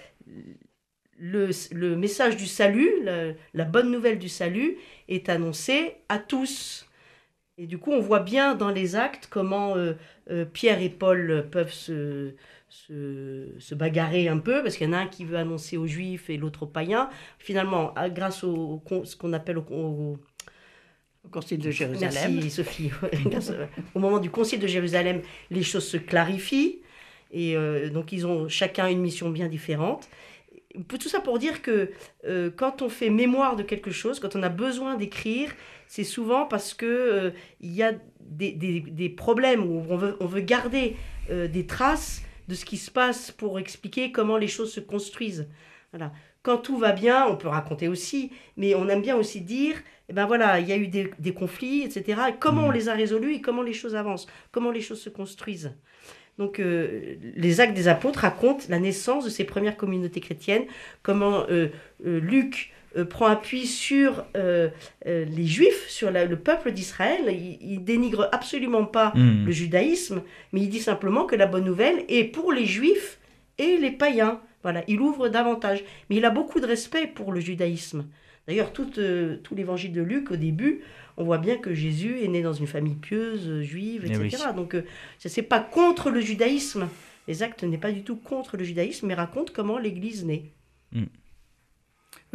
le, 1.18 1.50
le, 1.72 1.96
message 1.96 2.36
du 2.36 2.46
salut, 2.46 2.92
la, 3.04 3.34
la, 3.54 3.64
bonne 3.64 3.90
nouvelle 3.90 4.20
du 4.20 4.28
salut 4.28 4.76
est 5.08 5.30
annoncé 5.30 5.94
à 6.10 6.20
tous. 6.20 6.90
Et 7.58 7.68
du 7.68 7.78
coup, 7.78 7.94
on 7.94 8.02
voit 8.02 8.20
bien 8.20 8.54
dans 8.54 8.72
les 8.72 8.98
actes 8.98 9.28
comment 9.32 9.76
Pierre 10.52 10.82
et 10.82 10.90
Paul 10.90 11.48
peuvent 11.50 11.72
se, 11.72 12.34
se, 12.88 13.76
bagarrer 13.76 14.28
un 14.28 14.38
peu, 14.38 14.62
parce 14.62 14.78
qu'il 14.78 14.88
y 14.88 14.90
en 14.90 14.94
a 14.94 15.00
un 15.00 15.08
qui 15.08 15.26
veut 15.26 15.38
annoncer 15.38 15.78
aux 15.78 15.88
juifs 15.88 16.30
et 16.30 16.38
l'autre 16.38 16.64
aux 16.64 16.68
païens. 16.68 17.10
Finalement, 17.40 17.94
grâce 18.10 18.44
au, 18.44 18.82
ce 19.04 19.16
qu'on 19.16 19.34
appelle 19.34 19.58
au, 19.58 20.18
Concile 21.32 21.58
de 21.58 21.72
Jérusalem. 21.72 22.36
Merci 22.36 22.52
Sophie. 22.52 22.92
au 23.96 24.00
moment 24.00 24.20
du 24.20 24.30
Concile 24.30 24.60
de 24.60 24.68
Jérusalem, 24.68 25.22
les 25.50 25.64
choses 25.64 25.88
se 25.88 25.98
clarifient. 25.98 26.82
Et 27.32 27.58
euh, 27.58 27.90
donc, 27.90 28.12
ils 28.12 28.28
ont 28.28 28.48
chacun 28.48 28.88
une 28.88 29.02
mission 29.02 29.32
bien 29.32 29.48
différente. 29.48 30.08
Tout 30.88 31.10
ça 31.10 31.20
pour 31.20 31.40
dire 31.40 31.64
que 31.64 31.90
euh, 32.28 32.52
quand 32.56 32.84
on 32.84 32.90
fait 32.90 33.10
mémoire 33.10 33.56
de 33.56 33.64
quelque 33.64 33.90
chose, 33.90 34.20
quand 34.20 34.36
on 34.36 34.44
a 34.44 34.50
besoin 34.50 34.98
d'écrire, 34.98 35.52
c'est 35.88 36.04
souvent 36.04 36.46
parce 36.46 36.76
que 36.76 36.86
euh, 36.86 37.32
il 37.60 37.72
y 37.72 37.82
a 37.82 37.94
des, 38.20 38.52
des, 38.52 38.82
des, 38.82 39.10
problèmes 39.10 39.64
où 39.64 39.84
on 39.90 39.98
veut, 39.98 40.18
on 40.20 40.28
veut 40.28 40.42
garder 40.42 40.96
des 41.30 41.66
traces 41.66 42.25
de 42.48 42.56
ce 42.56 42.66
qui 42.66 42.78
se 42.78 42.92
passe 42.92 43.32
pour 43.32 43.60
expliquer 43.60 44.12
comment 44.12 44.38
les 44.38 44.48
choses 44.48 44.72
se 44.72 44.80
construisent. 44.80 45.48
Voilà. 45.92 46.12
Quand 46.44 46.58
tout 46.58 46.78
va 46.78 46.92
bien, 46.92 47.26
on 47.28 47.38
peut 47.38 47.48
raconter 47.48 47.88
aussi, 47.88 48.32
mais 48.56 48.76
on 48.76 48.88
aime 48.88 49.02
bien 49.02 49.16
aussi 49.16 49.42
dire, 49.42 49.76
eh 50.10 50.14
ben 50.14 50.28
voilà, 50.28 50.60
il 50.60 50.68
y 50.68 50.72
a 50.72 50.78
eu 50.78 50.88
des, 50.88 51.34
conflits, 51.34 51.82
etc. 51.82 52.22
comment 52.40 52.66
on 52.66 52.70
mmh. 52.70 52.74
les 52.74 52.90
a 52.90 52.94
résolus 52.94 53.34
et 53.34 53.42
comment 53.42 53.64
les 53.64 53.74
choses 53.74 53.96
avancent, 53.96 54.28
comment 54.52 54.72
les 54.72 54.82
choses 54.82 55.02
se 55.02 55.10
construisent. 55.10 55.74
Donc, 56.38 56.60
euh, 56.60 57.16
les 57.36 57.62
actes 57.62 57.74
des 57.74 57.88
apôtres 57.88 58.20
racontent 58.20 58.66
la 58.70 58.80
naissance 58.80 59.26
de 59.26 59.30
ces 59.30 59.46
premières 59.46 59.78
communautés 59.78 60.20
chrétiennes, 60.20 60.66
comment 61.02 61.46
euh, 61.50 61.70
euh, 62.06 62.20
Luc 62.20 62.74
euh, 62.98 63.04
prend 63.04 63.26
appui 63.26 63.68
sur 63.68 64.24
euh, 64.38 64.70
euh, 65.06 65.26
les 65.26 65.46
juifs, 65.46 65.90
sur 65.90 66.12
le 66.12 66.36
peuple 66.38 66.72
d'Israël. 66.72 67.36
Il, 67.62 67.84
dénigre 67.84 68.30
absolument 68.32 68.86
pas 68.86 69.12
hmm. 69.16 69.46
le 69.46 69.52
judaïsme, 69.52 70.22
mais 70.54 70.62
il 70.62 70.70
dit 70.70 70.80
simplement 70.80 71.26
que 71.26 71.36
la 71.36 71.46
bonne 71.46 71.66
nouvelle 71.66 72.06
est 72.08 72.24
pour 72.24 72.54
les 72.54 72.66
juifs 72.66 73.20
et 73.58 73.78
les 73.78 73.92
païens. 73.92 74.40
Voilà, 74.64 74.84
il 74.88 75.02
ouvre 75.02 75.28
davantage. 75.28 75.84
Mais 76.10 76.16
il 76.16 76.26
a 76.26 76.30
beaucoup 76.30 76.60
de 76.60 76.66
respect 76.66 77.08
pour 77.08 77.34
le 77.34 77.42
judaïsme. 77.42 78.06
D'ailleurs, 78.48 78.72
tout, 78.72 78.92
tout 79.44 79.56
l'évangile 79.56 79.92
de 79.92 80.02
Luc, 80.02 80.32
au 80.32 80.36
début, 80.36 80.82
on 81.18 81.24
voit 81.24 81.40
bien 81.40 81.58
que 81.58 81.74
Jésus 81.74 82.22
est 82.24 82.28
né 82.28 82.42
dans 82.42 82.54
une 82.54 82.68
famille 82.68 82.96
pieuse, 82.96 83.62
juive, 83.62 84.06
etc. 84.06 84.46
Eh 84.52 84.56
Donc, 84.56 84.76
ce 85.20 85.28
n'est 85.28 85.48
pas 85.48 85.60
contre 85.60 86.12
le 86.12 86.22
judaïsme. 86.22 86.88
Les 87.28 87.44
actes 87.44 87.64
n'est 87.64 87.78
pas 87.78 87.92
du 87.92 88.04
tout 88.04 88.16
contre 88.16 88.56
le 88.56 88.64
judaïsme, 88.64 89.08
mais 89.08 89.16
raconte 89.16 89.52
comment 89.52 89.80
l'Église 89.80 90.26
naît. 90.26 90.44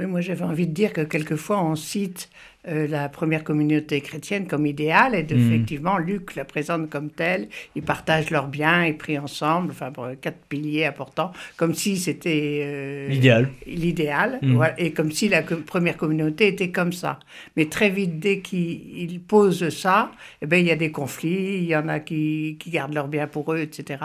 Hmm 0.04 0.10
moi 0.10 0.20
j'avais 0.20 0.44
envie 0.44 0.66
de 0.66 0.72
dire 0.72 0.92
que 0.92 1.00
quelquefois 1.02 1.62
on 1.62 1.76
cite 1.76 2.28
euh, 2.68 2.86
la 2.86 3.08
première 3.08 3.42
communauté 3.42 4.02
chrétienne 4.02 4.46
comme 4.46 4.66
idéale 4.66 5.14
et 5.14 5.22
mhm. 5.22 5.40
effectivement 5.40 5.96
Luc 5.96 6.34
la 6.34 6.44
présente 6.44 6.90
comme 6.90 7.10
telle. 7.10 7.48
Ils 7.74 7.82
partagent 7.82 8.30
leurs 8.30 8.48
biens, 8.48 8.84
ils 8.84 8.96
prient 8.96 9.18
ensemble, 9.18 9.70
enfin 9.70 9.90
quatre 10.20 10.36
piliers 10.48 10.84
importants, 10.84 11.32
comme 11.56 11.74
si 11.74 11.96
c'était 11.96 12.60
euh, 12.62 13.08
l'idéal. 13.08 13.48
L'idéal, 13.66 14.38
mhm. 14.42 14.62
et 14.76 14.92
comme 14.92 15.10
si 15.10 15.28
la 15.28 15.42
première 15.42 15.96
communauté 15.96 16.48
était 16.48 16.70
comme 16.70 16.92
ça. 16.92 17.18
Mais 17.56 17.66
très 17.66 17.88
vite, 17.88 18.18
dès 18.18 18.40
qu'ils 18.40 19.20
posent 19.20 19.70
ça, 19.70 20.12
eh 20.42 20.46
ben, 20.46 20.58
il 20.58 20.66
y 20.66 20.70
a 20.70 20.76
des 20.76 20.90
conflits, 20.90 21.58
il 21.58 21.64
y 21.64 21.76
en 21.76 21.88
a 21.88 22.00
qui, 22.00 22.56
qui 22.58 22.70
gardent 22.70 22.94
leurs 22.94 23.08
biens 23.08 23.26
pour 23.26 23.54
eux, 23.54 23.58
etc. 23.60 24.04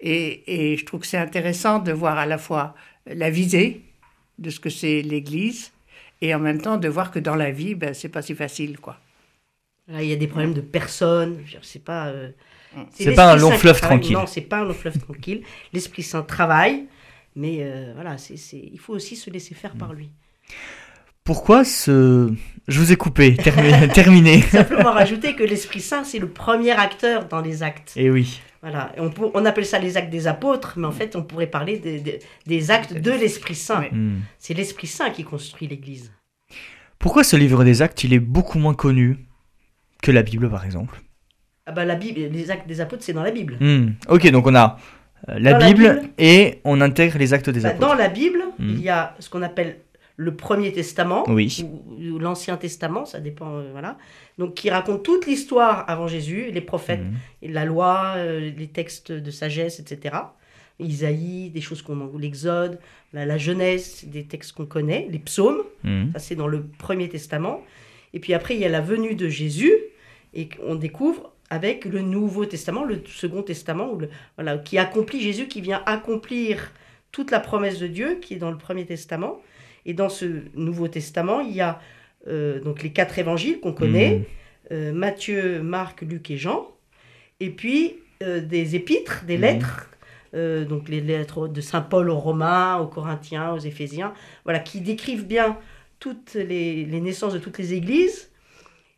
Et, 0.00 0.72
et 0.72 0.76
je 0.78 0.86
trouve 0.86 1.00
que 1.00 1.06
c'est 1.06 1.18
intéressant 1.18 1.80
de 1.80 1.92
voir 1.92 2.16
à 2.16 2.24
la 2.24 2.38
fois 2.38 2.74
la 3.06 3.28
visée, 3.28 3.82
de 4.40 4.50
ce 4.50 4.58
que 4.58 4.70
c'est 4.70 5.02
l'Église 5.02 5.72
et 6.22 6.34
en 6.34 6.38
même 6.38 6.60
temps 6.60 6.76
de 6.76 6.88
voir 6.88 7.10
que 7.10 7.18
dans 7.18 7.36
la 7.36 7.50
vie, 7.50 7.74
ben, 7.74 7.94
c'est 7.94 8.08
pas 8.08 8.22
si 8.22 8.34
facile, 8.34 8.78
quoi. 8.78 8.98
il 9.88 10.04
y 10.04 10.12
a 10.12 10.16
des 10.16 10.26
problèmes 10.26 10.54
de 10.54 10.60
personnes, 10.60 11.38
c'est 11.62 11.84
pas. 11.84 12.08
Euh, 12.08 12.30
mm. 12.76 12.82
c'est 12.92 13.14
pas 13.14 13.32
un 13.32 13.36
long 13.36 13.52
fleuve 13.52 13.80
tranquille. 13.80 14.14
Non, 14.14 14.26
c'est 14.26 14.42
pas 14.42 14.58
un 14.58 14.64
long 14.64 14.74
fleuve 14.74 14.98
tranquille. 14.98 15.42
L'Esprit 15.72 16.02
Saint 16.02 16.22
travaille, 16.22 16.86
mais 17.36 17.58
euh, 17.60 17.92
voilà, 17.94 18.18
c'est, 18.18 18.36
il 18.52 18.78
faut 18.78 18.92
aussi 18.92 19.16
se 19.16 19.30
laisser 19.30 19.54
faire 19.54 19.74
par 19.76 19.92
lui. 19.92 20.10
Pourquoi 21.24 21.64
ce. 21.64 22.32
Je 22.68 22.78
vous 22.78 22.92
ai 22.92 22.96
coupé, 22.96 23.36
terminé. 23.94 24.42
Simplement 24.50 24.92
rajouter 24.92 25.34
que 25.34 25.42
l'Esprit 25.42 25.80
Saint, 25.80 26.04
c'est 26.04 26.18
le 26.18 26.28
premier 26.28 26.72
acteur 26.72 27.28
dans 27.28 27.40
les 27.40 27.62
actes. 27.62 27.92
Et 27.96 28.04
eh 28.04 28.10
oui. 28.10 28.40
Voilà, 28.62 28.92
on, 28.98 29.10
on, 29.32 29.44
appelle 29.46 29.64
ça 29.64 29.78
les 29.78 29.96
actes 29.96 30.10
des 30.10 30.26
apôtres, 30.26 30.74
mais 30.76 30.86
en 30.86 30.92
fait, 30.92 31.16
on 31.16 31.22
pourrait 31.22 31.46
parler 31.46 31.78
des 32.46 32.70
actes 32.70 32.92
de 32.92 33.10
l'Esprit 33.10 33.54
Saint. 33.54 33.86
Hmm. 33.90 34.18
C'est 34.38 34.52
l'Esprit 34.52 34.86
Saint 34.86 35.10
qui 35.10 35.24
construit 35.24 35.66
l'Église. 35.66 36.12
Pourquoi 36.98 37.24
ce 37.24 37.36
livre 37.36 37.64
des 37.64 37.80
actes, 37.80 38.04
il 38.04 38.12
est 38.12 38.20
beaucoup 38.20 38.58
moins 38.58 38.74
connu 38.74 39.16
que 40.02 40.10
la 40.10 40.22
Bible, 40.22 40.50
par 40.50 40.66
exemple? 40.66 41.00
Ah 41.64 41.72
bah, 41.72 41.86
la 41.86 41.94
Bible, 41.94 42.20
Les 42.20 42.50
actes 42.50 42.68
des 42.68 42.82
apôtres, 42.82 43.02
c'est 43.02 43.14
dans 43.14 43.22
la 43.22 43.30
Bible. 43.30 43.56
Hmm. 43.60 43.92
Ok, 44.08 44.30
donc 44.30 44.46
on 44.46 44.54
a 44.54 44.76
euh, 45.30 45.38
la, 45.38 45.54
Bible, 45.54 46.02
et 46.18 46.60
on 46.64 46.82
intègre 46.82 47.16
les 47.16 47.32
actes 47.32 47.48
des 47.48 47.60
bah, 47.60 47.70
apôtres. 47.70 47.88
Dans 47.88 47.94
la 47.94 48.08
Bible, 48.08 48.42
hmm. 48.58 48.70
il 48.70 48.80
y 48.80 48.90
a 48.90 49.14
ce 49.18 49.30
qu'on 49.30 49.40
appelle 49.40 49.78
le 50.20 50.36
Premier 50.36 50.70
Testament 50.70 51.24
oui. 51.28 51.64
ou, 52.12 52.18
l'Ancien 52.18 52.58
Testament, 52.58 53.06
ça 53.06 53.20
dépend, 53.20 53.56
euh, 53.56 53.70
voilà. 53.72 53.96
Donc 54.36 54.52
qui 54.52 54.68
raconte 54.68 55.02
toute 55.02 55.26
l'histoire 55.26 55.88
avant 55.88 56.08
Jésus, 56.08 56.50
les 56.52 56.60
prophètes, 56.60 57.00
mhm. 57.00 57.52
la 57.52 57.64
loi, 57.64 58.12
euh, 58.16 58.50
les 58.54 58.66
textes 58.66 59.12
de 59.12 59.30
sagesse, 59.30 59.80
etc. 59.80 60.16
Isaïe, 60.78 61.48
des 61.48 61.62
choses 61.62 61.80
qu'on 61.80 62.10
l'Exode, 62.18 62.78
la, 63.14 63.24
la, 63.24 63.38
Genèse, 63.38 64.04
des 64.06 64.24
textes 64.24 64.52
qu'on 64.52 64.66
connaît, 64.66 65.08
les 65.10 65.18
psaumes, 65.18 65.62
mhm. 65.84 66.10
ça 66.12 66.18
c'est 66.18 66.36
dans 66.36 66.48
le 66.48 66.66
Premier 66.66 67.08
Testament. 67.08 67.62
Et 68.12 68.20
puis 68.20 68.34
après, 68.34 68.54
il 68.54 68.60
y 68.60 68.66
a 68.66 68.68
la 68.68 68.82
venue 68.82 69.14
de 69.14 69.28
Jésus, 69.28 69.72
et 70.34 70.50
on 70.66 70.74
découvre 70.74 71.32
avec 71.48 71.86
le 71.86 72.02
Nouveau 72.02 72.44
Testament, 72.44 72.84
le 72.84 73.02
Second 73.06 73.42
Testament, 73.42 73.96
voilà, 74.36 74.58
qui 74.58 74.76
accomplit 74.76 75.22
Jésus, 75.22 75.48
qui 75.48 75.62
vient 75.62 75.82
accomplir 75.86 76.72
toute 77.10 77.30
la 77.30 77.40
promesse 77.40 77.78
de 77.78 77.86
Dieu 77.86 78.18
qui 78.20 78.34
est 78.34 78.38
dans 78.38 78.50
le 78.50 78.58
Premier 78.58 78.84
Testament. 78.84 79.40
Et 79.86 79.94
dans 79.94 80.08
ce 80.08 80.42
Nouveau 80.54 80.88
Testament, 80.88 81.40
il 81.40 81.52
y 81.52 81.60
a 81.60 81.80
euh, 82.28 82.60
donc 82.60 82.82
les 82.82 82.92
quatre 82.92 83.18
évangiles 83.18 83.60
qu'on 83.60 83.72
connaît, 83.72 84.18
mmh. 84.18 84.24
euh, 84.72 84.92
Matthieu, 84.92 85.62
Marc, 85.62 86.02
Luc 86.02 86.30
et 86.30 86.36
Jean, 86.36 86.70
et 87.40 87.50
puis 87.50 87.96
euh, 88.22 88.40
des 88.40 88.76
épîtres, 88.76 89.24
des 89.24 89.38
mmh. 89.38 89.40
lettres, 89.40 89.86
donc 90.32 90.88
les 90.88 91.00
lettres 91.00 91.48
de 91.48 91.60
Saint 91.60 91.80
Paul 91.80 92.08
aux 92.08 92.18
Romains, 92.18 92.78
aux 92.78 92.86
Corinthiens, 92.86 93.52
aux 93.52 93.58
Éphésiens, 93.58 94.14
voilà, 94.44 94.60
qui 94.60 94.80
décrivent 94.80 95.26
bien 95.26 95.58
toutes 95.98 96.34
les, 96.34 96.84
les 96.84 97.00
naissances 97.00 97.32
de 97.32 97.40
toutes 97.40 97.58
les 97.58 97.74
églises. 97.74 98.30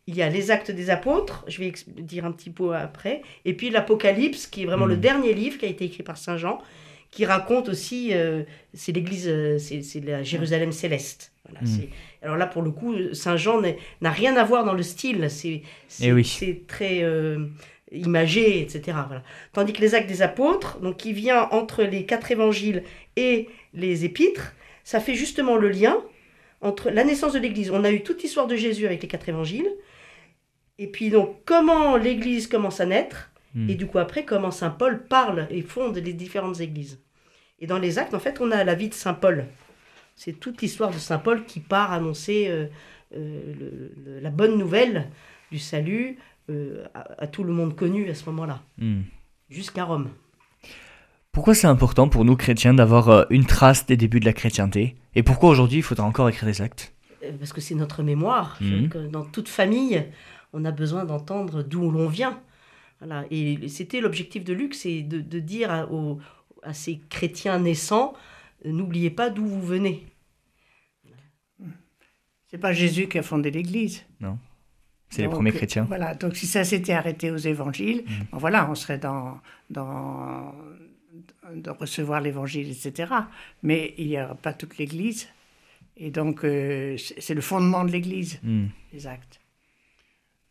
Il 0.05 0.15
y 0.15 0.21
a 0.21 0.29
les 0.29 0.51
actes 0.51 0.69
des 0.69 0.91
apôtres, 0.91 1.43
je 1.47 1.59
vais 1.59 1.73
dire 1.87 2.25
un 2.25 2.31
petit 2.31 2.51
peu 2.51 2.75
après, 2.75 3.23
et 3.45 3.55
puis 3.55 3.71
l'Apocalypse, 3.71 4.45
qui 4.45 4.61
est 4.61 4.65
vraiment 4.67 4.85
le 4.85 4.95
mmh. 4.95 4.99
dernier 4.99 5.33
livre 5.33 5.57
qui 5.57 5.65
a 5.65 5.69
été 5.69 5.85
écrit 5.85 6.03
par 6.03 6.17
Saint 6.17 6.37
Jean, 6.37 6.61
qui 7.13 7.25
raconte 7.25 7.69
aussi, 7.69 8.09
euh, 8.13 8.43
c'est 8.73 8.91
l'église, 8.91 9.27
euh, 9.27 9.59
c'est 9.59 9.99
la 10.03 10.23
Jérusalem 10.23 10.71
céleste. 10.71 11.31
Voilà, 11.47 11.65
mm. 11.65 11.87
Alors 12.23 12.37
là, 12.37 12.47
pour 12.47 12.63
le 12.63 12.71
coup, 12.71 12.95
Saint 13.13 13.37
Jean 13.37 13.61
n'a 14.01 14.11
rien 14.11 14.35
à 14.35 14.43
voir 14.43 14.65
dans 14.65 14.73
le 14.73 14.81
style, 14.81 15.29
c'est 15.29 15.61
eh 16.01 16.11
oui. 16.11 16.63
très 16.67 17.03
euh, 17.03 17.45
imagé, 17.91 18.61
etc. 18.61 18.97
Voilà. 19.07 19.21
Tandis 19.51 19.73
que 19.73 19.81
les 19.81 19.93
actes 19.93 20.07
des 20.07 20.23
apôtres, 20.23 20.79
donc 20.79 20.97
qui 20.97 21.13
vient 21.13 21.49
entre 21.51 21.83
les 21.83 22.05
quatre 22.05 22.31
évangiles 22.31 22.83
et 23.15 23.47
les 23.75 24.05
épîtres, 24.05 24.53
ça 24.83 24.99
fait 24.99 25.15
justement 25.15 25.55
le 25.55 25.69
lien 25.69 25.97
entre 26.61 26.89
la 26.89 27.03
naissance 27.03 27.33
de 27.33 27.39
l'Église. 27.39 27.69
On 27.69 27.83
a 27.83 27.91
eu 27.91 28.01
toute 28.01 28.23
l'histoire 28.23 28.47
de 28.47 28.55
Jésus 28.55 28.87
avec 28.87 29.03
les 29.03 29.07
quatre 29.07 29.29
évangiles, 29.29 29.69
et 30.79 30.87
puis 30.87 31.11
donc 31.11 31.35
comment 31.45 31.95
l'Église 31.95 32.47
commence 32.47 32.79
à 32.79 32.87
naître, 32.87 33.29
mm. 33.53 33.69
et 33.69 33.75
du 33.75 33.87
coup 33.87 33.99
après 33.99 34.25
comment 34.25 34.51
Saint 34.51 34.69
Paul 34.69 35.05
parle 35.05 35.47
et 35.49 35.61
fonde 35.61 35.97
les 35.97 36.13
différentes 36.13 36.59
églises. 36.59 36.99
Et 37.63 37.65
dans 37.65 37.79
les 37.79 37.97
actes, 37.97 38.13
en 38.13 38.19
fait, 38.19 38.41
on 38.41 38.51
a 38.51 38.65
la 38.65 38.75
vie 38.75 38.89
de 38.89 38.93
Saint 38.93 39.13
Paul. 39.13 39.45
C'est 40.17 40.33
toute 40.33 40.61
l'histoire 40.61 40.91
de 40.91 40.97
Saint 40.97 41.17
Paul 41.17 41.45
qui 41.45 41.61
part 41.61 41.93
annoncer 41.93 42.47
euh, 42.49 42.67
euh, 43.15 43.89
la 44.21 44.29
bonne 44.31 44.57
nouvelle 44.57 45.09
du 45.49 45.59
salut 45.59 46.17
euh, 46.49 46.83
à, 46.93 47.25
tout 47.25 47.45
le 47.45 47.53
monde 47.53 47.73
connu 47.73 48.09
à 48.09 48.15
ce 48.15 48.25
moment-là, 48.25 48.61
hmm. 48.79 49.03
jusqu'à 49.49 49.85
Rome. 49.85 50.09
Pourquoi 51.31 51.55
c'est 51.55 51.67
important 51.67 52.09
pour 52.09 52.25
nous 52.25 52.35
chrétiens 52.35 52.73
d'avoir 52.73 53.27
une 53.31 53.45
trace 53.45 53.85
des 53.85 53.95
débuts 53.95 54.19
de 54.19 54.25
la 54.25 54.33
chrétienté? 54.33 54.97
Et 55.15 55.23
pourquoi 55.23 55.49
aujourd'hui 55.49 55.77
il 55.77 55.83
faudra 55.83 56.05
encore 56.05 56.27
écrire 56.27 56.49
des 56.49 56.61
actes? 56.61 56.93
Parce 57.39 57.53
que 57.53 57.61
c'est 57.61 57.75
notre 57.75 58.03
mémoire. 58.03 58.57
Hmm. 58.59 58.87
Dans 59.09 59.23
toute 59.23 59.47
famille, 59.47 60.03
on 60.51 60.65
a 60.65 60.71
besoin 60.71 61.05
d'entendre 61.05 61.63
d'où 61.63 61.89
l'on 61.89 62.09
vient. 62.09 62.41
Voilà. 63.03 63.25
Et 63.31 63.67
c'était 63.67 63.99
l'objectif 63.99 64.43
de 64.43 64.53
Luc, 64.53 64.73
c'est 64.73 65.01
de, 65.01 65.19
de, 65.19 65.39
dire 65.39 65.89
aux, 65.91 66.19
à 66.61 66.73
ces 66.73 66.99
chrétiens 67.09 67.59
naissants, 67.59 68.13
euh, 68.65 68.71
n'oubliez 68.71 69.09
pas 69.09 69.29
d'où 69.29 69.45
vous 69.45 69.61
venez. 69.61 70.05
C'est 72.47 72.57
pas 72.57 72.71
Jésus 72.71 73.07
qui 73.07 73.17
a 73.17 73.23
fondé 73.23 73.51
l'Église. 73.51 74.03
Non. 74.19 74.37
C'est 75.09 75.23
les 75.23 75.27
premiers 75.27 75.51
chrétiens. 75.51 75.83
Voilà, 75.83 76.15
donc 76.15 76.35
si 76.35 76.47
ça 76.47 76.63
s'était 76.63 76.93
arrêté 76.93 77.29
aux 77.29 77.37
évangiles, 77.37 78.03
mm. 78.07 78.37
voilà, 78.37 78.69
on 78.69 78.75
serait 78.75 78.97
dans, 78.97 79.39
dans, 79.69 80.55
de 81.53 81.69
recevoir 81.69 82.21
l'évangile, 82.21 82.71
etc. 82.71 83.11
Mais 83.61 83.93
il 83.97 84.07
n'y 84.07 84.17
a 84.17 84.33
pas 84.33 84.53
toute 84.53 84.77
l'Église. 84.77 85.27
Et 85.97 86.09
donc, 86.09 86.43
euh, 86.43 86.97
c'est 86.97 87.35
le 87.35 87.41
fondement 87.41 87.83
de 87.83 87.91
l'Église, 87.91 88.39
mm. 88.43 88.65
les 88.93 89.07
actes. 89.07 89.39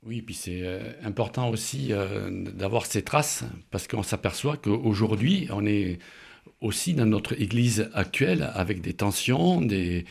Oui, 0.05 0.21
puis 0.21 0.35
c'est 0.35 0.63
euh, 0.63 0.81
important 1.05 1.49
aussi 1.51 1.89
euh, 1.91 2.29
d'avoir 2.31 2.87
ces 2.87 3.03
traces, 3.03 3.45
parce 3.71 3.87
qu'on 3.87 4.03
s'aperçoit 4.03 4.57
qu'aujourd'hui, 4.57 5.47
on 5.51 5.65
est 5.65 6.01
aussi 6.61 6.95
dans 6.95 7.07
notre 7.07 7.41
Église 7.41 7.89
actuelle 7.95 8.51
avec 8.55 8.81
des 8.81 8.95
tensions, 8.95 9.61
des, 9.61 10.05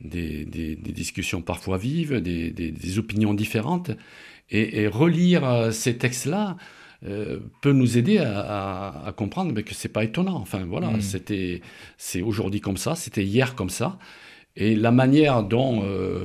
des, 0.00 0.46
discussions 0.76 1.42
parfois 1.42 1.78
vives, 1.78 2.20
des, 2.20 2.98
opinions 2.98 3.34
différentes. 3.34 3.92
Et, 4.50 4.88
relire 4.88 5.44
euh, 5.44 5.70
ces 5.70 5.96
textes-là 5.96 6.56
peut 7.60 7.72
nous 7.72 7.98
aider 7.98 8.18
à, 8.18 9.12
comprendre 9.16 9.60
que 9.60 9.74
c'est 9.74 9.88
pas 9.88 10.02
étonnant. 10.02 10.36
Enfin 10.36 10.64
voilà, 10.64 10.90
mmh. 10.90 11.00
c'était, 11.02 11.60
c'est 11.98 12.20
aujourd'hui 12.20 12.60
comme 12.60 12.78
ça, 12.78 12.96
c'était 12.96 13.22
hier 13.22 13.54
comme 13.54 13.70
ça. 13.70 13.98
Et 14.56 14.74
la 14.74 14.90
manière 14.90 15.42
dont 15.42 15.82
euh, 15.84 16.24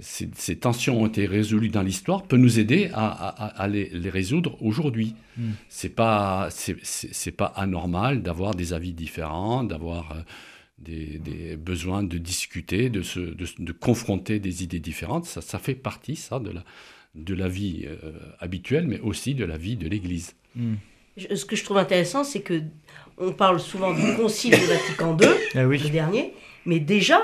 ces, 0.00 0.56
tensions 0.56 1.02
ont 1.02 1.06
été 1.06 1.26
résolues 1.26 1.70
dans 1.70 1.82
l'histoire 1.82 2.22
peut 2.24 2.36
nous 2.36 2.58
aider 2.58 2.90
à, 2.92 3.66
les, 3.68 3.90
résoudre 4.10 4.62
aujourd'hui. 4.62 5.14
Hmm. 5.36 5.52
C'est 5.68 5.94
pas 5.94 6.48
c'est 6.50 7.36
pas 7.36 7.46
anormal 7.46 8.22
d'avoir 8.22 8.54
des 8.54 8.74
avis 8.74 8.92
différents, 8.92 9.64
d'avoir 9.64 10.12
euh, 10.12 10.20
des, 10.78 11.56
besoins 11.56 12.02
de 12.02 12.18
discuter, 12.18 12.90
de, 12.90 13.02
se, 13.02 13.20
de, 13.20 13.72
confronter 13.72 14.40
des 14.40 14.62
idées 14.62 14.80
différentes. 14.80 15.24
Ça, 15.24 15.40
ça 15.40 15.58
fait 15.58 15.74
partie 15.74 16.16
ça 16.16 16.38
de 16.38 16.50
la 16.50 16.64
de 17.16 17.34
la 17.34 17.48
vie 17.48 17.86
euh, 17.86 18.12
habituelle, 18.38 18.86
mais 18.86 19.00
aussi 19.00 19.34
de 19.34 19.44
la 19.44 19.56
vie 19.56 19.76
de 19.76 19.88
l'Église. 19.88 20.36
Hmm. 20.54 20.74
Ce 21.16 21.44
que 21.44 21.56
je 21.56 21.64
trouve 21.64 21.78
intéressant, 21.78 22.24
c'est 22.24 22.40
que 22.40 22.62
on 23.18 23.32
parle 23.32 23.58
souvent 23.58 23.92
du 23.92 24.14
Concile 24.16 24.52
de 24.52 24.64
Vatican 24.64 25.16
II, 25.20 25.28
ah 25.54 25.64
le 25.64 25.90
dernier, 25.90 26.32
mais 26.66 26.78
déjà 26.78 27.20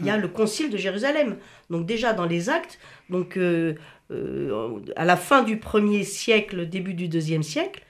il 0.00 0.06
y 0.06 0.10
a 0.10 0.16
le 0.16 0.28
concile 0.28 0.70
de 0.70 0.76
Jérusalem. 0.76 1.36
Donc 1.70 1.86
déjà 1.86 2.12
dans 2.12 2.26
les 2.26 2.48
actes, 2.48 2.78
donc 3.10 3.36
euh, 3.36 3.74
euh, 4.10 4.80
à 4.96 5.04
la 5.04 5.16
fin 5.16 5.42
du 5.42 5.58
premier 5.58 6.04
siècle, 6.04 6.68
début 6.68 6.94
du 6.94 7.08
deuxième 7.08 7.42
siècle, 7.42 7.84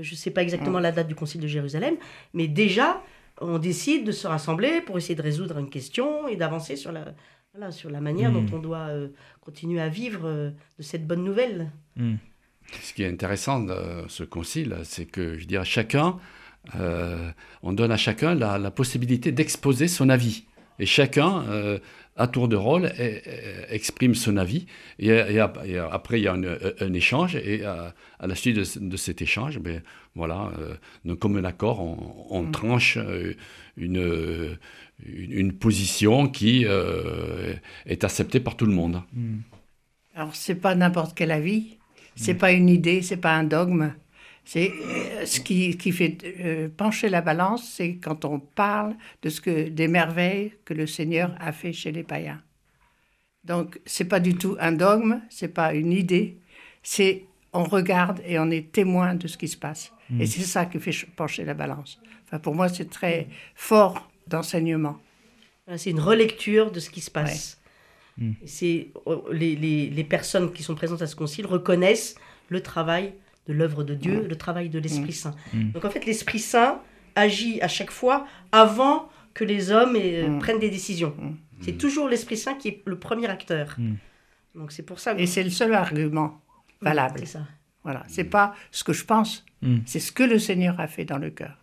je 0.00 0.12
ne 0.12 0.16
sais 0.16 0.30
pas 0.30 0.42
exactement 0.42 0.80
la 0.80 0.92
date 0.92 1.08
du 1.08 1.14
concile 1.14 1.40
de 1.40 1.46
Jérusalem, 1.46 1.96
mais 2.34 2.48
déjà 2.48 3.02
on 3.40 3.58
décide 3.58 4.04
de 4.04 4.12
se 4.12 4.26
rassembler 4.26 4.80
pour 4.80 4.96
essayer 4.96 5.14
de 5.14 5.22
résoudre 5.22 5.58
une 5.58 5.68
question 5.68 6.26
et 6.26 6.36
d'avancer 6.36 6.76
sur 6.76 6.90
la, 6.92 7.70
sur 7.70 7.90
la 7.90 8.00
manière 8.00 8.32
dont 8.32 8.42
hmm. 8.42 8.54
on 8.54 8.58
doit 8.58 8.88
euh, 8.88 9.08
continuer 9.40 9.80
à 9.80 9.88
vivre 9.88 10.28
de 10.78 10.82
cette 10.82 11.06
bonne 11.06 11.22
nouvelle. 11.22 11.70
Ce 12.82 12.94
qui 12.94 13.02
est 13.02 13.08
intéressant 13.08 13.60
de 13.60 13.74
ce 14.08 14.24
concile, 14.24 14.78
c'est 14.84 15.06
que 15.06 15.38
je 15.38 15.46
dirais 15.46 15.64
chacun, 15.64 16.18
on 17.62 17.72
donne 17.72 17.92
à 17.92 17.96
chacun 17.96 18.34
la 18.34 18.70
possibilité 18.70 19.30
d'exposer 19.30 19.86
son 19.86 20.08
avis. 20.08 20.46
Et 20.78 20.86
chacun, 20.86 21.44
euh, 21.48 21.78
à 22.16 22.26
tour 22.26 22.48
de 22.48 22.56
rôle, 22.56 22.90
exprime 23.68 24.14
son 24.14 24.36
avis. 24.36 24.66
Et, 24.98 25.10
après, 25.38 26.20
il 26.20 26.24
y 26.24 26.28
a 26.28 26.32
un, 26.32 26.92
échange. 26.94 27.36
Et 27.36 27.64
à, 27.64 27.94
la 28.20 28.34
suite 28.34 28.56
de, 28.56 28.96
cet 28.96 29.20
échange, 29.22 29.58
ben, 29.58 29.82
voilà, 30.14 30.50
euh, 31.06 31.14
comme 31.16 31.36
un 31.36 31.44
accord, 31.44 31.80
on, 32.30 32.42
mm. 32.42 32.50
tranche 32.52 32.96
euh, 32.96 33.34
une, 33.76 34.56
une, 35.04 35.52
position 35.52 36.28
qui 36.28 36.64
est 36.64 38.04
acceptée 38.04 38.40
par 38.40 38.56
tout 38.56 38.66
le 38.66 38.72
monde. 38.72 39.02
Mm. 39.12 39.38
Alors, 40.14 40.34
c'est 40.34 40.54
pas 40.54 40.74
n'importe 40.74 41.14
quel 41.14 41.30
avis. 41.30 41.76
C'est 42.14 42.34
mm. 42.34 42.38
pas 42.38 42.52
une 42.52 42.68
idée, 42.70 43.02
c'est 43.02 43.18
pas 43.18 43.34
un 43.34 43.44
dogme. 43.44 43.92
C'est 44.46 44.72
euh, 44.72 45.26
ce 45.26 45.40
qui, 45.40 45.76
qui 45.76 45.90
fait 45.90 46.16
euh, 46.38 46.68
pencher 46.74 47.08
la 47.08 47.20
balance, 47.20 47.68
c'est 47.68 47.96
quand 47.96 48.24
on 48.24 48.38
parle 48.38 48.94
de 49.22 49.28
ce 49.28 49.40
que 49.40 49.68
des 49.68 49.88
merveilles 49.88 50.52
que 50.64 50.72
le 50.72 50.86
Seigneur 50.86 51.34
a 51.40 51.50
fait 51.50 51.72
chez 51.72 51.90
les 51.90 52.04
païens. 52.04 52.40
Donc 53.42 53.80
c'est 53.84 54.04
pas 54.04 54.20
du 54.20 54.36
tout 54.36 54.56
un 54.60 54.70
dogme, 54.70 55.20
c'est 55.30 55.48
pas 55.52 55.74
une 55.74 55.92
idée, 55.92 56.38
c'est 56.84 57.24
on 57.52 57.64
regarde 57.64 58.20
et 58.24 58.38
on 58.38 58.48
est 58.52 58.70
témoin 58.70 59.16
de 59.16 59.26
ce 59.26 59.36
qui 59.36 59.48
se 59.48 59.56
passe. 59.56 59.92
Et 60.10 60.22
hmm. 60.22 60.26
c'est 60.26 60.42
ça 60.42 60.64
qui 60.66 60.78
fait 60.78 61.06
pencher 61.16 61.44
la 61.44 61.54
balance. 61.54 62.00
Enfin 62.24 62.38
pour 62.38 62.54
moi 62.54 62.68
c'est 62.68 62.88
très 62.88 63.26
fort 63.56 64.08
d'enseignement. 64.28 64.96
C'est 65.76 65.90
une 65.90 65.98
relecture 65.98 66.70
de 66.70 66.78
ce 66.78 66.90
qui 66.90 67.00
se 67.00 67.10
passe. 67.10 67.60
Hmm. 68.16 68.34
C'est 68.44 68.90
oh, 69.06 69.24
les, 69.32 69.56
les, 69.56 69.90
les 69.90 70.04
personnes 70.04 70.52
qui 70.52 70.62
sont 70.62 70.76
présentes 70.76 71.02
à 71.02 71.08
ce 71.08 71.16
concile 71.16 71.46
reconnaissent 71.46 72.14
le 72.48 72.60
travail 72.62 73.12
de 73.46 73.52
l'œuvre 73.52 73.84
de 73.84 73.94
Dieu, 73.94 74.22
mm. 74.22 74.28
le 74.28 74.36
travail 74.36 74.68
de 74.68 74.78
l'Esprit 74.78 75.10
mm. 75.10 75.12
Saint. 75.12 75.34
Mm. 75.52 75.70
Donc 75.72 75.84
en 75.84 75.90
fait, 75.90 76.04
l'Esprit 76.06 76.38
Saint 76.38 76.80
agit 77.14 77.60
à 77.60 77.68
chaque 77.68 77.90
fois 77.90 78.26
avant 78.52 79.08
que 79.34 79.44
les 79.44 79.70
hommes 79.70 79.96
euh, 79.96 80.38
prennent 80.38 80.58
des 80.58 80.70
décisions. 80.70 81.14
C'est 81.60 81.78
toujours 81.78 82.08
l'Esprit 82.08 82.36
Saint 82.36 82.54
qui 82.54 82.68
est 82.68 82.82
le 82.84 82.98
premier 82.98 83.28
acteur. 83.28 83.76
Donc 84.54 84.72
c'est 84.72 84.82
pour 84.82 85.00
ça. 85.00 85.14
Et 85.18 85.26
c'est 85.26 85.42
le 85.42 85.50
seul 85.50 85.72
argument 85.74 86.40
valable. 86.80 87.20
c'est 87.20 87.26
ça. 87.26 87.40
Voilà, 87.82 88.02
c'est 88.08 88.24
pas 88.24 88.54
ce 88.72 88.82
que 88.82 88.92
je 88.92 89.04
pense, 89.04 89.44
c'est 89.84 90.00
ce 90.00 90.10
que 90.10 90.24
le 90.24 90.38
Seigneur 90.38 90.80
a 90.80 90.88
fait 90.88 91.04
dans 91.04 91.18
le 91.18 91.30
cœur. 91.30 91.56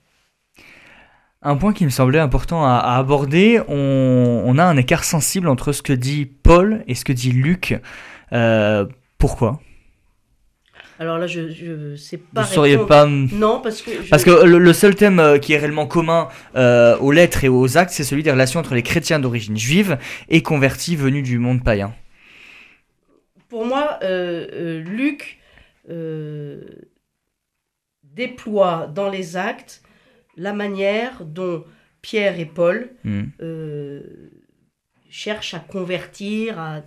Un 1.46 1.58
point 1.58 1.74
qui 1.74 1.84
me 1.84 1.90
semblait 1.90 2.20
important 2.20 2.66
à, 2.66 2.78
aborder, 2.78 3.62
on, 3.68 4.58
a 4.58 4.64
un 4.64 4.78
écart 4.78 5.04
sensible 5.04 5.50
entre 5.50 5.74
ce 5.74 5.82
que 5.82 5.92
dit 5.92 6.26
Paul 6.26 6.86
et 6.88 6.96
ce 6.96 7.04
que 7.04 7.12
dit 7.12 7.34
Luc. 7.34 7.78
Euh, 8.32 8.86
pourquoi? 9.18 9.60
Alors 11.00 11.18
là, 11.18 11.28
je 11.28 11.92
ne 11.92 11.96
sais 11.96 12.18
pas. 12.18 12.44
Vous 12.44 12.54
sauriez 12.54 12.78
pas. 12.78 13.06
Non, 13.06 13.60
parce 13.62 13.82
que. 13.82 13.92
Parce 14.10 14.24
que 14.24 14.46
le, 14.46 14.74
seul 14.74 14.96
thème 14.96 15.20
euh, 15.20 15.38
qui 15.38 15.54
est 15.54 15.58
réellement 15.58 15.88
commun 15.88 16.30
euh, 16.56 16.98
aux 17.00 17.12
lettres 17.12 17.44
et 17.44 17.50
aux 17.50 17.78
actes, 17.78 17.92
c'est 17.92 18.04
celui 18.04 18.24
des 18.24 18.32
relations 18.32 18.60
entre 18.60 18.76
les 18.76 18.84
chrétiens 18.84 19.20
d'origine 19.20 19.58
juive 19.58 19.98
et 20.30 20.42
convertis 20.42 20.96
venus 20.96 21.24
du 21.24 21.40
monde 21.40 21.64
païen. 21.64 21.94
pour 23.50 23.66
moi, 23.66 24.00
Luc 24.02 25.40
déploie 28.04 28.88
dans 28.94 29.10
les 29.10 29.36
actes 29.36 29.82
la 30.38 30.54
manière 30.54 31.26
dont 31.26 31.64
Pierre 32.02 32.40
et 32.40 32.46
Paul 32.46 32.90
hmm. 33.04 33.24
cherchent 35.10 35.54
à 35.54 35.60
convertir, 35.60 36.60
à, 36.60 36.82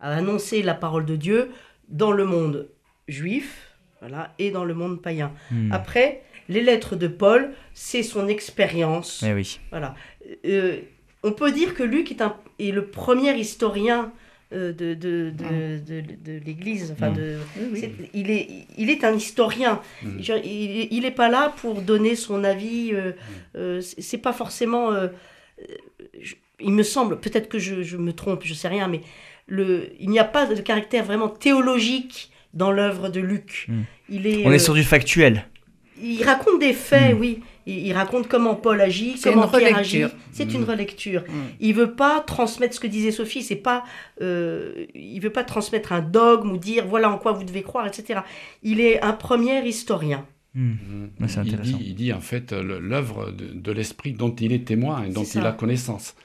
annoncer 0.00 0.62
la 0.62 0.74
parole 0.74 1.06
de 1.06 1.16
Dieu 1.16 1.50
dans 1.88 2.12
le 2.12 2.24
monde 2.24 2.68
juif 3.08 3.68
voilà, 4.00 4.32
et 4.38 4.50
dans 4.50 4.64
le 4.64 4.74
monde 4.74 5.02
païen. 5.02 5.32
Hmm. 5.50 5.72
Après, 5.72 6.22
les 6.48 6.62
lettres 6.62 6.96
de 6.96 7.08
Paul, 7.08 7.52
c'est 7.74 8.02
son 8.02 8.28
expérience. 8.28 9.24
Eh 9.26 9.32
oui. 9.32 9.60
Voilà. 9.70 9.94
Euh, 10.46 10.80
on 11.22 11.32
peut 11.32 11.50
dire 11.50 11.74
que 11.74 11.82
Luc 11.82 12.10
est, 12.10 12.22
un, 12.22 12.36
est 12.58 12.70
le 12.70 12.86
premier 12.86 13.36
historien 13.36 14.12
euh, 14.52 14.72
de, 14.72 14.94
de, 14.94 15.30
de, 15.30 16.00
de, 16.24 16.38
l'Église. 16.44 16.92
Enfin, 16.92 17.10
de, 17.10 17.38
il, 18.14 18.30
est, 18.30 18.48
il 18.78 18.88
est 18.88 19.04
un 19.04 19.14
historien. 19.14 19.80
Mm. 20.02 20.20
Il 20.44 21.00
n'est 21.02 21.10
pas 21.10 21.28
là 21.28 21.52
pour 21.56 21.82
donner 21.82 22.14
son 22.14 22.44
avis. 22.44 22.90
Euh, 22.92 23.12
euh 23.56 23.80
c'est 23.80 24.18
pas 24.18 24.32
forcément. 24.32 24.92
il 26.60 26.72
me 26.72 26.84
semble, 26.84 27.18
peut-être 27.18 27.48
que 27.48 27.58
je, 27.58 27.82
je, 27.82 27.96
me 27.96 28.12
trompe, 28.12 28.42
je 28.44 28.54
sais 28.54 28.68
rien, 28.68 28.86
mais 28.86 29.00
le, 29.48 29.90
il 29.98 30.08
n'y 30.08 30.18
a 30.18 30.24
pas 30.24 30.46
de 30.46 30.60
caractère 30.60 31.04
vraiment 31.04 31.28
théologique 31.28 32.30
dans 32.58 32.72
l'œuvre 32.72 33.08
de 33.08 33.20
Luc. 33.20 33.66
Mm. 33.68 33.80
Il 34.10 34.26
est, 34.26 34.46
On 34.46 34.52
est 34.52 34.58
sur 34.58 34.74
du 34.74 34.82
factuel. 34.82 35.46
Il 36.02 36.22
raconte 36.24 36.60
des 36.60 36.74
faits, 36.74 37.14
mm. 37.14 37.20
oui. 37.20 37.40
Il, 37.66 37.92
raconte 37.92 38.28
comment 38.28 38.54
Paul 38.54 38.80
agit, 38.80 39.20
comment 39.22 39.46
Pierre 39.46 39.76
agit. 39.76 40.04
C'est 40.32 40.54
une 40.54 40.62
mm. 40.62 40.70
relecture. 40.70 41.22
Mm. 41.22 41.32
Il 41.60 41.74
veut 41.74 41.92
pas 41.92 42.20
transmettre 42.20 42.74
ce 42.74 42.80
que 42.80 42.86
disait 42.86 43.10
Sophie. 43.10 43.42
C'est 43.42 43.56
pas, 43.56 43.84
euh, 44.20 44.86
il 44.94 45.20
veut 45.20 45.32
pas 45.32 45.44
transmettre 45.44 45.92
un 45.92 46.00
dogme 46.00 46.52
ou 46.52 46.58
dire 46.58 46.86
voilà 46.86 47.10
en 47.10 47.18
quoi 47.18 47.32
vous 47.32 47.44
devez 47.44 47.62
croire, 47.62 47.86
etc. 47.86 48.20
Il 48.62 48.80
est 48.80 49.00
un 49.02 49.12
premier 49.12 49.66
historien. 49.66 50.26
Il, 50.54 50.74
dit, 51.60 51.76
il, 51.80 51.94
dit, 51.94 52.12
en 52.12 52.20
fait 52.20 52.52
l'œuvre 52.52 53.30
de, 53.30 53.70
l'esprit 53.70 54.12
dont 54.12 54.34
il 54.34 54.52
est 54.52 54.66
témoin 54.66 55.04
et 55.04 55.10
dont 55.10 55.22
il 55.22 55.46
a 55.46 55.52
connaissance. 55.52 56.16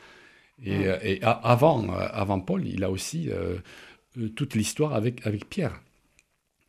Et, 0.65 0.85
et 1.03 1.19
avant, 1.21 1.85
avant 1.91 2.39
Paul, 2.39 2.65
il 2.65 2.83
a 2.83 2.89
aussi 2.89 3.29
euh, 3.29 3.57
toute 4.35 4.55
l'histoire 4.55 4.93
avec, 4.93 5.27
avec 5.27 5.49
Pierre. 5.49 5.81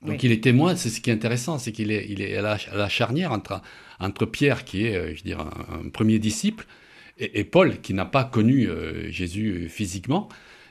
Donc 0.04 0.22
il 0.22 0.32
est 0.32 0.42
témoin, 0.42 0.76
c'est 0.76 0.90
ce 0.90 1.00
qui 1.00 1.10
est 1.10 1.12
intéressant, 1.12 1.58
c'est 1.58 1.72
qu'il 1.72 1.90
est, 1.90 2.06
il 2.08 2.20
est 2.20 2.36
à, 2.36 2.58
la, 2.72 2.88
charnière 2.88 3.32
entre, 3.32 3.60
entre 3.98 4.26
Pierre, 4.26 4.64
qui 4.64 4.86
est, 4.86 4.96
euh, 4.96 5.14
je 5.14 5.22
dirais, 5.22 5.42
un, 5.42 5.88
premier 5.88 6.18
disciple, 6.18 6.66
et, 7.18 7.44
Paul, 7.44 7.80
qui 7.80 7.94
n'a 7.94 8.04
pas 8.04 8.24
connu 8.24 8.68
euh, 8.68 9.10
Jésus 9.10 9.68
physiquement. 9.68 10.28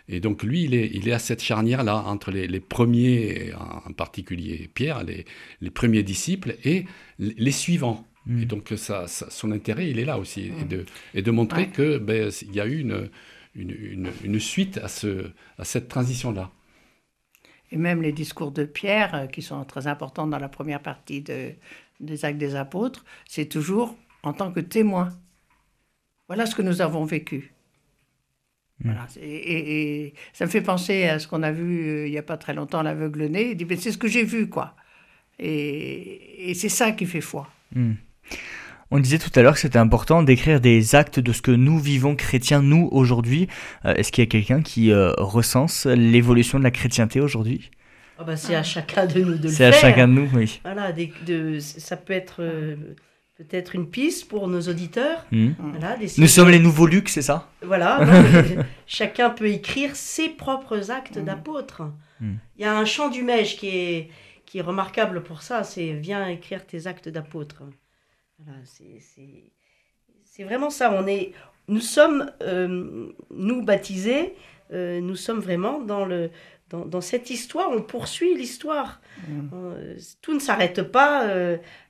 Et 0.10 0.20
donc 0.20 0.44
lui, 0.44 0.66
il 0.66 0.76
est, 0.76 0.92
il 0.94 1.08
est 1.08 1.14
à 1.14 1.20
cette 1.20 1.42
charnière-là, 1.42 2.04
entre 2.06 2.32
les, 2.32 2.60
premiers, 2.60 3.54
en 3.86 3.94
particulier 3.94 4.70
Pierre, 4.74 5.04
les, 5.06 5.26
les 5.62 5.70
premiers 5.70 6.04
disciples, 6.04 6.58
et 6.66 6.86
les 7.18 7.52
suivants. 7.52 8.06
Mm. 8.26 8.42
Et 8.42 8.46
donc 8.46 8.74
ça, 8.76 9.06
son 9.08 9.52
intérêt, 9.52 9.90
il 9.90 10.00
est 10.00 10.06
là 10.06 10.20
aussi, 10.20 10.52
et, 10.62 10.66
de, 10.66 10.86
et 11.14 11.22
de 11.22 11.32
montrer 11.32 11.70
que 11.70 11.98
ben, 11.98 12.30
y 12.52 12.60
a 12.60 12.66
eu 12.66 12.80
une, 12.80 13.10
une, 13.56 14.10
une, 14.24 14.40
suite 14.40 14.78
à, 14.78 14.90
ce, 14.90 15.32
à 15.58 15.64
cette 15.64 15.88
transition-là 15.88 16.52
et 17.74 17.78
même 17.78 18.04
les 18.04 18.12
discours 18.12 18.52
de 18.52 18.66
Pierre, 18.66 19.16
euh, 19.16 19.26
qui 19.26 19.42
sont 19.42 19.66
très 19.66 19.88
importants 19.88 20.28
dans 20.28 20.38
la 20.38 20.48
première 20.48 20.80
partie 20.80 21.22
de, 21.22 21.54
des 22.00 22.24
Actes 22.24 22.38
des 22.38 22.56
Apôtres, 22.56 23.04
c'est 23.28 23.48
toujours 23.48 23.98
en 24.22 24.32
tant 24.32 24.52
que 24.52 24.60
témoin. 24.60 25.10
Voilà 26.28 26.46
ce 26.46 26.54
que 26.54 26.62
nous 26.62 26.82
avons 26.82 27.04
vécu. 27.04 27.52
Voilà. 28.84 29.08
Et, 29.20 30.14
ça 30.34 30.46
me 30.46 30.52
fait 30.52 30.62
penser 30.62 31.06
à 31.06 31.18
ce 31.18 31.28
qu'on 31.28 31.42
a 31.42 31.52
vu 31.52 31.90
euh, 31.90 32.08
il 32.08 32.12
n'y 32.12 32.18
a 32.20 32.24
pas 32.24 32.38
très 32.38 32.54
longtemps, 32.54 32.84
l'aveugle-né. 32.84 33.52
Il 33.52 33.58
dit, 33.58 33.66
c'est 33.78 33.92
ce 33.92 33.98
que 33.98 34.08
j'ai 34.08 34.24
vu, 34.24 34.50
quoi. 34.50 34.76
Et, 35.40 36.54
c'est 36.54 36.70
ça 36.70 36.92
qui 36.92 37.08
fait 37.08 37.22
foi. 37.22 37.50
Hmm. 37.74 37.94
On 38.96 39.00
disait 39.00 39.18
tout 39.18 39.32
à 39.34 39.42
l'heure 39.42 39.56
que 39.56 39.60
c'était 39.60 39.80
important 39.80 40.22
d'écrire 40.22 40.62
des 40.62 40.94
actes 40.94 41.20
de 41.20 41.34
ce 41.34 41.42
que 41.42 41.50
nous 41.50 41.80
vivons 41.80 42.16
chrétiens, 42.16 42.62
nous, 42.62 42.90
aujourd'hui. 42.92 43.48
Euh, 43.86 43.96
est-ce 43.96 44.12
qu'il 44.12 44.24
y 44.24 44.28
a 44.28 44.30
quelqu'un 44.30 44.62
qui 44.62 44.92
euh, 44.92 45.12
recense 45.18 45.88
l'évolution 45.88 46.60
de 46.60 46.64
la 46.64 46.70
chrétienté 46.70 47.20
aujourd'hui? 47.20 47.72
Oh 48.20 48.24
bah 48.24 48.38
C'est 48.38 48.54
à 48.54 48.62
chacun 48.62 49.08
de 49.08 49.20
nous 49.20 49.38
de 49.40 49.44
le 49.46 49.50
faire. 49.50 49.52
C'est 49.52 49.66
à 49.66 49.72
chacun 49.72 50.08
de 50.08 50.14
nous, 50.14 50.30
oui. 50.36 50.62
Voilà, 50.64 50.92
de, 50.92 51.58
ça 51.60 51.98
peut 51.98 52.14
être 52.14 52.44
euh, 52.44 52.76
peut-être 53.36 53.74
une 53.74 53.90
piste 53.90 54.28
pour 54.28 54.48
nos 54.48 54.62
auditeurs. 54.62 55.26
Hmm. 55.32 55.54
nous 56.20 56.28
sommes 56.28 56.52
les 56.52 56.60
nouveaux 56.60 56.86
Lucs, 56.86 57.10
c'est 57.10 57.24
ça? 57.24 57.50
Voilà, 57.64 58.00
chacun 58.86 59.32
peut 59.32 59.48
écrire 59.48 59.96
ses 59.96 60.30
propres 60.30 60.92
actes 60.92 61.18
hmm. 61.18 61.26
d'apôtre. 61.26 61.82
Hmm. 62.20 62.36
Il 62.60 62.62
y 62.62 62.66
a 62.66 62.78
un 62.78 62.86
chant 62.86 63.10
du 63.10 63.24
Mège 63.24 63.58
qui 63.58 63.70
est, 63.70 64.10
qui 64.46 64.60
est 64.60 64.62
remarquable 64.62 65.24
pour 65.24 65.42
ça, 65.42 65.64
c'est 65.64 65.94
«Viens 66.00 66.28
écrire 66.28 66.64
tes 66.64 66.86
actes 66.86 67.10
d'apôtre». 67.10 67.64
C'est 70.26 70.44
vraiment 70.44 70.70
ça. 70.70 70.92
On 70.94 71.06
est, 71.08 71.34
nous 71.68 71.80
sommes, 71.80 72.32
euh, 72.42 73.12
nous 73.32 73.64
baptisés, 73.64 74.36
euh, 74.72 75.00
nous 75.00 75.16
sommes 75.16 75.40
vraiment 75.40 75.80
dans, 75.80 76.06
le, 76.06 76.32
dans, 76.70 76.86
dans 76.86 77.02
cette 77.02 77.30
histoire. 77.30 77.70
On 77.72 77.82
poursuit 77.82 78.36
l'histoire. 78.36 79.02
Mm. 79.28 79.50
Euh, 79.54 79.98
tout 80.22 80.34
ne 80.34 80.40
s'arrête 80.40 80.82
pas 80.82 81.30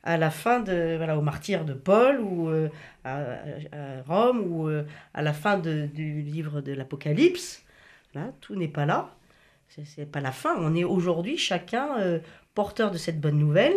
à 0.02 0.16
la 0.16 0.30
fin 0.30 0.60
de, 0.60 0.96
voilà, 0.96 1.18
au 1.18 1.22
martyr 1.22 1.64
de 1.64 1.72
Paul 1.72 2.20
ou 2.20 2.50
à, 3.04 3.24
Rome 4.06 4.44
ou 4.46 4.68
à 5.14 5.22
la 5.22 5.32
fin 5.32 5.58
de, 5.58 5.86
du 5.86 6.22
livre 6.22 6.60
de 6.60 6.72
l'Apocalypse. 6.72 7.64
Là, 8.14 8.32
tout 8.40 8.54
n'est 8.54 8.68
pas 8.68 8.86
là. 8.86 9.16
C'est 9.68 10.10
pas 10.10 10.20
la 10.20 10.30
fin. 10.30 10.54
On 10.58 10.76
est 10.76 10.84
aujourd'hui 10.84 11.36
chacun 11.36 12.20
porteur 12.54 12.90
de 12.90 12.98
cette 12.98 13.20
bonne 13.20 13.38
nouvelle. 13.38 13.76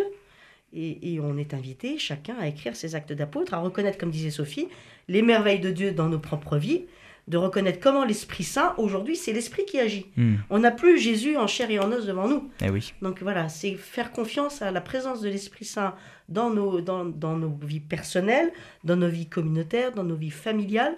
Et, 0.74 1.20
on 1.22 1.38
est 1.38 1.54
invité, 1.54 1.98
chacun, 1.98 2.36
à 2.40 2.48
écrire 2.48 2.76
ses 2.76 2.94
actes 2.94 3.14
d'apôtre, 3.14 3.54
à 3.54 3.60
reconnaître, 3.60 3.98
comme 3.98 4.12
disait 4.12 4.30
Sophie, 4.30 4.68
les 5.08 5.22
merveilles 5.22 5.60
de 5.60 5.72
Dieu 5.72 5.92
dans 5.92 6.10
nos 6.10 6.20
propres 6.20 6.58
vies, 6.58 6.84
de 7.28 7.38
reconnaître 7.38 7.80
comment 7.80 8.06
l'Esprit 8.06 8.44
Saint, 8.44 8.74
aujourd'hui, 8.78 9.16
c'est 9.16 9.34
l'Esprit 9.34 9.66
qui 9.66 9.80
agit. 9.80 10.06
Hmm. 10.16 10.36
On 10.50 10.60
n'a 10.60 10.72
plus 10.72 10.98
Jésus 10.98 11.36
en 11.36 11.48
chair 11.48 11.72
et 11.72 11.80
en 11.80 11.92
os 11.92 12.06
devant 12.06 12.28
nous. 12.28 12.50
Eh 12.62 12.70
oui. 12.70 12.94
Donc 13.02 13.22
voilà, 13.22 13.50
c'est 13.50 13.76
faire 13.76 14.12
confiance 14.12 14.62
à 14.62 14.72
la 14.72 14.82
présence 14.82 15.22
de 15.22 15.30
l'Esprit 15.30 15.66
Saint 15.66 15.96
dans 16.30 16.50
nos, 16.50 16.80
dans, 16.82 17.06
dans 17.06 17.38
nos 17.38 17.58
vies 17.62 17.80
personnelles, 17.80 18.52
dans 18.84 18.96
nos 18.96 19.10
vies 19.10 19.28
communautaires, 19.28 19.94
dans 19.94 20.04
nos 20.04 20.16
vies 20.16 20.30
familiales, 20.30 20.96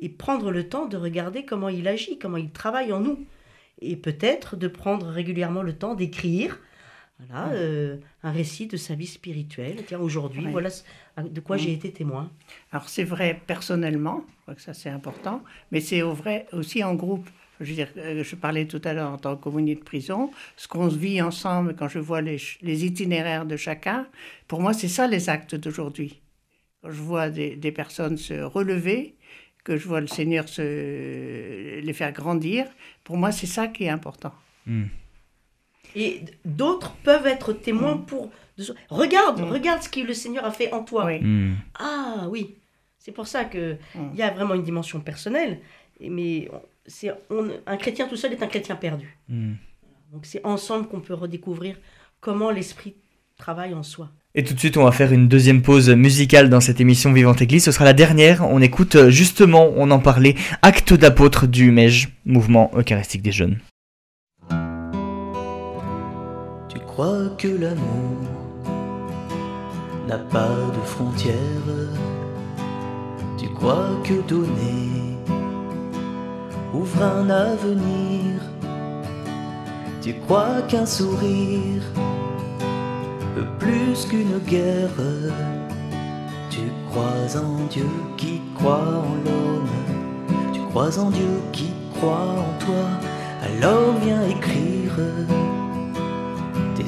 et 0.00 0.08
prendre 0.08 0.50
le 0.50 0.68
temps 0.68 0.86
de 0.86 0.96
regarder 0.96 1.44
comment 1.44 1.68
il 1.68 1.88
agit, 1.88 2.18
comment 2.18 2.38
il 2.38 2.50
travaille 2.50 2.92
en 2.92 3.00
nous. 3.00 3.18
Et 3.80 3.96
peut-être 3.96 4.56
de 4.56 4.68
prendre 4.68 5.06
régulièrement 5.06 5.62
le 5.62 5.74
temps 5.74 5.94
d'écrire 5.94 6.58
voilà, 7.26 7.52
euh, 7.52 7.96
un 8.22 8.32
récit 8.32 8.66
de 8.66 8.76
sa 8.76 8.94
vie 8.94 9.06
spirituelle. 9.06 9.76
Tiens, 9.86 9.98
aujourd'hui, 9.98 10.46
voilà 10.50 10.70
de 11.18 11.40
quoi 11.40 11.56
j'ai 11.56 11.72
été 11.72 11.92
témoin. 11.92 12.30
Alors 12.72 12.88
c'est 12.88 13.04
vrai 13.04 13.40
personnellement, 13.46 14.24
je 14.26 14.42
crois 14.42 14.54
que 14.54 14.62
ça 14.62 14.74
c'est 14.74 14.90
important, 14.90 15.42
mais 15.70 15.80
c'est 15.80 16.00
vrai 16.00 16.46
aussi 16.52 16.82
en 16.82 16.94
groupe. 16.94 17.28
Je, 17.60 17.66
veux 17.66 17.74
dire, 17.74 17.88
euh, 17.98 18.24
je 18.24 18.36
parlais 18.36 18.64
tout 18.64 18.80
à 18.84 18.94
l'heure 18.94 19.10
en 19.10 19.18
tant 19.18 19.36
que 19.36 19.42
communauté 19.42 19.74
de 19.74 19.84
prison, 19.84 20.30
ce 20.56 20.66
qu'on 20.66 20.88
vit 20.88 21.20
ensemble 21.20 21.76
quand 21.76 21.88
je 21.88 21.98
vois 21.98 22.22
les, 22.22 22.38
les, 22.62 22.86
itinéraires 22.86 23.44
de 23.44 23.56
chacun, 23.56 24.06
pour 24.48 24.62
moi 24.62 24.72
c'est 24.72 24.88
ça 24.88 25.06
les 25.06 25.28
actes 25.28 25.56
d'aujourd'hui. 25.56 26.22
Quand 26.80 26.90
je 26.90 27.02
vois 27.02 27.28
des, 27.28 27.56
des, 27.56 27.70
personnes 27.70 28.16
se 28.16 28.32
relever, 28.32 29.14
que 29.62 29.76
je 29.76 29.86
vois 29.86 30.00
le 30.00 30.06
Seigneur 30.06 30.48
se, 30.48 31.80
les 31.80 31.92
faire 31.92 32.12
grandir, 32.12 32.64
pour 33.04 33.18
moi 33.18 33.30
c'est 33.30 33.46
ça 33.46 33.68
qui 33.68 33.84
est 33.84 33.90
important. 33.90 34.32
Hmm. 34.66 34.84
Et 35.96 36.22
d'autres 36.44 36.92
peuvent 37.02 37.26
être 37.26 37.52
témoins 37.52 37.96
mm. 37.96 38.06
pour. 38.06 38.30
Regarde, 38.88 39.40
mm. 39.40 39.44
regarde 39.44 39.82
ce 39.82 39.88
que 39.88 40.00
le 40.00 40.14
Seigneur 40.14 40.44
a 40.44 40.50
fait 40.50 40.72
en 40.72 40.82
toi. 40.82 41.10
Mm. 41.10 41.56
Ah 41.78 42.26
oui, 42.28 42.56
c'est 42.98 43.12
pour 43.12 43.26
ça 43.26 43.44
que 43.44 43.76
il 43.94 44.18
y 44.18 44.22
a 44.22 44.30
vraiment 44.30 44.54
une 44.54 44.64
dimension 44.64 45.00
personnelle. 45.00 45.60
Mais 46.00 46.48
c'est 46.86 47.10
un 47.66 47.76
chrétien 47.76 48.08
tout 48.08 48.16
seul 48.16 48.32
est 48.32 48.42
un 48.42 48.46
chrétien 48.46 48.76
perdu. 48.76 49.18
Donc 49.28 50.24
c'est 50.24 50.44
ensemble 50.44 50.88
qu'on 50.88 51.00
peut 51.00 51.14
redécouvrir 51.14 51.76
comment 52.20 52.50
l'esprit 52.50 52.94
travaille 53.36 53.74
en 53.74 53.82
soi. 53.82 54.10
Et 54.34 54.44
tout 54.44 54.54
de 54.54 54.60
suite, 54.60 54.76
on 54.76 54.84
va 54.84 54.92
faire 54.92 55.12
une 55.12 55.26
deuxième 55.26 55.60
pause 55.60 55.90
musicale 55.90 56.50
dans 56.50 56.60
cette 56.60 56.80
émission 56.80 57.12
Vivante 57.12 57.42
Église. 57.42 57.64
Ce 57.64 57.72
sera 57.72 57.84
la 57.84 57.94
dernière. 57.94 58.46
On 58.48 58.60
écoute 58.60 58.94
euh, 58.94 59.10
justement, 59.10 59.72
on 59.74 59.90
en 59.90 59.98
parlait, 59.98 60.36
Acte 60.62 60.94
d'apôtre 60.94 61.48
du 61.48 61.72
MEJ, 61.72 62.10
mouvement 62.24 62.70
eucharistique 62.76 63.22
des 63.22 63.32
jeunes. 63.32 63.58
Crois 67.00 67.30
que 67.38 67.48
l'amour 67.48 68.28
n'a 70.06 70.18
pas 70.18 70.54
de 70.76 70.82
frontières. 70.84 71.80
Tu 73.38 73.48
crois 73.54 73.88
que 74.04 74.20
donner 74.28 75.16
ouvre 76.74 77.02
un 77.02 77.30
avenir. 77.30 78.42
Tu 80.02 80.12
crois 80.26 80.60
qu'un 80.68 80.84
sourire 80.84 81.84
peut 83.34 83.50
plus 83.58 84.04
qu'une 84.04 84.38
guerre. 84.46 85.00
Tu 86.50 86.64
crois 86.90 87.30
en 87.40 87.64
Dieu 87.70 87.88
qui 88.18 88.42
croit 88.56 88.92
en 89.10 89.14
l'homme. 89.24 89.76
Tu 90.52 90.60
crois 90.68 90.98
en 90.98 91.08
Dieu 91.10 91.32
qui 91.50 91.70
croit 91.94 92.34
en 92.46 92.52
toi. 92.62 92.84
Alors 93.42 93.94
viens 94.02 94.22
écrire 94.28 94.98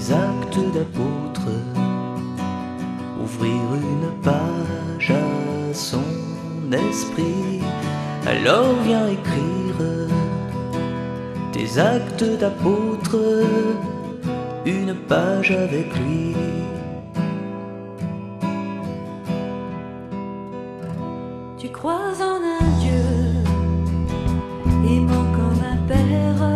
tes 0.02 0.12
actes 0.12 0.58
d'apôtre, 0.74 1.48
ouvrir 3.22 3.62
une 3.74 4.22
page 4.22 5.10
à 5.10 5.74
son 5.74 6.02
esprit, 6.72 7.60
alors 8.26 8.74
viens 8.84 9.06
écrire 9.08 10.08
tes 11.52 11.78
actes 11.78 12.24
d'apôtre, 12.40 13.16
une 14.66 14.94
page 15.08 15.52
avec 15.52 15.94
lui. 15.98 16.34
Tu 21.58 21.68
crois 21.68 22.14
en 22.20 22.40
un 22.60 22.68
Dieu, 22.80 23.04
aimant 24.84 25.26
comme 25.36 25.62
un 25.62 25.76
père. 25.86 26.51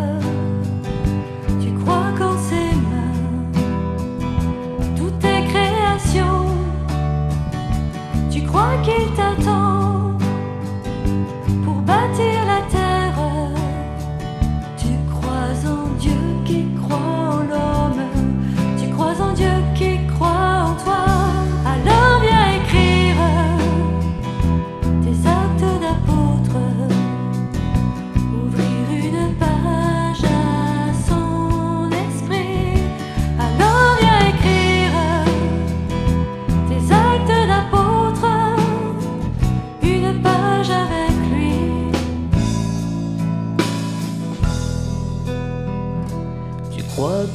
Tu 8.87 8.93
crois 8.93 9.35
qu'il 9.35 9.76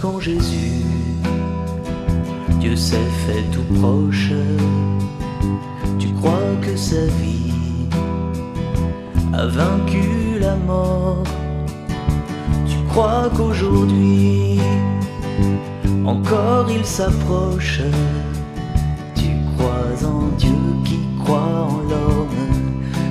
qu'en 0.02 0.20
Jésus, 0.20 0.84
Dieu 2.60 2.76
s'est 2.76 3.10
fait 3.26 3.43
tout 3.52 3.66
proche. 3.80 4.32
Tu 5.99 6.08
crois 6.14 6.56
que 6.62 6.76
sa 6.76 7.06
vie 7.06 7.88
a 9.34 9.45
vaincu 9.45 10.39
la 10.39 10.56
mort? 10.56 11.24
Tu 12.68 12.78
crois 12.89 13.30
qu'aujourd'hui, 13.36 14.60
encore 16.06 16.68
il 16.72 16.86
s'approche? 16.86 17.82
Tu 19.16 19.30
crois 19.56 20.08
en 20.08 20.36
Dieu 20.38 20.58
qui 20.84 20.99
croit 21.24 21.68
en 21.70 21.78
l'homme? 21.89 22.39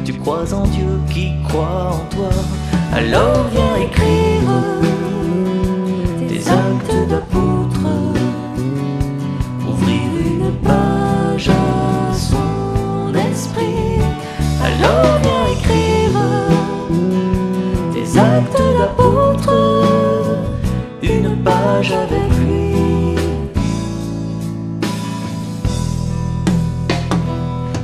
Tu 0.04 0.12
crois 0.14 0.52
en 0.52 0.66
Dieu 0.66 1.00
qui 1.08 1.30
croit 1.48 1.92
en 1.94 2.14
toi? 2.14 2.30
Alors 2.92 3.46
viens 3.52 3.76
écrire 3.86 4.99
une 21.02 21.36
page 21.42 21.92
avec 21.92 22.30
lui. 22.40 23.16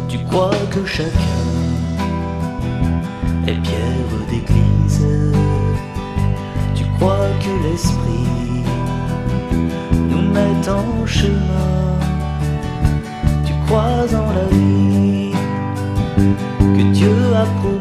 Tu 0.08 0.18
crois 0.24 0.50
que 0.70 0.84
chacun 0.84 1.42
est 3.46 3.60
pierre 3.62 4.12
d'église? 4.30 5.06
Tu 6.74 6.84
crois 6.98 7.28
que 7.40 7.52
l'esprit 7.68 8.64
nous 10.10 10.22
met 10.32 10.68
en 10.68 11.06
chemin? 11.06 11.98
Tu 13.44 13.52
crois 13.66 14.06
en 14.14 14.32
la 14.32 14.46
vie 14.50 15.32
que 16.60 16.82
Dieu 16.92 17.16
a 17.34 17.44
promise? 17.60 17.75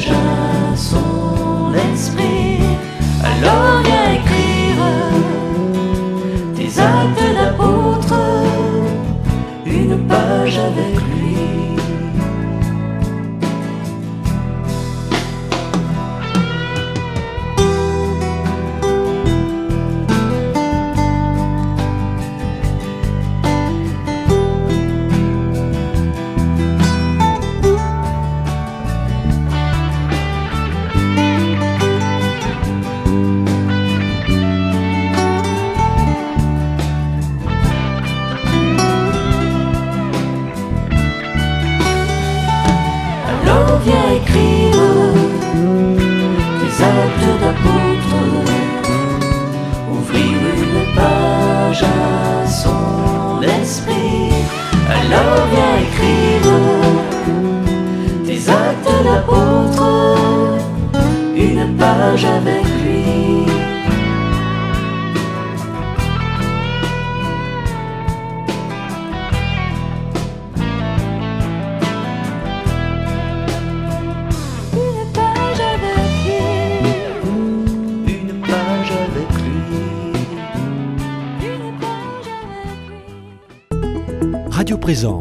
Page 0.00 0.59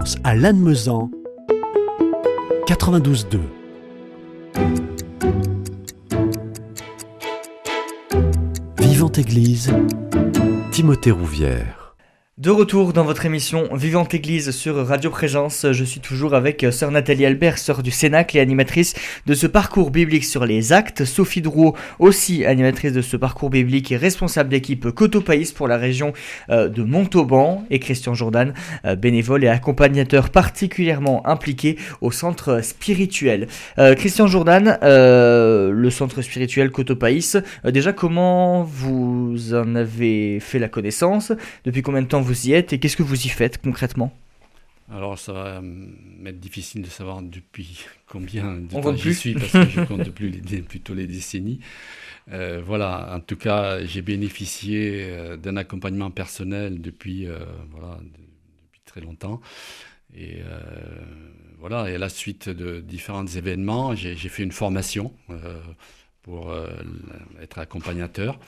Présence 0.10 0.18
à 0.24 0.36
Lannemezan 0.36 1.12
92.2. 2.68 3.39
Vivante 8.80 9.18
Église, 9.20 9.72
Timothée 10.72 11.12
Rouvière. 11.12 11.89
De 12.40 12.52
retour 12.52 12.94
dans 12.94 13.04
votre 13.04 13.26
émission 13.26 13.68
Vivante 13.76 14.14
Église 14.14 14.52
sur 14.52 14.88
Radio 14.88 15.10
Présence, 15.10 15.66
je 15.74 15.84
suis 15.84 16.00
toujours 16.00 16.34
avec 16.34 16.64
euh, 16.64 16.72
sœur 16.72 16.90
Nathalie 16.90 17.26
Albert, 17.26 17.58
sœur 17.58 17.84
du 17.84 17.92
Cénacle 17.92 18.38
et 18.38 18.40
animatrice 18.40 18.94
de 19.26 19.34
ce 19.34 19.46
parcours 19.46 19.92
biblique 19.92 20.24
sur 20.24 20.46
les 20.46 20.72
actes. 20.72 21.04
Sophie 21.04 21.42
Drouot, 21.42 21.76
aussi 22.00 22.46
animatrice 22.46 22.94
de 22.94 23.02
ce 23.02 23.18
parcours 23.18 23.50
biblique 23.50 23.92
et 23.92 23.98
responsable 23.98 24.48
d'équipe 24.48 24.90
Cotopaïs 24.90 25.52
pour 25.52 25.68
la 25.68 25.76
région 25.76 26.14
euh, 26.50 26.70
de 26.70 26.82
Montauban. 26.82 27.66
Et 27.72 27.80
Christian 27.80 28.14
Jordan, 28.14 28.54
euh, 28.86 28.96
bénévole 28.96 29.44
et 29.44 29.50
accompagnateur 29.50 30.30
particulièrement 30.30 31.28
impliqué 31.28 31.78
au 32.00 32.10
centre 32.10 32.64
spirituel. 32.64 33.50
Christian 33.98 34.28
Jordan, 34.28 34.80
euh, 34.82 35.72
le 35.72 35.90
centre 35.90 36.22
spirituel 36.22 36.72
Cotopaïs, 36.72 37.38
euh, 37.66 37.72
déjà 37.72 37.92
comment 37.92 38.64
vous 38.64 39.54
en 39.54 39.76
avez 39.76 40.40
fait 40.40 40.60
la 40.60 40.70
connaissance? 40.70 41.34
Depuis 41.66 41.82
combien 41.82 42.02
de 42.02 42.08
temps 42.08 42.22
vous 42.22 42.29
y 42.48 42.54
êtes 42.54 42.74
et 42.74 42.80
qu'est-ce 42.80 42.98
que 42.98 43.04
vous 43.04 43.26
y 43.26 43.30
faites 43.30 43.62
concrètement? 43.62 44.14
Alors 44.92 45.20
ça 45.20 45.34
va 45.34 45.62
m'être 45.62 46.40
difficile 46.40 46.82
de 46.82 46.90
savoir 46.90 47.22
depuis 47.22 47.86
combien 48.08 48.56
de 48.56 48.76
On 48.76 48.82
temps 48.82 48.96
j'y 48.96 49.14
suis 49.14 49.36
parce 49.36 49.60
que 49.60 49.70
je 49.70 49.82
compte 49.88 50.10
plus 50.10 50.30
les, 50.32 50.62
plutôt 50.64 50.96
les 50.96 51.06
décennies. 51.06 51.60
Euh, 52.32 52.62
voilà, 52.66 53.16
en 53.16 53.20
tout 53.20 53.38
cas, 53.38 53.84
j'ai 53.86 54.02
bénéficié 54.02 55.08
euh, 55.12 55.38
d'un 55.38 55.58
accompagnement 55.58 56.12
personnel 56.12 56.82
depuis, 56.82 57.28
euh, 57.28 57.40
voilà, 57.72 57.98
de- 57.98 58.06
depuis 58.08 58.82
très 58.86 59.02
longtemps. 59.02 59.42
Et 60.16 60.40
euh, 60.44 60.60
voilà, 61.60 61.90
et 61.90 61.96
à 61.96 61.98
la 62.00 62.10
suite 62.10 62.50
de 62.50 62.80
différents 62.82 63.28
événements, 63.28 63.96
j'ai 63.96 64.16
fait 64.16 64.44
une 64.44 64.52
formation 64.52 65.14
euh, 65.30 65.62
pour 66.24 66.52
euh, 66.52 66.68
être 67.42 67.60
accompagnateur. 67.60 68.40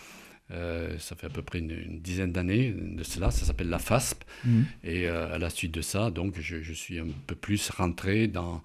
Euh, 0.51 0.97
ça 0.99 1.15
fait 1.15 1.27
à 1.27 1.29
peu 1.29 1.41
près 1.41 1.59
une, 1.59 1.71
une 1.71 1.99
dizaine 2.01 2.31
d'années 2.31 2.71
de 2.71 3.03
cela. 3.03 3.31
Ça 3.31 3.45
s'appelle 3.45 3.69
la 3.69 3.79
FASP. 3.79 4.23
Mhm. 4.45 4.65
Et 4.83 5.07
euh, 5.07 5.33
à 5.33 5.37
la 5.37 5.49
suite 5.49 5.71
de 5.73 5.81
ça, 5.81 6.11
donc, 6.11 6.39
je, 6.39 6.61
je 6.61 6.73
suis 6.73 6.99
un 6.99 7.07
peu 7.27 7.35
plus 7.35 7.69
rentré 7.69 8.27
dans, 8.27 8.61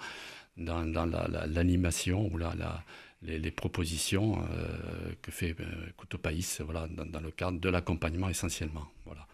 dans, 0.57 0.85
dans 0.85 1.07
la- 1.07 1.29
la- 1.29 1.47
l'animation 1.47 2.29
ou 2.33 2.39
la, 2.39 2.55
la- 2.57 2.83
les, 3.23 3.39
les 3.39 3.51
propositions 3.51 4.39
euh, 4.41 5.13
que 5.23 5.31
fait 5.31 5.55
euh, 5.61 5.65
Couteau 5.97 6.19
Païs, 6.19 6.61
voilà, 6.65 6.87
dans, 6.89 7.07
dans 7.07 7.21
le 7.21 7.31
cadre 7.31 7.59
de 7.61 7.69
l'accompagnement 7.69 8.29
essentiellement. 8.29 8.87
Voilà. 9.05 9.27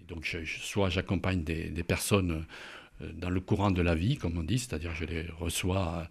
Et 0.00 0.04
donc, 0.04 0.24
je- 0.24 0.44
je- 0.44 0.60
soit 0.60 0.88
j'accompagne 0.90 1.42
des, 1.44 1.70
des 1.70 1.82
personnes 1.82 2.44
dans 3.14 3.28
le 3.30 3.40
courant 3.40 3.70
de 3.70 3.82
la 3.82 3.94
vie, 3.94 4.16
comme 4.16 4.38
on 4.38 4.42
dit, 4.42 4.58
c'est-à-dire 4.58 4.94
je 4.94 5.04
les 5.04 5.26
reçois 5.38 6.08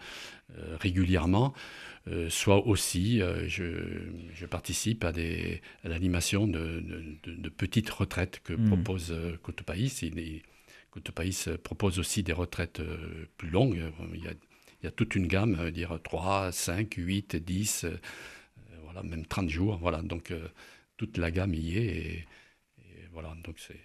régulièrement, 0.79 1.53
euh, 2.07 2.29
soit 2.29 2.65
aussi 2.67 3.21
euh, 3.21 3.47
je, 3.47 3.63
je 4.33 4.45
participe 4.45 5.03
à, 5.03 5.11
des, 5.11 5.61
à 5.83 5.89
l'animation 5.89 6.47
de, 6.47 6.79
de- 7.23 7.35
de- 7.35 7.49
petites 7.49 7.89
retraites 7.89 8.41
que 8.43 8.53
Mhm. 8.53 8.67
propose 8.67 9.11
euh, 9.11 9.37
Couteau 9.43 9.63
Païs. 9.63 10.01
Il 10.03 10.19
est- 10.19 10.43
Couteau 10.91 11.11
Païs 11.11 11.47
euh, 11.47 11.57
propose 11.57 11.99
aussi 11.99 12.23
des 12.23 12.33
retraites 12.33 12.79
euh, 12.79 13.25
plus 13.37 13.49
longues. 13.49 13.81
Il 14.13 14.23
y 14.23 14.27
a, 14.27 14.31
il 14.81 14.85
y 14.85 14.87
a 14.87 14.91
toute 14.91 15.15
une 15.15 15.27
gamme, 15.27 15.57
euh, 15.59 15.71
dire 15.71 15.99
3, 16.03 16.51
5, 16.51 16.93
8, 16.95 17.35
10, 17.37 17.85
euh, 17.85 17.89
euh, 17.89 18.75
voilà, 18.83 19.01
même 19.03 19.25
30 19.25 19.49
jours. 19.49 19.77
Voilà, 19.81 20.01
donc 20.01 20.31
toute 20.97 21.17
la 21.17 21.31
gamme 21.31 21.53
y 21.53 21.77
est. 21.77 21.85
Et, 21.85 22.13
et 22.19 23.07
voilà, 23.13 23.35
donc 23.43 23.55
c'est. 23.59 23.79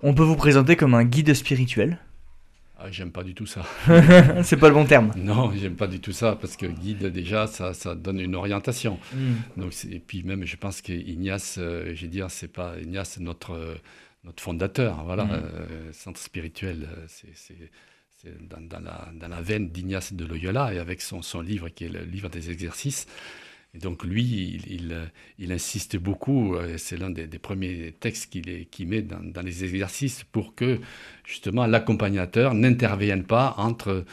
On 0.00 0.14
peut 0.14 0.22
vous 0.22 0.36
présenter 0.36 0.74
comme 0.76 0.94
un 0.94 1.04
guide 1.04 1.34
spirituel? 1.34 1.98
Ah, 2.80 2.90
j'aime 2.92 3.10
pas 3.10 3.24
du 3.24 3.34
tout 3.34 3.46
ça. 3.46 3.62
c'est 4.44 4.56
pas 4.56 4.68
le 4.68 4.74
bon 4.74 4.84
terme. 4.86 5.10
Non, 5.16 5.50
j'aime 5.52 5.74
pas 5.74 5.88
du 5.88 5.98
tout 5.98 6.12
ça 6.12 6.36
parce 6.40 6.56
que 6.56 6.66
guide 6.66 7.06
déjà, 7.06 7.48
ça, 7.48 7.74
ça 7.74 7.96
donne 7.96 8.20
une 8.20 8.36
orientation. 8.36 9.00
Donc, 9.56 9.72
c'est- 9.72 9.88
et 9.88 9.98
puis 9.98 10.22
même, 10.22 10.44
je 10.44 10.54
pense 10.56 10.80
que 10.80 10.92
Ignace, 10.92 11.56
euh, 11.58 11.92
j'ai 11.94 12.06
dit, 12.06 12.20
c'est 12.28 12.52
pas 12.52 12.74
Ignace, 12.80 13.18
notre 13.18 13.52
euh, 13.54 13.74
notre 14.24 14.42
fondateur, 14.42 15.04
voilà, 15.04 15.24
Mhm. 15.24 15.30
euh, 15.32 15.92
centre 15.92 16.20
spirituel, 16.20 16.88
euh, 16.88 17.04
c'est 17.08 18.48
dans, 18.48 18.60
dans 18.60 18.80
la, 18.80 19.08
dans 19.14 19.28
la 19.28 19.40
veine 19.40 19.70
d'Ignace 19.70 20.12
de 20.12 20.24
Loyola 20.24 20.74
et 20.74 20.78
avec 20.78 21.00
son, 21.00 21.22
son 21.22 21.40
livre 21.40 21.68
qui 21.68 21.84
est 21.84 21.88
le 21.88 22.00
livre 22.04 22.28
des 22.28 22.50
exercices. 22.50 23.06
Et 23.74 23.78
donc 23.78 24.02
lui, 24.04 24.22
il, 24.24 24.72
il, 24.72 24.92
euh, 24.92 25.04
il 25.38 25.52
insiste 25.52 25.96
beaucoup, 25.98 26.54
euh, 26.54 26.76
c'est 26.78 26.96
l'un 26.96 27.10
des, 27.10 27.26
des 27.26 27.38
premiers 27.38 27.94
textes 28.00 28.30
qu'il 28.30 28.88
met 28.88 29.02
dans, 29.02 29.20
dans 29.22 29.42
les 29.42 29.62
exercices 29.64 30.24
pour 30.24 30.54
que 30.54 30.80
justement 31.24 31.66
l'accompagnateur 31.66 32.54
n'intervienne 32.54 33.24
pas 33.24 33.54
entre 33.58 34.04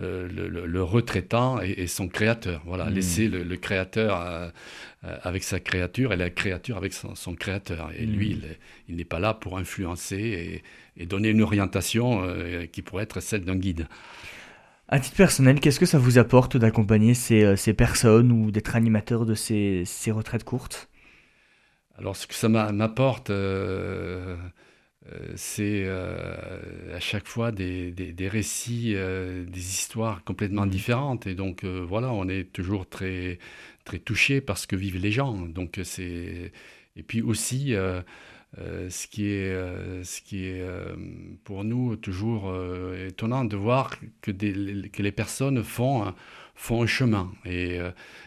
euh, 0.00 0.28
le, 0.28 0.48
le- 0.48 0.66
le 0.66 0.82
retraitant 0.82 1.60
et, 1.60 1.70
et 1.70 1.86
son 1.88 2.08
créateur. 2.08 2.62
Voilà, 2.66 2.86
Mhm. 2.86 2.94
laisser 2.94 3.28
le, 3.28 3.42
le 3.42 3.56
créateur 3.56 4.52
avec 5.02 5.42
sa 5.42 5.60
créature 5.60 6.12
et 6.12 6.16
la 6.16 6.30
créature 6.30 6.76
avec 6.76 6.92
son, 6.92 7.14
son 7.14 7.34
créateur. 7.34 7.90
Et 7.98 8.06
lui, 8.06 8.30
il, 8.32 8.44
il 8.88 8.96
n'est 8.96 9.04
pas 9.04 9.18
là 9.18 9.34
pour 9.34 9.58
influencer 9.58 10.62
et, 10.96 11.02
et 11.02 11.06
donner 11.06 11.30
une 11.30 11.42
orientation 11.42 12.22
euh, 12.24 12.66
qui 12.66 12.82
pourrait 12.82 13.04
être 13.04 13.20
celle 13.20 13.44
d'un 13.44 13.56
guide. 13.56 13.86
À 14.90 15.00
titre 15.00 15.16
personnel, 15.16 15.58
qu'est-ce 15.58 15.80
que 15.80 15.86
ça 15.86 15.96
vous 15.98 16.18
apporte 16.18 16.58
d'accompagner 16.58 17.14
ces, 17.14 17.44
euh, 17.44 17.56
ces 17.56 17.72
personnes 17.72 18.30
ou 18.30 18.50
d'être 18.50 18.76
animateur 18.76 19.24
de 19.24 19.34
ces, 19.34 19.84
ces 19.86 20.10
retraites 20.10 20.44
courtes? 20.44 20.90
Alors, 21.98 22.16
ce 22.16 22.26
que 22.26 22.34
ça 22.34 22.48
m'a- 22.48 22.72
m'apporte, 22.72 23.30
euh, 23.30 24.36
euh, 25.12 25.32
c'est 25.36 25.84
euh, 25.86 26.96
à 26.96 27.00
chaque 27.00 27.26
fois 27.28 27.52
des, 27.52 27.92
des- 27.92 28.12
des 28.12 28.28
récits, 28.28 28.94
des 28.94 29.60
histoires 29.60 30.24
complètement 30.24 30.66
Mhm. 30.66 30.70
différentes. 30.70 31.26
Et 31.26 31.34
donc, 31.34 31.64
voilà, 31.64 32.12
on 32.12 32.28
est 32.28 32.52
toujours 32.52 32.88
très, 32.88 33.38
très 33.84 33.98
touché 33.98 34.40
par 34.40 34.58
ce 34.58 34.66
que 34.66 34.76
vivent 34.76 34.98
les 34.98 35.12
gens. 35.12 35.34
Donc, 35.34 35.80
c'est... 35.84 36.52
Et 36.96 37.02
puis 37.04 37.22
aussi, 37.22 37.74
euh, 38.58 38.90
ce 38.90 39.06
qui 39.06 39.28
est, 39.30 39.52
euh, 39.52 40.02
ce 40.04 40.20
qui 40.20 40.46
est 40.46 40.60
euh, 40.60 40.96
pour 41.44 41.64
nous 41.64 41.96
toujours 41.96 42.52
étonnant 43.06 43.44
de 43.44 43.56
voir 43.56 43.96
que, 44.22 44.30
des- 44.30 44.90
que 44.92 45.02
les 45.02 45.12
personnes 45.12 45.62
font, 45.62 46.12
font 46.54 46.82
un 46.82 46.86
chemin. 46.86 47.32
Et, 47.44 47.78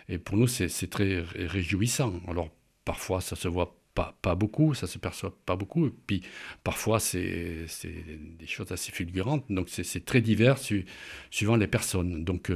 et 0.09 0.17
pour 0.17 0.37
nous, 0.37 0.47
c'est 0.47 0.89
très 0.89 1.19
ré- 1.21 1.47
réjouissant. 1.47 2.13
Alors, 2.27 2.49
parfois, 2.85 3.21
ça 3.21 3.35
se 3.35 3.47
voit 3.47 3.77
pas, 3.95 4.17
pas 4.21 4.33
beaucoup, 4.35 4.73
ça 4.73 4.87
se 4.87 4.97
perçoit 4.97 5.37
pas 5.45 5.55
beaucoup. 5.55 5.87
Et 5.87 5.93
puis, 6.07 6.21
parfois, 6.63 6.99
c'est 6.99 7.65
des 7.83 8.47
choses 8.47 8.71
assez 8.71 8.91
fulgurantes. 8.91 9.45
Donc, 9.51 9.69
c'est- 9.69 10.05
très 10.05 10.21
divers 10.21 10.57
su- 10.57 10.85
suivant 11.31 11.55
les 11.57 11.67
personnes. 11.67 12.23
Donc, 12.23 12.51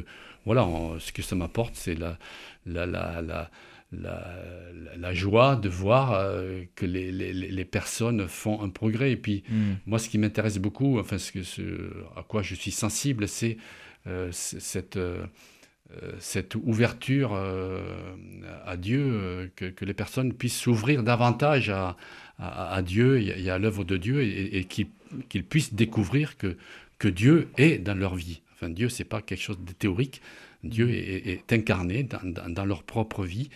voilà, 0.46 0.66
ce 1.00 1.12
que 1.12 1.22
ça 1.22 1.36
m'apporte, 1.36 1.76
c'est 1.76 1.96
la, 1.96 2.18
la, 2.66 2.86
la, 3.22 3.52
la, 3.92 4.36
la- 4.74 4.98
la 4.98 5.14
joie 5.14 5.56
de 5.56 5.70
voir 5.70 6.12
euh, 6.14 6.64
que 6.76 6.86
les, 6.86 7.12
les, 7.12 7.32
les 7.34 7.66
personnes 7.66 8.28
font 8.28 8.62
un 8.62 8.70
progrès. 8.70 9.12
Et 9.12 9.18
puis, 9.18 9.44
moi, 9.86 10.00
ce 10.00 10.10
qui 10.10 10.18
m'intéresse 10.18 10.60
beaucoup, 10.60 11.00
enfin, 11.00 11.18
ce 11.18 11.32
que, 11.32 11.44
ce, 11.44 11.62
à 12.16 12.24
quoi 12.24 12.42
je 12.42 12.56
suis 12.56 12.72
sensible, 12.72 13.28
c'est 13.28 13.58
euh, 14.08 14.30
cette, 14.32 14.98
euh, 14.98 15.26
cette 16.20 16.56
ouverture 16.56 17.34
à 18.66 18.78
Dieu, 18.78 19.52
que, 19.56 19.66
que 19.66 19.86
les 19.86 19.94
personnes 19.94 20.34
puissent 20.34 20.60
s'ouvrir 20.60 21.02
davantage 21.04 21.70
à, 21.70 21.96
à, 22.40 22.74
à 22.76 22.82
Dieu 22.82 23.22
et, 23.22 23.50
à 23.50 23.58
l'œuvre 23.58 23.84
de 23.86 23.98
Dieu 23.98 24.22
et, 24.22 24.58
et 24.60 24.64
qu'ils 24.66 25.44
puissent 25.46 25.74
découvrir 25.74 26.38
que, 26.38 26.58
que 27.00 27.08
Dieu 27.08 27.48
est 27.58 27.78
dans 27.78 27.94
leur 27.98 28.16
vie. 28.16 28.42
Enfin, 28.54 28.70
Dieu, 28.70 28.90
c'est 28.90 29.06
pas 29.06 29.22
quelque 29.22 29.42
chose 29.42 29.60
de 29.64 29.72
théorique. 29.72 30.22
Dieu 30.64 30.90
est, 30.90 30.98
est- 30.98 31.30
est 31.30 31.54
incarné 31.54 32.04
dans, 32.04 32.20
dans- 32.24 32.50
dans 32.50 32.66
leur 32.66 32.84
propre 32.84 33.24
vie. 33.24 33.50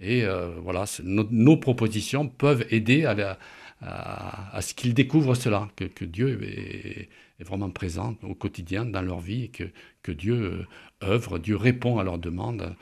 Et 0.00 0.24
euh, 0.24 0.54
voilà, 0.60 0.84
nos, 1.02 1.26
nos 1.30 1.56
propositions 1.56 2.28
peuvent 2.28 2.64
aider 2.70 3.04
à, 3.04 3.14
la- 3.14 3.38
à, 3.80 4.56
à 4.56 4.62
ce 4.62 4.74
qu'ils 4.74 4.94
découvrent 4.94 5.34
cela, 5.34 5.68
que, 5.76 5.84
que 5.84 6.04
Dieu 6.04 6.42
est, 6.44 7.08
est 7.40 7.44
vraiment 7.44 7.70
présent 7.70 8.16
au 8.22 8.34
quotidien 8.34 8.84
dans 8.84 9.02
leur 9.02 9.20
vie 9.20 9.44
et 9.44 9.48
que, 9.48 9.64
que 10.02 10.12
Dieu 10.12 10.34
euh, 10.34 10.66
œuvre, 11.06 11.38
Dieu 11.38 11.56
répond 11.56 11.98
à 11.98 12.04
leurs 12.04 12.18
demandes. 12.18 12.74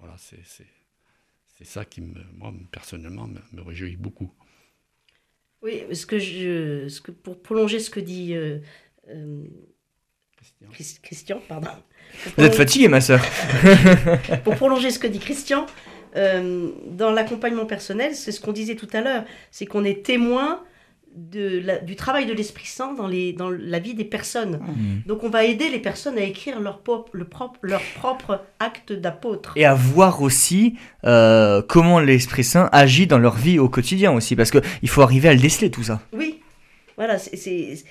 Voilà, 0.00 0.16
c'est 0.18 1.64
ça 1.64 1.84
qui, 1.84 2.00
me, 2.00 2.14
moi, 2.34 2.52
personnellement, 2.72 3.26
me, 3.28 3.38
me 3.52 3.62
réjouit 3.62 3.96
beaucoup. 3.96 4.32
Oui, 5.62 5.82
ce 5.92 6.06
que 6.06 6.18
je, 6.18 6.88
ce 6.88 7.00
que, 7.02 7.10
pour 7.12 7.40
prolonger 7.42 7.80
ce 7.80 7.90
que 7.90 8.00
dit 8.00 8.34
euh, 8.34 8.60
euh, 9.08 9.44
Christian. 10.36 10.68
Chris- 10.72 10.98
Christian, 11.02 11.42
pardon. 11.46 11.68
Vous 12.38 12.44
êtes 12.44 12.54
fatigué, 12.54 12.88
ma 12.88 13.00
sœur 13.02 13.22
Pour 14.42 14.54
prolonger 14.56 14.90
ce 14.90 14.98
que 14.98 15.06
dit 15.06 15.18
Christian, 15.18 15.66
euh, 16.16 16.68
dans 16.90 17.10
l'accompagnement 17.10 17.66
personnel, 17.66 18.14
c'est 18.14 18.32
ce 18.32 18.40
qu'on 18.40 18.52
disait 18.52 18.76
tout 18.76 18.88
à 18.92 19.00
l'heure, 19.00 19.24
c'est 19.50 19.66
qu'on 19.66 19.84
est 19.84 20.04
témoin 20.04 20.60
de 21.16 21.60
la- 21.64 21.78
du 21.78 21.96
travail 21.96 22.24
de 22.26 22.32
l'Esprit 22.32 22.66
Saint 22.66 22.94
dans, 22.94 23.08
les, 23.08 23.32
dans 23.32 23.50
la 23.50 23.80
vie 23.80 23.94
des 23.94 24.04
personnes. 24.04 24.60
Donc 25.06 25.24
on 25.24 25.28
va 25.28 25.44
aider 25.44 25.68
les 25.68 25.80
personnes 25.80 26.16
à 26.16 26.22
écrire 26.22 26.60
leur, 26.60 26.78
pop- 26.78 27.10
le 27.12 27.24
propre, 27.24 27.58
leur 27.62 27.82
propre 27.96 28.44
acte 28.60 28.92
d'apôtre. 28.92 29.52
Et 29.56 29.64
à 29.64 29.74
voir 29.74 30.22
aussi 30.22 30.76
euh, 31.04 31.62
comment 31.66 31.98
l'Esprit 31.98 32.44
Saint 32.44 32.68
agit 32.70 33.08
dans 33.08 33.18
leur 33.18 33.34
vie 33.34 33.58
au 33.58 33.68
quotidien 33.68 34.12
aussi, 34.12 34.36
parce 34.36 34.52
qu'il 34.52 34.88
faut 34.88 35.02
arriver 35.02 35.28
à 35.28 35.34
le 35.34 35.40
déceler 35.40 35.70
tout 35.72 35.82
ça. 35.82 36.00
Oui, 36.12 36.40
voilà, 37.00 37.16
c'est- 37.18 37.82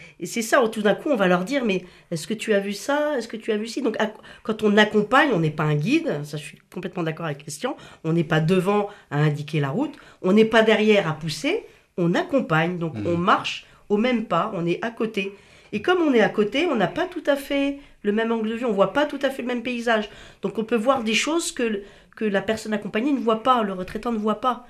ça, 0.43 0.61
tout 0.71 0.83
d'un 0.83 0.93
coup 0.93 1.09
on 1.09 1.15
va 1.15 1.27
leur 1.27 1.43
dire, 1.43 1.65
mais 1.65 1.83
est-ce 2.11 2.27
que 2.27 2.35
tu 2.35 2.53
as 2.53 2.59
vu 2.59 2.73
ça? 2.73 3.17
Est-ce 3.17 3.27
que 3.27 3.37
tu 3.37 3.51
as 3.51 3.57
vu 3.57 3.65
ci? 3.65 3.81
Donc 3.81 3.99
à- 3.99 4.11
quand 4.43 4.61
on 4.61 4.77
accompagne, 4.77 5.31
on 5.33 5.39
n'est 5.39 5.49
pas 5.49 5.63
un 5.63 5.73
guide, 5.73 6.19
ça 6.23 6.37
je 6.37 6.43
suis 6.43 6.59
complètement 6.71 7.01
d'accord 7.01 7.25
avec 7.25 7.39
Christian, 7.39 7.75
on 8.03 8.13
n'est 8.13 8.23
pas 8.23 8.39
devant 8.39 8.87
à 9.09 9.17
indiquer 9.17 9.59
la 9.59 9.69
route, 9.69 9.93
on 10.21 10.31
n'est 10.31 10.45
pas 10.45 10.61
derrière 10.61 11.07
à 11.09 11.13
pousser, 11.13 11.65
on 11.97 12.13
accompagne, 12.13 12.77
donc 12.77 12.93
Mhm. 12.95 13.07
on 13.07 13.17
marche 13.17 13.65
au 13.89 13.97
même 13.97 14.25
pas, 14.25 14.51
on 14.53 14.63
est 14.67 14.77
à 14.85 14.91
côté. 14.91 15.33
Et 15.71 15.81
comme 15.81 16.01
on 16.03 16.13
est 16.13 16.21
à 16.21 16.29
côté, 16.29 16.67
on 16.67 16.75
n'a 16.75 16.87
pas 16.87 17.07
tout 17.07 17.23
à 17.25 17.35
fait 17.35 17.79
le 18.03 18.11
même 18.11 18.31
angle 18.31 18.49
de 18.49 18.55
vue, 18.55 18.65
on 18.65 18.71
voit 18.73 18.93
pas 18.93 19.07
tout 19.07 19.19
à 19.23 19.31
fait 19.31 19.41
le 19.41 19.47
même 19.47 19.63
paysage. 19.63 20.07
Donc 20.43 20.59
on 20.59 20.63
peut 20.63 20.75
voir 20.87 21.03
des 21.03 21.15
choses 21.15 21.51
que, 21.51 21.81
que 22.15 22.25
la 22.25 22.43
personne 22.43 22.73
accompagnée 22.73 23.11
ne 23.13 23.19
voit 23.19 23.41
pas, 23.41 23.63
le 23.63 23.73
retraitant 23.73 24.11
ne 24.11 24.19
voit 24.19 24.39
pas. 24.39 24.67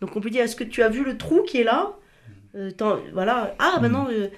Donc 0.00 0.14
on 0.14 0.20
peut 0.20 0.30
dire, 0.30 0.42
est-ce 0.44 0.54
que 0.56 0.64
tu 0.64 0.80
as 0.84 0.88
vu 0.88 1.02
le 1.04 1.16
trou 1.18 1.42
qui 1.42 1.58
est 1.60 1.64
là? 1.64 1.92
Euh, 2.56 2.70
Voilà, 3.12 3.54
ah 3.58 3.78
ben 3.80 3.88
non, 3.90 4.06
euh, 4.10 4.28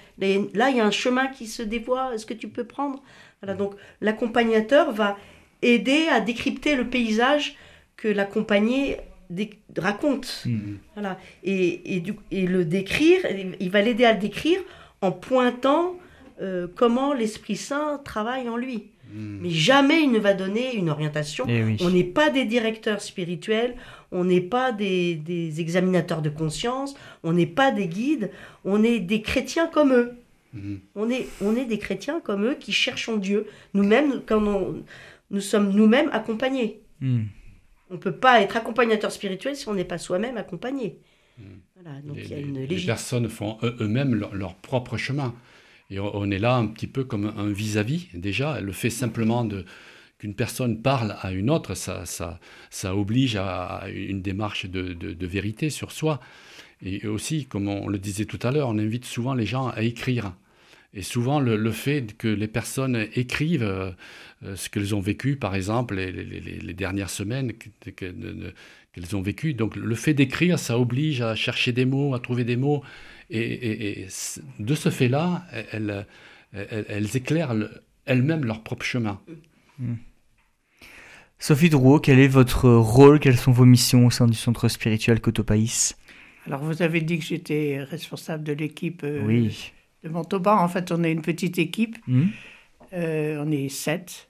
là 0.53 0.69
il 0.69 0.77
y 0.77 0.79
a 0.79 0.85
un 0.85 0.91
chemin 0.91 1.27
qui 1.27 1.47
se 1.47 1.63
dévoie, 1.63 2.13
est-ce 2.13 2.25
que 2.25 2.33
tu 2.35 2.47
peux 2.47 2.63
prendre? 2.63 3.01
Voilà, 3.41 3.55
donc 3.55 3.73
l'accompagnateur 4.01 4.91
va 4.91 5.17
aider 5.61 6.07
à 6.11 6.19
décrypter 6.21 6.75
le 6.75 6.87
paysage 6.87 7.55
que 7.97 8.07
l'accompagné 8.07 8.97
raconte. 9.77 10.43
Voilà. 10.95 11.17
Et, 11.43 11.95
et, 11.95 11.99
du- 12.01 12.15
et 12.31 12.45
le 12.45 12.65
décrire, 12.65 13.21
il 13.59 13.69
va 13.71 13.81
l'aider 13.81 14.05
à 14.05 14.13
le 14.13 14.19
décrire 14.19 14.59
en 15.01 15.11
pointant 15.11 15.95
euh, 16.41 16.67
comment 16.75 17.13
l'Esprit 17.13 17.55
Saint 17.55 17.99
travaille 18.03 18.47
en 18.49 18.57
lui. 18.57 18.91
Hmm. 19.13 19.39
Mais 19.41 19.49
jamais 19.51 20.01
il 20.03 20.11
ne 20.11 20.17
va 20.19 20.33
donner 20.33 20.75
une 20.75 20.89
orientation. 20.89 21.45
Eh 21.47 21.63
oui. 21.63 21.77
On 21.81 21.91
n'est 21.91 22.03
pas 22.03 22.31
des 22.31 22.45
directeurs 22.45 22.99
spirituels, 23.01 23.75
on 24.11 24.23
n'est 24.23 24.41
pas 24.41 24.71
des, 24.71 25.15
des 25.15 25.61
examinateurs 25.61 26.23
de 26.23 26.29
conscience, 26.29 26.95
on 27.21 27.31
n'est 27.33 27.45
pas 27.45 27.71
des 27.71 27.87
guides, 27.87 28.31
on 28.65 28.83
est 28.83 28.99
des 28.99 29.21
chrétiens 29.21 29.67
comme 29.67 29.93
eux. 29.93 30.13
Mhm. 30.53 30.79
On 30.95 31.09
est, 31.11 31.27
on 31.41 31.55
est 31.55 31.65
des 31.65 31.77
chrétiens 31.77 32.19
comme 32.21 32.43
eux 32.45 32.55
qui 32.59 32.71
cherchons 32.71 33.17
Dieu. 33.17 33.45
Nous-mêmes, 33.75 34.21
quand 34.25 34.43
on- 34.43 34.83
nous 35.31 35.41
sommes 35.41 35.71
nous-mêmes 35.73 36.09
accompagnés. 36.11 36.81
Hmm. 36.99 37.23
On 37.91 37.93
ne 37.95 37.99
peut 37.99 38.15
pas 38.15 38.41
être 38.41 38.57
accompagnateur 38.57 39.11
spirituel 39.11 39.55
si 39.55 39.67
on 39.69 39.75
n'est 39.75 39.83
pas 39.83 39.99
soi-même 39.99 40.37
accompagné. 40.37 40.97
Voilà, 41.75 41.99
donc 42.01 42.15
les, 42.17 42.23
il 42.23 42.29
y 42.29 42.33
a 42.33 42.37
les- 42.37 42.43
une 42.43 42.53
les 42.55 42.67
légitime. 42.67 42.87
personnes 42.87 43.29
font 43.29 43.57
eux- 43.63 43.75
eux-mêmes 43.81 44.15
leur, 44.15 44.33
leur 44.33 44.55
propre 44.55 44.97
chemin. 44.97 45.33
Et 45.93 45.99
on, 45.99 46.31
est 46.31 46.39
là 46.39 46.55
un 46.55 46.65
petit 46.65 46.87
peu 46.87 47.03
comme 47.03 47.31
un 47.37 47.51
vis-à-vis, 47.51 48.07
déjà. 48.15 48.59
Le 48.59 48.71
fait 48.71 48.89
simplement 48.89 49.47
qu'une 50.17 50.33
personne 50.33 50.81
parle 50.81 51.15
à 51.21 51.31
une 51.31 51.51
autre, 51.51 51.75
ça, 51.75 52.95
oblige 52.95 53.35
à, 53.35 53.83
une 53.93 54.23
démarche 54.23 54.65
de, 54.65 55.25
vérité 55.27 55.69
sur 55.69 55.91
soi. 55.91 56.19
Et 56.81 57.05
aussi, 57.05 57.45
comme 57.45 57.67
on 57.67 57.87
le 57.87 57.99
disait 57.99 58.25
tout 58.25 58.39
à 58.41 58.49
l'heure, 58.49 58.69
on 58.69 58.79
invite 58.79 59.05
souvent 59.05 59.35
les 59.35 59.45
gens 59.45 59.67
à 59.67 59.83
écrire. 59.83 60.33
Et 60.95 61.03
souvent, 61.03 61.39
le, 61.39 61.71
fait 61.71 62.17
que 62.17 62.27
les 62.27 62.47
personnes 62.47 63.07
écrivent 63.13 63.61
euh, 63.61 63.91
ce 64.55 64.69
qu'elles 64.69 64.95
ont 64.95 64.99
vécu, 64.99 65.35
par 65.35 65.53
exemple, 65.53 65.93
les, 65.93 66.73
dernières 66.73 67.11
semaines 67.11 67.53
qu'elles 67.95 69.15
ont 69.15 69.21
vécues. 69.21 69.53
Donc, 69.53 69.75
le 69.75 69.95
fait 69.95 70.15
d'écrire, 70.15 70.57
ça 70.57 70.79
oblige 70.79 71.21
à 71.21 71.35
chercher 71.35 71.71
des 71.71 71.85
mots, 71.85 72.15
à 72.15 72.19
trouver 72.19 72.45
des 72.45 72.57
mots. 72.57 72.83
Et, 73.29 73.39
et- 73.39 74.01
et 74.03 74.09
c- 74.09 74.41
de 74.59 74.75
ce 74.75 74.89
fait-là, 74.89 75.45
elles, 75.71 76.05
elles- 76.53 76.85
elles 76.89 77.15
éclairent 77.17 77.53
le- 77.53 77.71
elles-mêmes 78.05 78.45
leur 78.45 78.63
propre 78.63 78.85
chemin. 78.85 79.19
Sophie 81.39 81.69
Drouot, 81.69 81.99
quel 81.99 82.19
est 82.19 82.27
votre 82.27 82.69
rôle? 82.69 83.19
Quelles 83.19 83.37
sont 83.37 83.51
vos 83.51 83.65
missions 83.65 84.05
au 84.05 84.11
sein 84.11 84.27
du 84.27 84.35
centre 84.37 84.67
spirituel 84.69 85.19
Cotopaïs? 85.19 85.97
Alors, 86.47 86.61
vous 86.63 86.81
avez 86.81 87.01
dit 87.01 87.19
que 87.19 87.25
j'étais 87.25 87.81
responsable 87.83 88.43
de 88.43 88.53
l'équipe 88.53 89.01
euh, 89.03 89.21
Oui. 89.25 89.71
de 90.03 90.09
Montauban. 90.09 90.57
En 90.57 90.67
fait, 90.67 90.91
on 90.91 91.03
est 91.03 91.11
une 91.11 91.21
petite 91.21 91.57
équipe. 91.57 91.97
Hmm. 92.07 92.25
Euh, 92.93 93.43
on 93.45 93.51
est 93.51 93.69
sept. 93.69 94.29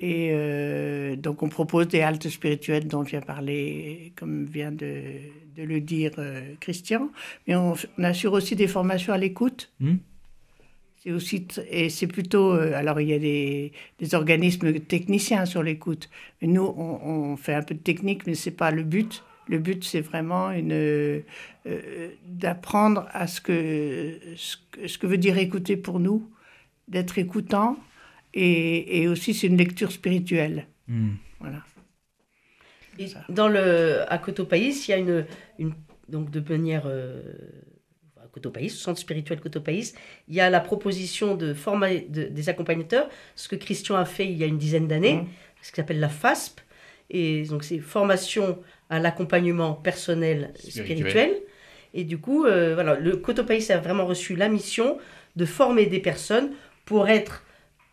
Et 0.00 0.30
euh, 0.32 1.16
donc, 1.16 1.42
on 1.42 1.48
propose 1.48 1.88
des 1.88 2.02
haltes 2.02 2.28
spirituelles 2.28 2.86
dont 2.86 3.02
vient 3.02 3.20
parler, 3.20 4.12
comme 4.16 4.44
vient 4.44 4.70
de, 4.70 5.02
de 5.56 5.62
le 5.62 5.80
dire 5.80 6.12
euh, 6.18 6.54
Christian. 6.60 7.10
Mais 7.46 7.56
on, 7.56 7.74
on 7.98 8.04
assure 8.04 8.32
aussi 8.32 8.54
des 8.54 8.68
formations 8.68 9.12
à 9.12 9.18
l'écoute. 9.18 9.72
Hmm. 9.80 9.96
C'est 11.02 11.12
aussi 11.12 11.46
et 11.70 11.90
c'est 11.90 12.08
plutôt 12.08 12.52
euh, 12.52 12.74
alors 12.74 13.00
il 13.00 13.08
y 13.08 13.12
a 13.12 13.20
des, 13.20 13.72
des 14.00 14.14
organismes 14.16 14.80
techniciens 14.80 15.46
sur 15.46 15.62
l'écoute. 15.62 16.08
Mais 16.40 16.48
nous, 16.48 16.62
on, 16.62 17.00
on 17.04 17.36
fait 17.36 17.54
un 17.54 17.62
peu 17.62 17.74
de 17.74 17.80
technique, 17.80 18.26
mais 18.26 18.34
c'est 18.34 18.50
pas 18.52 18.70
le 18.70 18.82
but. 18.82 19.24
Le 19.46 19.58
but, 19.58 19.82
c'est 19.82 20.00
vraiment 20.02 20.50
une 20.50 21.22
d'apprendre 22.26 23.06
à 23.12 23.26
ce 23.26 23.40
que, 23.40 24.18
ce 24.36 24.56
que 24.72 24.86
ce 24.86 24.98
que 24.98 25.06
veut 25.06 25.18
dire 25.18 25.38
écouter 25.38 25.76
pour 25.76 26.00
nous, 26.00 26.28
d'être 26.86 27.18
écoutant, 27.18 27.78
et, 28.34 29.00
et 29.02 29.08
aussi 29.08 29.34
c'est 29.34 29.46
une 29.46 29.56
lecture 29.56 29.90
spirituelle. 29.92 30.66
Hmm. 30.86 31.12
Voilà. 31.40 31.62
Et 32.98 33.06
dans 33.28 33.48
le, 33.48 34.02
à 34.12 34.18
Cotopaïs, 34.18 34.88
il 34.88 34.90
y 34.90 34.94
a 34.94 34.98
une, 34.98 35.24
une 35.58 35.72
donc 36.08 36.30
de 36.30 36.40
manière 36.40 36.82
euh, 36.86 37.22
à 38.16 38.26
Cotopaïs, 38.32 38.74
au 38.74 38.78
centre 38.78 38.98
spirituel 38.98 39.40
Cotopaïs, 39.40 39.94
il 40.26 40.34
y 40.34 40.40
a 40.40 40.50
la 40.50 40.60
proposition 40.60 41.36
de 41.36 41.54
former 41.54 42.06
de- 42.08 42.24
des 42.24 42.48
accompagnateurs, 42.48 43.08
ce 43.36 43.48
que 43.48 43.56
Christian 43.56 43.94
a 43.96 44.04
fait 44.04 44.26
il 44.26 44.36
y 44.36 44.42
a 44.42 44.46
une 44.46 44.58
dizaine 44.58 44.88
d'années, 44.88 45.14
Mhm. 45.16 45.26
ce 45.62 45.70
qui 45.70 45.76
s'appelle 45.76 46.00
la 46.00 46.08
FASP, 46.08 46.60
et 47.10 47.44
donc 47.44 47.62
c'est 47.62 47.78
formation 47.78 48.58
à 48.90 48.98
l'accompagnement 48.98 49.74
personnel 49.74 50.52
spirituel. 50.56 50.98
Spirituel. 50.98 51.30
Et 51.94 52.04
du 52.04 52.18
coup, 52.18 52.44
euh, 52.46 52.74
voilà, 52.74 52.98
le 52.98 53.16
Cotopaïs 53.16 53.70
a 53.70 53.78
vraiment 53.78 54.06
reçu 54.06 54.34
la 54.34 54.48
mission 54.48 54.98
de 55.36 55.44
former 55.44 55.86
des 55.86 56.00
personnes 56.00 56.50
pour 56.84 57.08
être 57.08 57.44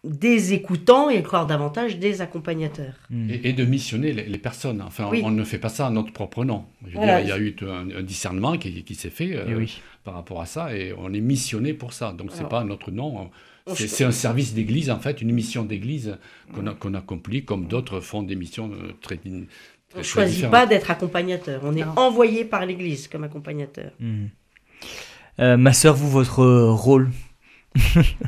des 0.05 0.53
écoutants 0.53 1.09
et 1.09 1.19
encore 1.19 1.45
davantage 1.45 1.97
des 1.99 2.21
accompagnateurs. 2.21 2.93
Hmm. 3.09 3.29
Et, 3.29 3.49
et 3.49 3.53
de 3.53 3.65
missionner 3.65 4.13
les, 4.13 4.25
les 4.25 4.37
personnes. 4.37 4.81
Enfin, 4.81 5.07
Oui. 5.09 5.21
on, 5.23 5.27
on 5.27 5.31
ne 5.31 5.43
fait 5.43 5.57
pas 5.59 5.69
ça 5.69 5.87
à 5.87 5.89
notre 5.89 6.13
propre 6.13 6.45
nom. 6.45 6.65
Je 6.83 6.91
veux 6.91 6.93
Voilà. 6.97 7.21
dire, 7.23 7.25
il 7.25 7.29
y 7.29 7.31
a 7.31 7.37
eu 7.37 7.55
un, 7.69 7.99
un 7.99 8.03
discernement 8.03 8.57
qui, 8.57 8.83
qui 8.83 8.95
s'est 8.95 9.09
fait 9.09 9.35
euh, 9.35 9.45
Eh 9.49 9.55
oui. 9.55 9.81
par 10.03 10.13
rapport 10.13 10.41
à 10.41 10.45
ça, 10.45 10.75
et 10.75 10.93
on 10.97 11.13
est 11.13 11.19
missionné 11.21 11.73
pour 11.73 11.93
ça. 11.93 12.13
Donc, 12.13 12.29
c'est 12.31 12.39
Alors, 12.39 12.49
pas 12.49 12.63
notre 12.63 12.91
nom. 12.91 13.29
C'est 13.73 14.03
un 14.03 14.11
service 14.11 14.53
d'église, 14.53 14.91
en 14.91 14.99
fait, 14.99 15.21
une 15.21 15.31
mission 15.31 15.63
d'église 15.63 16.17
qu'on 16.53 16.67
a- 16.67 16.73
qu'on 16.75 16.93
accomplit, 16.93 17.43
comme 17.45 17.65
d'autres 17.67 17.99
font 17.99 18.21
des 18.21 18.35
missions 18.35 18.69
euh, 18.71 18.91
très, 19.01 19.17
très, 19.17 19.29
On 19.95 19.97
ne 19.97 20.03
choisit 20.03 20.35
différentes. 20.35 20.51
pas 20.51 20.65
d'être 20.67 20.91
accompagnateur, 20.91 21.61
on 21.63 21.75
est 21.75 21.83
Non. 21.83 21.93
envoyé 21.95 22.45
par 22.45 22.63
l'Église 22.65 23.07
comme 23.07 23.23
accompagnateur. 23.23 23.91
Hmm. 23.99 24.25
Euh, 25.39 25.57
ma 25.57 25.73
sœur, 25.73 25.95
vous, 25.95 26.09
votre 26.11 26.41
euh, 26.41 26.71
rôle? 26.71 27.09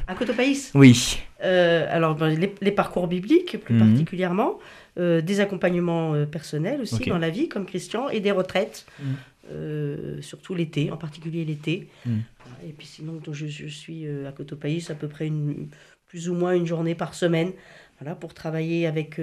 À 0.07 0.15
Cotopaïs, 0.15 0.71
Oui. 0.73 1.19
Euh, 1.43 1.85
alors 1.89 2.15
ben, 2.15 2.29
les, 2.29 2.53
les 2.61 2.71
parcours 2.71 3.07
bibliques 3.07 3.57
plus 3.59 3.73
Mhm. 3.75 3.79
particulièrement, 3.79 4.59
euh, 4.97 5.21
des 5.21 5.39
accompagnements 5.39 6.13
euh, 6.15 6.25
personnels 6.25 6.81
aussi 6.81 7.05
dans 7.09 7.19
la 7.19 7.29
vie 7.29 7.47
comme 7.49 7.65
Christian 7.65 8.09
et 8.09 8.19
des 8.19 8.31
retraites, 8.31 8.85
Mhm. 8.99 10.21
surtout 10.21 10.53
l'été, 10.55 10.91
en 10.91 10.97
particulier 10.97 11.45
l'été. 11.45 11.87
Mhm. 12.05 12.21
Et 12.67 12.73
puis 12.73 12.87
sinon, 12.87 13.19
je, 13.31 13.47
je 13.47 13.67
suis 13.67 14.05
à 14.27 14.31
Cotopaïs 14.31 14.89
à 14.89 14.95
peu 14.95 15.07
près 15.07 15.27
une, 15.27 15.67
plus 16.07 16.29
ou 16.29 16.33
moins 16.33 16.53
une 16.53 16.65
journée 16.65 16.95
par 16.95 17.13
semaine, 17.13 17.51
voilà, 17.99 18.15
pour 18.15 18.33
travailler 18.33 18.87
avec, 18.87 19.19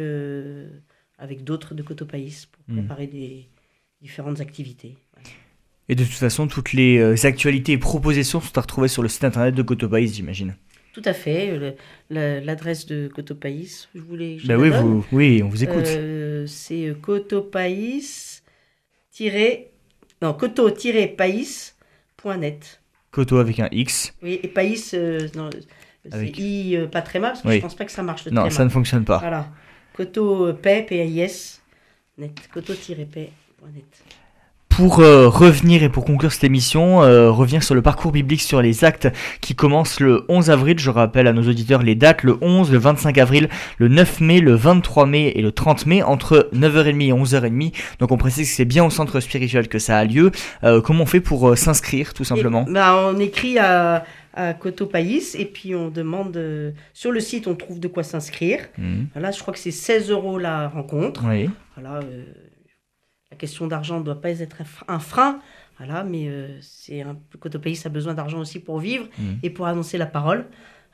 avec 1.19 1.45
d'autres 1.45 1.75
de 1.75 1.83
Cotopaïs 1.83 2.47
pour 2.47 2.63
préparer 2.75 3.07
des 3.07 3.49
différentes 4.01 4.41
activités. 4.41 4.97
Et 5.89 5.95
de 5.95 6.05
toute 6.05 6.13
façon, 6.15 6.47
toutes 6.47 6.73
les 6.73 7.27
actualités 7.27 7.73
et 7.73 7.79
propositions 7.79 8.41
sont 8.41 8.57
à 8.57 8.61
retrouver 8.61 8.89
sur 8.89 9.03
le 9.03 9.09
site 9.09 9.25
internet 9.25 9.55
de 9.55 9.63
Cotopaïs, 9.63 10.15
j'imagine. 10.15 10.55
Tout 10.95 11.03
à 11.05 11.13
fait. 11.13 11.51
euh, 11.51 11.73
L'adresse 12.41 12.87
de 12.87 13.09
Cotopaïs, 13.09 13.89
je 13.95 14.01
voulais. 14.01 14.39
je 14.39 14.47
Bah 14.47 14.57
oui, 14.57 14.71
vous, 14.71 15.05
oui, 15.13 15.43
on 15.45 15.49
vous 15.49 15.63
écoute. 15.65 15.87
Euh, 15.89 16.47
c'est 16.47 16.87
euh, 16.87 16.95
cotopaïs 16.95 18.43
non 20.23 20.33
coto-païs.net. 20.35 22.81
Coto 23.11 23.37
avec 23.39 23.61
un 23.61 23.69
X. 23.71 24.15
Oui, 24.23 24.41
et 24.43 24.49
païs, 24.49 24.93
euh, 24.95 25.29
non, 25.37 25.51
c'est 26.05 26.15
Avec- 26.15 26.39
i 26.39 26.77
euh, 26.77 26.87
pas 26.87 27.03
tréma 27.03 27.29
parce 27.31 27.43
que 27.43 27.49
Oui. 27.49 27.57
je 27.57 27.61
pense 27.61 27.75
pas 27.75 27.85
que 27.85 27.93
ça 27.93 28.03
marche 28.03 28.25
le 28.25 28.31
Non, 28.31 28.43
tréma. 28.43 28.57
ça 28.57 28.65
ne 28.65 28.71
fonctionne 28.71 29.05
pas. 29.05 29.19
Voilà. 29.19 29.49
Coto 29.95 30.53
paix, 30.55 30.85
p-a-i-s 30.89 31.61
net. 32.19 32.33
Coto-paix.net. 32.53 34.05
Pour 34.77 34.99
euh, 34.99 35.29
revenir 35.29 35.85
et 35.85 35.89
pour 35.89 36.05
conclure 36.05 36.33
cette 36.33 36.43
émission, 36.43 37.05
euh, 37.05 37.31
revenir 37.31 37.63
sur 37.63 37.77
le 37.77 37.83
parcours 37.83 38.11
biblique 38.11 38.43
sur 38.43 38.61
les 38.61 38.85
actes 38.85 39.09
qui 39.41 39.55
commence 39.55 40.01
le 40.01 40.25
11 40.29 40.51
avril. 40.51 40.81
Je 40.81 40.91
rappelle 40.91 41.29
à 41.29 41.33
nos 41.33 41.49
auditeurs 41.49 41.85
les 41.85 41.95
dates 41.95 42.25
le 42.25 42.37
11, 42.41 42.73
le 42.73 42.79
25 42.79 43.17
avril, 43.19 43.49
le 43.79 43.87
9 43.87 44.21
mai, 44.21 44.41
le 44.41 44.55
23 44.55 45.07
mai 45.07 45.33
et 45.37 45.43
le 45.43 45.53
30 45.53 45.87
mai 45.87 46.03
entre 46.03 46.51
9h30 46.53 47.03
et 47.07 47.13
11h30. 47.13 47.73
Donc 48.01 48.11
on 48.11 48.17
précise 48.17 48.49
que 48.51 48.57
c'est 48.57 48.65
bien 48.65 48.85
au 48.85 48.91
centre 48.91 49.21
spirituel 49.21 49.69
que 49.69 49.79
ça 49.79 49.97
a 49.97 50.05
lieu. 50.05 50.33
Euh, 50.65 50.81
comment 50.81 51.05
on 51.05 51.07
fait 51.07 51.21
pour 51.21 51.51
euh, 51.51 51.55
s'inscrire 51.55 52.13
tout 52.13 52.25
simplement? 52.25 52.67
Et, 52.69 52.73
bah, 52.73 53.11
on 53.15 53.19
écrit 53.21 53.59
à, 53.61 54.05
à 54.35 54.55
Cotopaïs 54.55 55.37
et 55.37 55.45
puis 55.45 55.77
on 55.77 55.89
demande. 55.89 56.37
euh, 56.37 56.73
sur 56.93 57.13
le 57.13 57.21
site, 57.21 57.47
on 57.47 57.55
trouve 57.55 57.79
de 57.79 57.87
quoi 57.87 58.03
s'inscrire. 58.03 58.59
Mhm. 58.77 59.07
Voilà, 59.15 59.31
je 59.31 59.39
crois 59.39 59.55
que 59.55 59.61
c'est 59.61 59.71
16 59.71 60.11
euros 60.11 60.37
la 60.37 60.67
rencontre. 60.69 61.23
Oui. 61.29 61.49
Voilà, 61.77 61.99
euh, 61.99 62.25
la 63.35 63.39
question 63.39 63.67
d'argent 63.67 63.99
ne 63.99 64.05
doit 64.05 64.21
pas 64.21 64.31
être 64.41 64.61
un 64.61 64.65
fre- 64.65 64.85
un 64.89 64.99
frein. 65.01 65.41
Voilà, 65.79 66.05
mais 66.05 66.29
euh, 66.29 66.47
c'est 66.61 67.01
un 67.03 67.17
le 67.33 67.39
Cotopaïs 67.39 67.85
a 67.85 67.89
besoin 67.89 68.15
d'argent 68.15 68.39
aussi 68.39 68.61
pour 68.61 68.79
vivre 68.79 69.07
Mhm. 69.19 69.39
et 69.43 69.51
pour 69.51 69.67
annoncer 69.67 69.99
la 69.99 70.07
parole. 70.07 70.47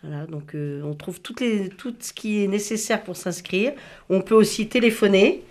Voilà, 0.03 0.25
donc 0.27 0.55
euh, 0.55 0.81
on 0.83 0.95
trouve 0.95 1.21
toutes 1.21 1.41
les, 1.43 1.69
tout 1.69 1.95
ce 2.01 2.15
qui 2.15 2.43
est 2.43 2.49
nécessaire 2.49 3.03
pour 3.03 3.15
s'inscrire. 3.17 3.73
On 4.09 4.23
peut 4.23 4.35
aussi 4.35 4.69
téléphoner 4.69 5.43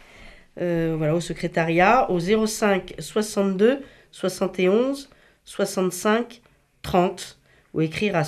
euh, 0.59 0.95
voilà, 0.97 1.13
au 1.13 1.21
secrétariat 1.21 2.09
au 2.09 2.19
05 2.19 2.95
62 2.97 3.81
71 4.11 5.09
65 5.45 6.41
30 6.81 7.37
ou 7.75 7.81
écrire 7.81 8.15
à 8.15 8.23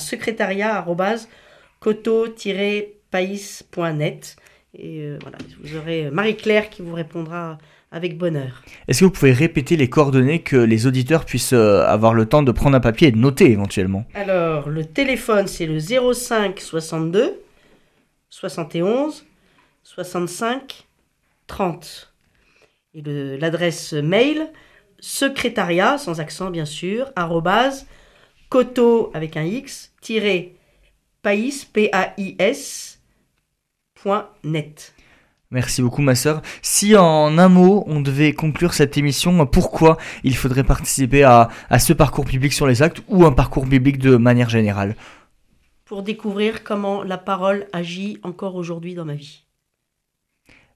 secrétariat-coto-païs.net. 3.11 4.35
Et 4.77 4.99
euh, 5.01 5.17
voilà, 5.21 5.37
vous 5.61 5.75
aurez 5.77 6.09
Marie-Claire 6.11 6.69
qui 6.69 6.81
vous 6.81 6.93
répondra 6.93 7.57
avec 7.91 8.17
bonheur. 8.17 8.63
Est-ce 8.87 9.01
que 9.01 9.05
vous 9.05 9.11
pouvez 9.11 9.33
répéter 9.33 9.75
les 9.75 9.89
coordonnées 9.89 10.41
que 10.41 10.55
les 10.55 10.87
auditeurs 10.87 11.25
puissent 11.25 11.53
euh, 11.53 11.85
avoir 11.85 12.13
le 12.13 12.25
temps 12.25 12.41
de 12.41 12.51
prendre 12.51 12.75
un 12.75 12.79
papier 12.79 13.09
et 13.09 13.11
de 13.11 13.17
noter 13.17 13.51
éventuellement? 13.51 14.05
Alors, 14.13 14.69
le 14.69 14.85
téléphone, 14.85 15.47
c'est 15.47 15.65
le 15.65 15.79
05 15.79 16.59
62 16.59 17.41
71 18.29 19.25
65 19.83 20.87
30. 21.47 22.13
Et 22.93 23.01
l'adresse 23.37 23.93
mail, 23.93 24.49
secrétariat, 24.99 25.97
sans 25.97 26.19
accent 26.21 26.49
bien 26.49 26.65
sûr, 26.65 27.11
arrobase, 27.15 27.87
coteau 28.49 29.11
avec 29.13 29.35
un 29.37 29.43
X, 29.43 29.93
tiré 30.01 30.55
P-A-I-S, 31.21 32.99
point 33.95 34.29
net. 34.43 34.93
Merci 35.51 35.81
beaucoup 35.81 36.01
ma 36.01 36.15
sœur. 36.15 36.41
Si 36.61 36.95
en 36.95 37.37
un 37.37 37.49
mot 37.49 37.83
on 37.87 37.99
devait 37.99 38.31
conclure 38.31 38.73
cette 38.73 38.97
émission, 38.97 39.45
pourquoi 39.45 39.97
il 40.23 40.35
faudrait 40.35 40.63
participer 40.63 41.23
à, 41.23 41.49
à 41.69 41.79
ce 41.79 41.91
parcours 41.91 42.23
biblique 42.23 42.53
sur 42.53 42.67
les 42.67 42.81
actes 42.81 43.03
ou 43.09 43.25
un 43.25 43.33
parcours 43.33 43.65
biblique 43.65 43.97
de 43.97 44.15
manière 44.15 44.49
générale? 44.49 44.95
Pour 45.83 46.03
découvrir 46.03 46.63
comment 46.63 47.03
la 47.03 47.17
parole 47.17 47.67
agit 47.73 48.17
encore 48.23 48.55
aujourd'hui 48.55 48.95
dans 48.95 49.03
ma 49.03 49.15
vie. 49.15 49.43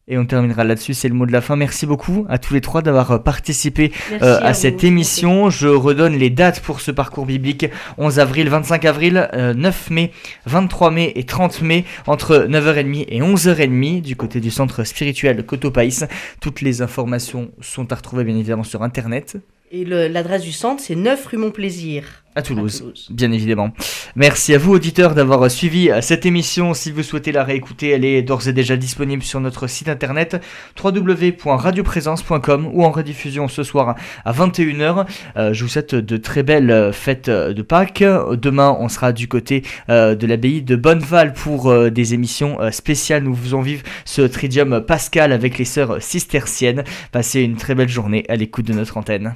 Et 0.08 0.20
on 0.20 0.26
terminera 0.28 0.64
là-dessus, 0.64 0.93
c'est 0.93 1.08
le 1.08 1.16
mot 1.16 1.26
de 1.26 1.32
la 1.32 1.41
fin. 1.41 1.56
Merci 1.56 1.88
beaucoup 1.88 2.28
à 2.30 2.38
tous 2.38 2.53
les 2.53 2.62
trois 2.62 2.84
d'avoir 2.84 3.10
euh, 3.10 3.18
participé 3.18 3.91
euh, 4.22 4.39
à 4.39 4.53
cette 4.53 4.84
émission. 4.84 5.49
Je 5.49 5.68
redonne 5.68 6.14
les 6.14 6.30
dates 6.30 6.60
pour 6.60 6.80
ce 6.80 6.91
parcours 6.91 7.26
biblique. 7.26 7.66
11 7.97 8.20
avril, 8.20 8.47
25 8.49 8.86
avril, 8.86 9.30
euh, 9.34 9.56
9 9.56 9.89
mai, 9.89 10.12
23 10.45 10.91
mai 10.91 11.12
et 11.16 11.24
30 11.24 11.64
mai, 11.64 11.86
entre 12.06 12.45
9h30 12.47 13.06
et 13.10 13.22
11h30 13.22 14.01
du 14.01 14.16
côté 14.16 14.39
du 14.41 14.51
centre 14.51 14.84
spirituel 14.84 15.43
Cotopaïs. 15.43 16.06
Toutes 16.39 16.62
les 16.62 16.84
informations 16.84 17.49
sont 17.60 17.91
à 17.91 17.95
retrouver 17.95 18.26
bien 18.26 18.36
évidemment 18.36 18.64
sur 18.64 18.84
Internet. 18.84 19.38
Et 19.72 19.86
l'adresse 19.86 20.43
du 20.43 20.51
centre, 20.51 20.84
c'est 20.84 20.95
9 20.95 21.26
rue 21.26 21.38
Montplaisir. 21.38 22.24
À 22.36 22.41
Toulouse, 22.41 22.83
bien 23.09 23.31
évidemment. 23.31 23.71
Merci 24.15 24.53
à 24.53 24.57
vous, 24.57 24.73
auditeurs, 24.73 25.15
d'avoir 25.15 25.49
suivi 25.49 25.89
euh, 25.89 26.01
cette 26.01 26.25
émission. 26.25 26.73
Si 26.73 26.91
vous 26.91 27.01
souhaitez 27.01 27.31
la 27.31 27.43
réécouter, 27.43 27.89
elle 27.89 28.03
est 28.03 28.21
d'ores 28.21 28.47
et 28.47 28.53
déjà 28.53 28.75
disponible 28.75 29.23
sur 29.23 29.39
notre 29.39 29.67
site 29.67 29.88
internet 29.88 30.43
www.radioprésence.com 30.83 32.69
ou 32.73 32.83
en 32.83 32.91
rediffusion 32.91 33.47
ce 33.47 33.63
soir 33.63 33.95
à 34.25 34.33
21h. 34.33 35.05
Euh, 35.38 35.53
je 35.53 35.63
vous 35.63 35.69
souhaite 35.69 35.95
de 35.95 36.17
très 36.17 36.43
belles 36.43 36.71
euh, 36.71 36.91
fêtes 36.91 37.29
de 37.29 37.61
Pâques. 37.61 38.03
Demain, 38.03 38.75
on 38.79 38.89
sera 38.89 39.11
du 39.11 39.27
côté 39.27 39.63
euh, 39.89 40.15
de 40.15 40.27
l'abbaye 40.27 40.61
de 40.61 40.75
Bonneval 40.75 41.33
pour 41.33 41.69
euh, 41.69 41.89
des 41.89 42.13
émissions 42.13 42.57
spéciales. 42.71 43.23
Nous 43.23 43.36
faisons 43.36 43.61
vivre 43.61 43.83
ce 44.05 44.21
tridium 44.21 44.81
pascal 44.81 45.31
avec 45.31 45.57
les 45.57 45.65
sœurs 45.65 46.01
cisterciennes. 46.01 46.83
Passez 47.11 47.41
une 47.41 47.55
très 47.55 47.75
belle 47.75 47.89
journée 47.89 48.25
à 48.29 48.36
l'écoute 48.36 48.65
de 48.65 48.73
notre 48.73 48.97
antenne. 48.97 49.36